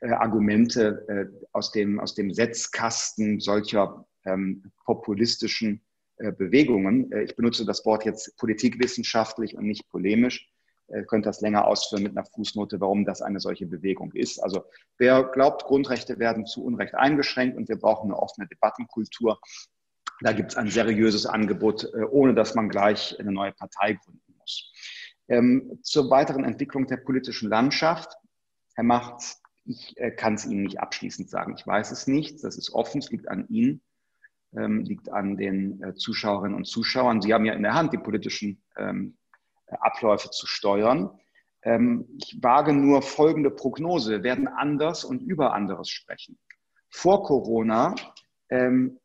äh, 0.00 0.10
Argumente 0.10 1.04
äh, 1.08 1.46
aus, 1.52 1.70
dem, 1.70 2.00
aus 2.00 2.14
dem 2.14 2.32
Setzkasten 2.34 3.38
solcher 3.38 4.04
ähm, 4.24 4.72
populistischen 4.84 5.80
äh, 6.16 6.32
Bewegungen. 6.32 7.10
Äh, 7.12 7.22
ich 7.22 7.36
benutze 7.36 7.64
das 7.64 7.84
Wort 7.86 8.04
jetzt 8.04 8.36
politikwissenschaftlich 8.36 9.56
und 9.56 9.66
nicht 9.66 9.88
polemisch 9.88 10.51
könnte 11.06 11.28
das 11.28 11.40
länger 11.40 11.66
ausführen 11.66 12.02
mit 12.02 12.16
einer 12.16 12.26
Fußnote, 12.26 12.80
warum 12.80 13.04
das 13.04 13.22
eine 13.22 13.40
solche 13.40 13.66
Bewegung 13.66 14.12
ist. 14.12 14.38
Also 14.38 14.64
wer 14.98 15.24
glaubt, 15.24 15.64
Grundrechte 15.64 16.18
werden 16.18 16.46
zu 16.46 16.64
Unrecht 16.64 16.94
eingeschränkt 16.94 17.56
und 17.56 17.68
wir 17.68 17.76
brauchen 17.76 18.10
eine 18.10 18.18
offene 18.18 18.46
Debattenkultur, 18.46 19.38
da 20.22 20.32
gibt 20.32 20.52
es 20.52 20.56
ein 20.56 20.68
seriöses 20.68 21.26
Angebot, 21.26 21.84
äh, 21.94 22.04
ohne 22.04 22.34
dass 22.34 22.54
man 22.54 22.68
gleich 22.68 23.18
eine 23.18 23.32
neue 23.32 23.52
Partei 23.52 23.94
gründen 23.94 24.34
muss. 24.38 24.72
Ähm, 25.28 25.78
zur 25.82 26.10
weiteren 26.10 26.44
Entwicklung 26.44 26.86
der 26.86 26.98
politischen 26.98 27.48
Landschaft. 27.48 28.12
Herr 28.74 28.84
Macht, 28.84 29.22
ich 29.64 29.96
äh, 29.96 30.10
kann 30.10 30.34
es 30.34 30.46
Ihnen 30.46 30.62
nicht 30.62 30.80
abschließend 30.80 31.28
sagen. 31.28 31.54
Ich 31.56 31.66
weiß 31.66 31.90
es 31.90 32.06
nicht. 32.06 32.42
Das 32.44 32.56
ist 32.56 32.70
offen. 32.70 32.98
Es 32.98 33.10
liegt 33.10 33.28
an 33.28 33.48
Ihnen, 33.48 33.82
ähm, 34.56 34.82
liegt 34.82 35.10
an 35.10 35.36
den 35.36 35.94
Zuschauerinnen 35.96 36.56
und 36.56 36.66
Zuschauern. 36.66 37.20
Sie 37.20 37.34
haben 37.34 37.44
ja 37.44 37.54
in 37.54 37.62
der 37.62 37.74
Hand 37.74 37.92
die 37.92 37.98
politischen 37.98 38.62
ähm, 38.76 39.16
Abläufe 39.80 40.30
zu 40.30 40.46
steuern. 40.46 41.18
Ähm, 41.62 42.08
ich 42.18 42.42
wage 42.42 42.72
nur 42.72 43.02
folgende 43.02 43.50
Prognose. 43.50 44.10
Wir 44.10 44.22
werden 44.22 44.48
anders 44.48 45.04
und 45.04 45.22
über 45.22 45.54
anderes 45.54 45.88
sprechen. 45.88 46.38
Vor 46.90 47.22
Corona 47.22 47.94
ähm, 48.50 48.98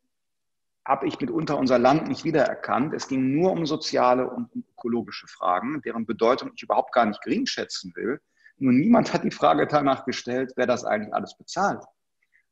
habe 0.85 1.07
ich 1.07 1.19
mitunter 1.19 1.57
unser 1.57 1.77
Land 1.77 2.07
nicht 2.07 2.23
wiedererkannt. 2.23 2.93
Es 2.93 3.07
ging 3.07 3.33
nur 3.33 3.51
um 3.51 3.65
soziale 3.65 4.29
und 4.29 4.49
ökologische 4.55 5.27
Fragen, 5.27 5.81
deren 5.81 6.05
Bedeutung 6.05 6.51
ich 6.55 6.63
überhaupt 6.63 6.93
gar 6.93 7.05
nicht 7.05 7.21
gering 7.21 7.45
schätzen 7.45 7.93
will. 7.95 8.19
Nur 8.57 8.73
niemand 8.73 9.13
hat 9.13 9.23
die 9.23 9.31
Frage 9.31 9.67
danach 9.67 10.05
gestellt, 10.05 10.53
wer 10.55 10.65
das 10.65 10.83
eigentlich 10.83 11.13
alles 11.13 11.37
bezahlt. 11.37 11.83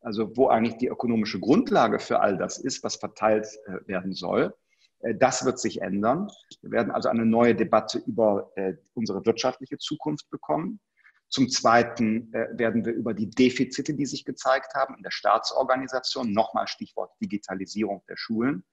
Also 0.02 0.36
wo 0.38 0.50
eigentlich 0.50 0.78
die 0.78 0.88
ökonomische 0.88 1.40
Grundlage 1.40 1.98
für 1.98 2.20
all 2.20 2.38
das 2.38 2.60
ist, 2.60 2.84
was 2.84 2.98
verteilt 2.98 3.48
äh, 3.66 3.88
werden 3.88 4.14
soll. 4.14 4.54
Äh, 5.00 5.16
das 5.16 5.46
wird 5.46 5.60
sich 5.60 5.82
ändern. 5.82 6.30
Wir 6.62 6.72
werden 6.72 6.92
also 6.92 7.10
eine 7.10 7.26
neue 7.26 7.56
Debatte 7.56 8.00
über 8.00 8.52
äh, 8.56 8.74
unsere 8.94 9.26
wirtschaftliche 9.26 9.78
Zukunft 9.78 10.30
bekommen. 10.30 10.80
Zum 11.30 11.50
Zweiten 11.50 12.34
äh, 12.34 12.58
werden 12.58 12.86
wir 12.86 12.94
über 12.94 13.14
die 13.14 13.30
Defizite, 13.30 13.94
die 13.94 14.06
sich 14.06 14.26
gezeigt 14.26 14.74
haben 14.76 14.96
in 14.96 15.04
der 15.04 15.12
Staatsorganisation, 15.12 16.32
nochmal 16.34 16.68
Stichwort 16.68 17.12
Digitalisierung 17.22 18.04
der 18.08 18.18
Schulen, 18.18 18.64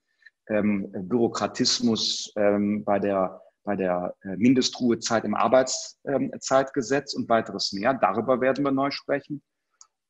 ähm, 0.48 0.90
Bürokratismus 0.92 2.32
ähm, 2.36 2.84
bei 2.84 2.98
der, 2.98 3.40
bei 3.64 3.76
der 3.76 4.16
Mindestruhezeit 4.24 5.24
im 5.24 5.36
Arbeitszeitgesetz 5.36 7.14
und 7.14 7.28
weiteres 7.28 7.72
mehr. 7.72 7.94
Darüber 7.94 8.40
werden 8.40 8.64
wir 8.64 8.72
neu 8.72 8.90
sprechen. 8.90 9.40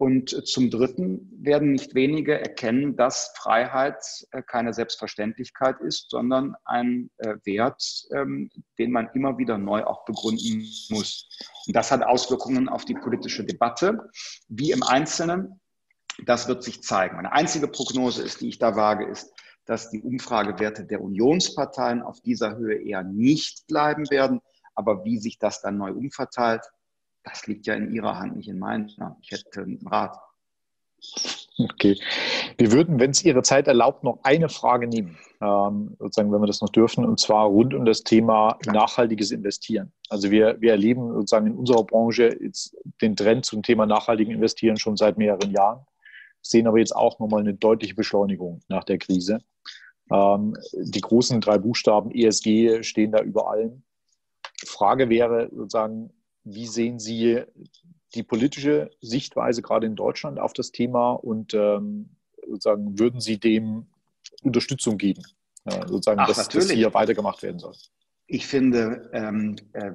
Und 0.02 0.48
zum 0.48 0.68
Dritten 0.68 1.30
werden 1.30 1.70
nicht 1.70 1.94
wenige 1.94 2.36
erkennen, 2.36 2.96
dass 2.96 3.32
Freiheit 3.36 4.02
äh, 4.32 4.42
keine 4.42 4.74
Selbstverständlichkeit 4.74 5.78
ist, 5.78 6.10
sondern 6.10 6.56
ein 6.64 7.08
äh, 7.18 7.36
Wert, 7.44 8.08
ähm, 8.12 8.50
den 8.80 8.90
man 8.90 9.10
immer 9.14 9.38
wieder 9.38 9.58
neu 9.58 9.84
auch 9.84 10.04
begründen 10.04 10.66
muss. 10.90 11.28
Und 11.68 11.76
das 11.76 11.92
hat 11.92 12.02
Auswirkungen 12.02 12.68
auf 12.68 12.84
die 12.84 12.94
politische 12.94 13.44
Debatte, 13.44 14.10
wie 14.48 14.72
im 14.72 14.82
Einzelnen. 14.82 15.60
Das 16.26 16.48
wird 16.48 16.64
sich 16.64 16.82
zeigen. 16.82 17.14
Meine 17.14 17.30
einzige 17.30 17.68
Prognose 17.68 18.24
ist, 18.24 18.40
die 18.40 18.48
ich 18.48 18.58
da 18.58 18.74
wage, 18.74 19.06
ist, 19.06 19.32
dass 19.66 19.90
die 19.90 20.02
Umfragewerte 20.02 20.84
der 20.84 21.00
Unionsparteien 21.00 22.02
auf 22.02 22.20
dieser 22.22 22.56
Höhe 22.56 22.82
eher 22.82 23.04
nicht 23.04 23.68
bleiben 23.68 24.10
werden. 24.10 24.40
Aber 24.74 25.04
wie 25.04 25.18
sich 25.18 25.38
das 25.38 25.60
dann 25.60 25.78
neu 25.78 25.92
umverteilt, 25.92 26.62
das 27.24 27.46
liegt 27.46 27.66
ja 27.66 27.74
in 27.74 27.92
Ihrer 27.92 28.18
Hand, 28.18 28.36
nicht 28.36 28.48
in 28.48 28.58
meiner. 28.58 29.16
Ich 29.22 29.30
hätte 29.30 29.62
einen 29.62 29.86
Rat. 29.86 30.18
Okay. 31.58 31.98
Wir 32.56 32.72
würden, 32.72 32.98
wenn 32.98 33.10
es 33.10 33.24
Ihre 33.24 33.42
Zeit 33.42 33.68
erlaubt, 33.68 34.04
noch 34.04 34.20
eine 34.22 34.48
Frage 34.48 34.86
nehmen, 34.86 35.18
ähm, 35.40 35.96
sozusagen, 35.98 36.32
wenn 36.32 36.40
wir 36.40 36.46
das 36.46 36.60
noch 36.60 36.70
dürfen, 36.70 37.04
und 37.04 37.20
zwar 37.20 37.46
rund 37.46 37.74
um 37.74 37.84
das 37.84 38.02
Thema 38.02 38.58
nachhaltiges 38.66 39.30
Investieren. 39.30 39.92
Also 40.08 40.30
wir, 40.30 40.60
wir 40.60 40.72
erleben 40.72 41.12
sozusagen 41.12 41.48
in 41.48 41.54
unserer 41.54 41.84
Branche 41.84 42.36
jetzt 42.40 42.76
den 43.00 43.16
Trend 43.16 43.44
zum 43.44 43.62
Thema 43.62 43.86
nachhaltigen 43.86 44.32
Investieren 44.32 44.76
schon 44.76 44.96
seit 44.96 45.18
mehreren 45.18 45.50
Jahren, 45.50 45.84
sehen 46.40 46.66
aber 46.66 46.78
jetzt 46.78 46.96
auch 46.96 47.18
nochmal 47.18 47.40
eine 47.40 47.54
deutliche 47.54 47.94
Beschleunigung 47.94 48.60
nach 48.68 48.84
der 48.84 48.98
Krise. 48.98 49.40
Ähm, 50.10 50.56
die 50.72 51.00
großen 51.00 51.40
drei 51.40 51.58
Buchstaben 51.58 52.10
ESG 52.10 52.82
stehen 52.82 53.12
da 53.12 53.20
über 53.20 53.50
allem. 53.50 53.82
Frage 54.64 55.08
wäre 55.08 55.50
sozusagen, 55.52 56.10
wie 56.44 56.66
sehen 56.66 56.98
Sie 56.98 57.42
die 58.14 58.22
politische 58.22 58.90
Sichtweise 59.00 59.62
gerade 59.62 59.86
in 59.86 59.96
Deutschland 59.96 60.38
auf 60.38 60.52
das 60.52 60.70
Thema 60.72 61.12
und 61.12 61.54
ähm, 61.54 62.16
sozusagen 62.46 62.98
würden 62.98 63.20
Sie 63.20 63.38
dem 63.38 63.86
Unterstützung 64.42 64.98
geben, 64.98 65.22
äh, 65.64 65.86
sozusagen, 65.86 66.20
Ach, 66.20 66.28
dass 66.28 66.48
das 66.48 66.70
hier 66.70 66.92
weitergemacht 66.94 67.42
werden 67.42 67.58
soll? 67.58 67.74
Ich 68.26 68.46
finde 68.46 69.10
ähm, 69.12 69.56
äh, 69.72 69.92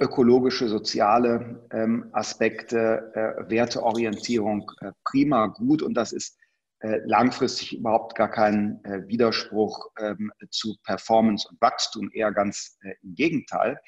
ökologische, 0.00 0.68
soziale 0.68 1.66
ähm, 1.72 2.08
Aspekte, 2.12 3.12
äh, 3.14 3.50
Werteorientierung 3.50 4.70
äh, 4.80 4.92
prima 5.04 5.46
gut 5.46 5.82
und 5.82 5.94
das 5.94 6.12
ist 6.12 6.36
äh, 6.80 6.98
langfristig 7.04 7.76
überhaupt 7.78 8.16
gar 8.16 8.28
kein 8.28 8.84
äh, 8.84 9.06
Widerspruch 9.06 9.90
ähm, 10.00 10.32
zu 10.50 10.76
Performance 10.84 11.46
und 11.48 11.60
Wachstum, 11.60 12.10
eher 12.12 12.32
ganz 12.32 12.76
im 13.02 13.14
Gegenteil. 13.14 13.78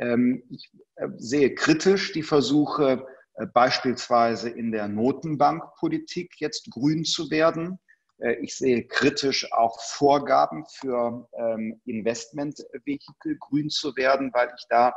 Ähm, 0.00 0.42
ich 0.48 0.70
äh, 0.96 1.08
sehe 1.18 1.54
kritisch 1.54 2.12
die 2.12 2.22
Versuche, 2.22 3.06
äh, 3.34 3.46
beispielsweise 3.46 4.48
in 4.48 4.72
der 4.72 4.88
Notenbankpolitik 4.88 6.32
jetzt 6.38 6.70
grün 6.70 7.04
zu 7.04 7.30
werden. 7.30 7.78
Äh, 8.18 8.36
ich 8.40 8.56
sehe 8.56 8.86
kritisch 8.86 9.52
auch 9.52 9.78
Vorgaben 9.82 10.64
für 10.66 11.28
ähm, 11.34 11.80
Investmentvehikel 11.84 13.36
grün 13.38 13.68
zu 13.68 13.94
werden, 13.94 14.30
weil 14.32 14.50
ich 14.56 14.64
da 14.68 14.94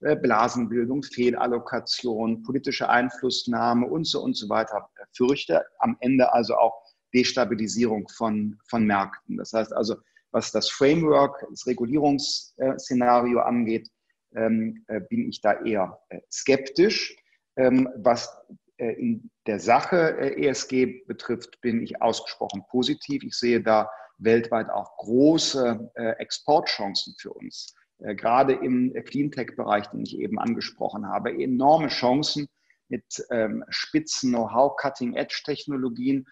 Blasenbildung, 0.00 1.02
Fehlallokation, 1.02 2.42
politische 2.42 2.90
Einflussnahme 2.90 3.86
und 3.86 4.04
so 4.06 4.22
und 4.22 4.36
so 4.36 4.50
weiter 4.50 4.90
fürchte. 5.16 5.64
Am 5.78 5.96
Ende 6.00 6.30
also 6.34 6.56
auch 6.56 6.82
Destabilisierung 7.14 8.06
von, 8.08 8.58
von 8.68 8.84
Märkten. 8.84 9.38
Das 9.38 9.54
heißt 9.54 9.72
also, 9.72 9.96
was 10.32 10.50
das 10.50 10.68
Framework, 10.68 11.46
das 11.48 11.66
Regulierungsszenario 11.66 13.40
angeht, 13.40 13.88
ähm, 14.34 14.84
äh, 14.88 15.00
bin 15.00 15.28
ich 15.28 15.40
da 15.40 15.60
eher 15.64 16.00
äh, 16.08 16.20
skeptisch. 16.30 17.16
Ähm, 17.56 17.88
was 17.96 18.28
äh, 18.76 18.92
in 18.92 19.30
der 19.46 19.60
Sache 19.60 20.16
äh, 20.18 20.48
ESG 20.48 21.04
betrifft, 21.06 21.60
bin 21.60 21.82
ich 21.82 22.02
ausgesprochen 22.02 22.64
positiv. 22.68 23.22
Ich 23.22 23.36
sehe 23.36 23.62
da 23.62 23.90
weltweit 24.18 24.70
auch 24.70 24.96
große 24.96 25.90
äh, 25.94 26.10
Exportchancen 26.18 27.14
für 27.18 27.32
uns. 27.32 27.74
Äh, 27.98 28.16
gerade 28.16 28.54
im 28.54 28.92
Cleantech-Bereich, 28.92 29.86
den 29.88 30.02
ich 30.02 30.18
eben 30.18 30.38
angesprochen 30.38 31.06
habe, 31.08 31.30
enorme 31.30 31.88
Chancen 31.88 32.48
mit 32.88 33.24
ähm, 33.30 33.64
spitzen 33.68 34.30
Know-how, 34.30 34.76
Cutting-Edge-Technologien, 34.76 36.26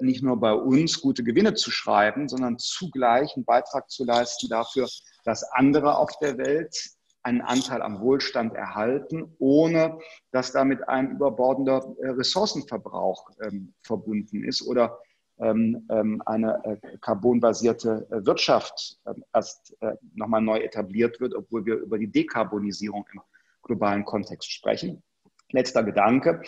nicht 0.00 0.24
nur 0.24 0.40
bei 0.40 0.54
uns 0.54 1.00
gute 1.00 1.22
Gewinne 1.22 1.54
zu 1.54 1.70
schreiben, 1.70 2.28
sondern 2.28 2.58
zugleich 2.58 3.36
einen 3.36 3.44
Beitrag 3.44 3.88
zu 3.90 4.04
leisten 4.04 4.48
dafür, 4.48 4.88
dass 5.24 5.44
andere 5.52 5.98
auf 5.98 6.10
der 6.20 6.36
Welt 6.38 6.74
einen 7.28 7.42
Anteil 7.42 7.82
am 7.82 8.00
Wohlstand 8.00 8.54
erhalten, 8.54 9.34
ohne 9.38 9.98
dass 10.30 10.52
damit 10.52 10.88
ein 10.88 11.12
überbordender 11.12 11.94
äh, 12.00 12.08
Ressourcenverbrauch 12.08 13.30
ähm, 13.42 13.74
verbunden 13.82 14.44
ist 14.44 14.62
oder 14.62 14.98
ähm, 15.40 15.86
ähm, 15.90 16.20
eine 16.26 16.60
äh, 16.64 16.98
carbonbasierte 17.00 18.08
äh, 18.10 18.26
Wirtschaft 18.26 18.98
erst 19.32 19.76
äh, 19.80 19.94
nochmal 20.14 20.40
neu 20.40 20.58
etabliert 20.58 21.20
wird, 21.20 21.32
obwohl 21.34 21.64
wir 21.64 21.76
über 21.76 21.96
die 21.96 22.10
Dekarbonisierung 22.10 23.06
im 23.12 23.20
globalen 23.62 24.04
Kontext 24.04 24.50
sprechen. 24.50 25.02
Letzter 25.52 25.82
Gedanke. 25.82 26.42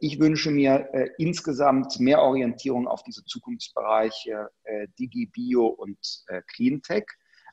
Ich 0.00 0.18
wünsche 0.18 0.50
mir 0.50 0.88
insgesamt 1.18 2.00
mehr 2.00 2.22
Orientierung 2.22 2.88
auf 2.88 3.02
diese 3.02 3.22
Zukunftsbereiche 3.24 4.48
Digi, 4.98 5.26
Bio 5.26 5.66
und 5.66 5.98
Cleantech 6.46 7.04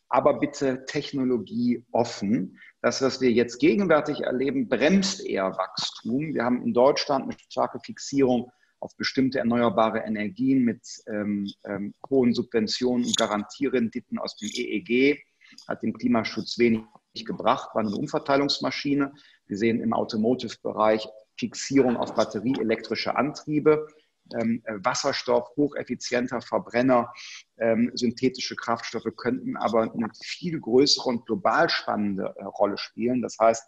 aber 0.10 0.40
bitte 0.40 0.86
technologieoffen. 0.86 2.60
Das, 2.82 3.02
was 3.02 3.20
wir 3.22 3.32
jetzt 3.32 3.60
gegenwärtig 3.60 4.22
erleben, 4.22 4.70
bremst 4.70 5.26
eher 5.26 5.58
Wachstum. 5.58 6.34
Wir 6.34 6.44
haben 6.44 6.62
in 6.64 6.74
Deutschland 6.74 7.26
eine 7.26 7.36
starke 7.50 7.80
Fixierung 7.80 8.52
auf 8.80 8.96
bestimmte 8.96 9.40
erneuerbare 9.40 10.00
Energien 10.00 10.64
mit 10.64 10.82
ähm, 11.08 11.52
ähm, 11.66 11.94
hohen 12.10 12.34
Subventionen 12.34 13.06
und 13.06 13.18
Garantierenditen 13.18 14.20
aus 14.20 14.38
dem 14.38 14.50
EEG, 14.50 15.20
hat 15.68 15.82
dem 15.82 15.94
Klimaschutz 15.94 16.60
wenig 16.60 16.84
gebracht, 17.26 17.74
war 17.74 17.82
eine 17.82 17.96
Umverteilungsmaschine. 17.96 19.14
Wir 19.48 19.58
sehen 19.58 19.82
im 19.82 19.94
Automotive-Bereich 19.94 21.08
Fixierung 21.40 21.98
auf 21.98 22.14
batterieelektrische 22.14 23.16
Antriebe 23.16 23.88
Wasserstoff, 24.34 25.50
hocheffizienter 25.56 26.42
Verbrenner, 26.42 27.14
ähm, 27.58 27.92
synthetische 27.96 28.56
Kraftstoffe 28.56 29.16
könnten 29.16 29.58
aber 29.58 29.84
eine 29.84 30.10
viel 30.24 30.60
größere 30.60 31.10
und 31.10 31.26
global 31.26 31.70
spannende 31.70 32.34
äh, 32.38 32.44
Rolle 32.44 32.78
spielen. 32.78 33.22
Das 33.22 33.38
heißt, 33.40 33.64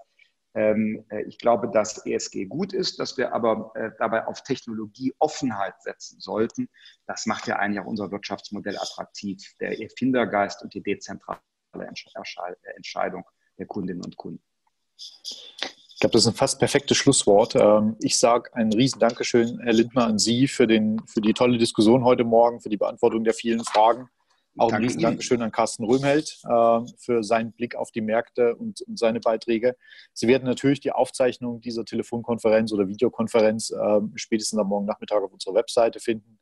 ähm, 0.56 1.06
äh, 1.10 1.24
ich 1.24 1.38
glaube, 1.38 1.70
dass 1.72 2.06
ESG 2.06 2.46
gut 2.46 2.74
ist, 2.74 3.00
dass 3.00 3.18
wir 3.18 3.34
aber 3.34 3.72
äh, 3.76 3.92
dabei 4.00 4.26
auf 4.26 4.44
Technologieoffenheit 4.44 5.82
setzen 5.82 6.20
sollten. 6.20 6.70
Das 7.06 7.26
macht 7.26 7.48
ja 7.48 7.58
eigentlich 7.58 7.80
auch 7.82 7.88
unser 7.88 8.12
Wirtschaftsmodell 8.12 8.78
attraktiv, 8.78 9.56
der 9.60 9.80
Erfindergeist 9.80 10.64
und 10.64 10.74
die 10.74 10.82
dezentrale 10.82 11.40
Entscheidung 12.76 13.26
der 13.58 13.68
Kundinnen 13.68 14.04
und 14.04 14.18
Kunden. 14.18 14.44
Ich 16.00 16.02
glaube, 16.02 16.14
das 16.14 16.22
ist 16.22 16.30
ein 16.30 16.36
fast 16.36 16.60
perfektes 16.60 16.96
Schlusswort. 16.96 17.56
Ähm, 17.56 17.98
ich 18.00 18.18
sage 18.18 18.52
ein 18.54 18.72
riesen 18.72 19.02
Dankeschön, 19.02 19.60
Herr 19.60 19.74
Lindner, 19.74 20.06
an 20.06 20.18
Sie 20.18 20.48
für, 20.48 20.66
den, 20.66 21.02
für 21.06 21.20
die 21.20 21.34
tolle 21.34 21.58
Diskussion 21.58 22.06
heute 22.06 22.24
Morgen, 22.24 22.62
für 22.62 22.70
die 22.70 22.78
Beantwortung 22.78 23.26
der 23.26 23.34
vielen 23.34 23.66
Fragen. 23.66 24.08
Auch 24.58 24.72
ein 24.72 24.82
riesen 24.82 25.02
Dankeschön 25.02 25.42
an 25.42 25.52
Carsten 25.52 25.84
Röhmheld 25.84 26.40
ähm, 26.50 26.88
für 26.98 27.22
seinen 27.22 27.52
Blick 27.52 27.76
auf 27.76 27.92
die 27.92 28.00
Märkte 28.00 28.56
und, 28.56 28.82
seine 28.96 29.20
Beiträge. 29.20 29.76
Sie 30.14 30.30
werden 30.30 30.46
natürlich 30.46 30.80
die 30.80 30.94
Aufzeichnung 30.94 31.60
dieser 31.60 31.84
Telefonkonferenz 31.84 32.72
oder 32.72 32.88
Videokonferenz 32.88 33.72
ähm, 33.72 34.14
spätestens 34.16 34.58
am 34.58 34.68
Morgen 34.68 34.86
Nachmittag 34.86 35.22
auf 35.22 35.34
unserer 35.34 35.56
Webseite 35.56 36.00
finden 36.00 36.40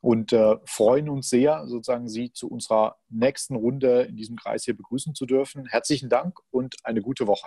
und 0.00 0.32
äh, 0.32 0.56
freuen 0.64 1.08
uns 1.08 1.30
sehr, 1.30 1.68
sozusagen 1.68 2.08
Sie 2.08 2.32
zu 2.32 2.48
unserer 2.48 2.96
nächsten 3.10 3.54
Runde 3.54 4.02
in 4.02 4.16
diesem 4.16 4.34
Kreis 4.34 4.64
hier 4.64 4.76
begrüßen 4.76 5.14
zu 5.14 5.24
dürfen. 5.24 5.66
Herzlichen 5.66 6.08
Dank 6.08 6.40
und 6.50 6.74
eine 6.82 7.00
gute 7.00 7.28
Woche. 7.28 7.46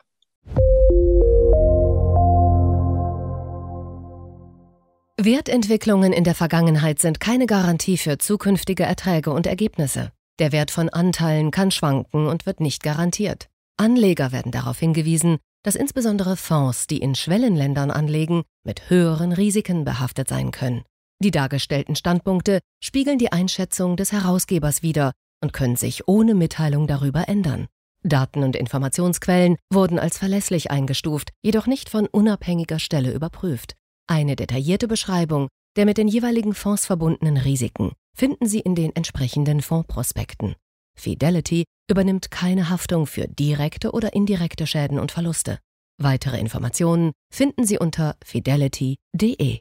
Wertentwicklungen 5.18 6.14
in 6.14 6.24
der 6.24 6.36
Vergangenheit 6.36 7.00
sind 7.00 7.20
keine 7.20 7.48
Garantie 7.48 7.98
für 7.98 8.18
zukünftige 8.18 8.84
Erträge 8.84 9.32
und 9.32 9.48
Ergebnisse. 9.48 10.12
Der 10.40 10.52
Wert 10.52 10.72
von 10.72 10.90
Anteilen 10.90 11.52
kann 11.52 11.72
schwanken 11.72 12.28
und 12.28 12.46
wird 12.46 12.60
nicht 12.60 12.84
garantiert. 12.84 13.48
Anleger 13.78 14.32
werden 14.32 14.52
darauf 14.52 14.80
hingewiesen, 14.80 15.38
dass 15.64 15.76
insbesondere 15.76 16.38
Fonds, 16.38 16.86
die 16.86 17.00
in 17.00 17.16
Schwellenländern 17.16 17.90
anlegen, 17.90 18.44
mit 18.64 18.90
höheren 18.90 19.32
Risiken 19.32 19.84
behaftet 19.84 20.28
sein 20.28 20.52
können. 20.52 20.84
Die 21.20 21.32
dargestellten 21.32 21.96
Standpunkte 21.96 22.60
spiegeln 22.84 23.18
die 23.18 23.32
Einschätzung 23.32 23.98
des 23.98 24.12
Herausgebers 24.12 24.84
wider 24.84 25.14
und 25.42 25.54
können 25.54 25.76
sich 25.76 26.08
ohne 26.08 26.36
Mitteilung 26.36 26.88
darüber 26.88 27.28
ändern. 27.28 27.68
Daten 28.06 28.44
und 28.44 28.56
Informationsquellen 28.56 29.58
wurden 29.72 30.00
als 30.00 30.18
verlässlich 30.18 30.72
eingestuft, 30.72 31.32
jedoch 31.44 31.68
nicht 31.68 31.90
von 31.90 32.08
unabhängiger 32.08 32.80
Stelle 32.80 33.12
überprüft. 33.12 33.76
Eine 34.08 34.36
detaillierte 34.36 34.88
Beschreibung 34.88 35.50
der 35.76 35.86
mit 35.86 35.98
den 35.98 36.08
jeweiligen 36.08 36.54
Fonds 36.54 36.86
verbundenen 36.86 37.38
Risiken 37.38 37.92
finden 38.16 38.48
Sie 38.48 38.60
in 38.60 38.76
den 38.76 38.96
entsprechenden 38.96 39.62
Fondsprospekten. 39.62 40.56
Fidelity 40.98 41.66
übernimmt 41.90 42.32
keine 42.32 42.70
Haftung 42.70 43.08
für 43.08 43.28
direkte 43.28 43.92
oder 43.92 44.14
indirekte 44.14 44.66
Schäden 44.68 45.00
und 45.00 45.12
Verluste. 45.12 45.60
Weitere 46.02 46.40
Informationen 46.40 47.12
finden 47.32 47.66
Sie 47.66 47.78
unter 47.78 48.16
fidelity.de. 48.24 49.60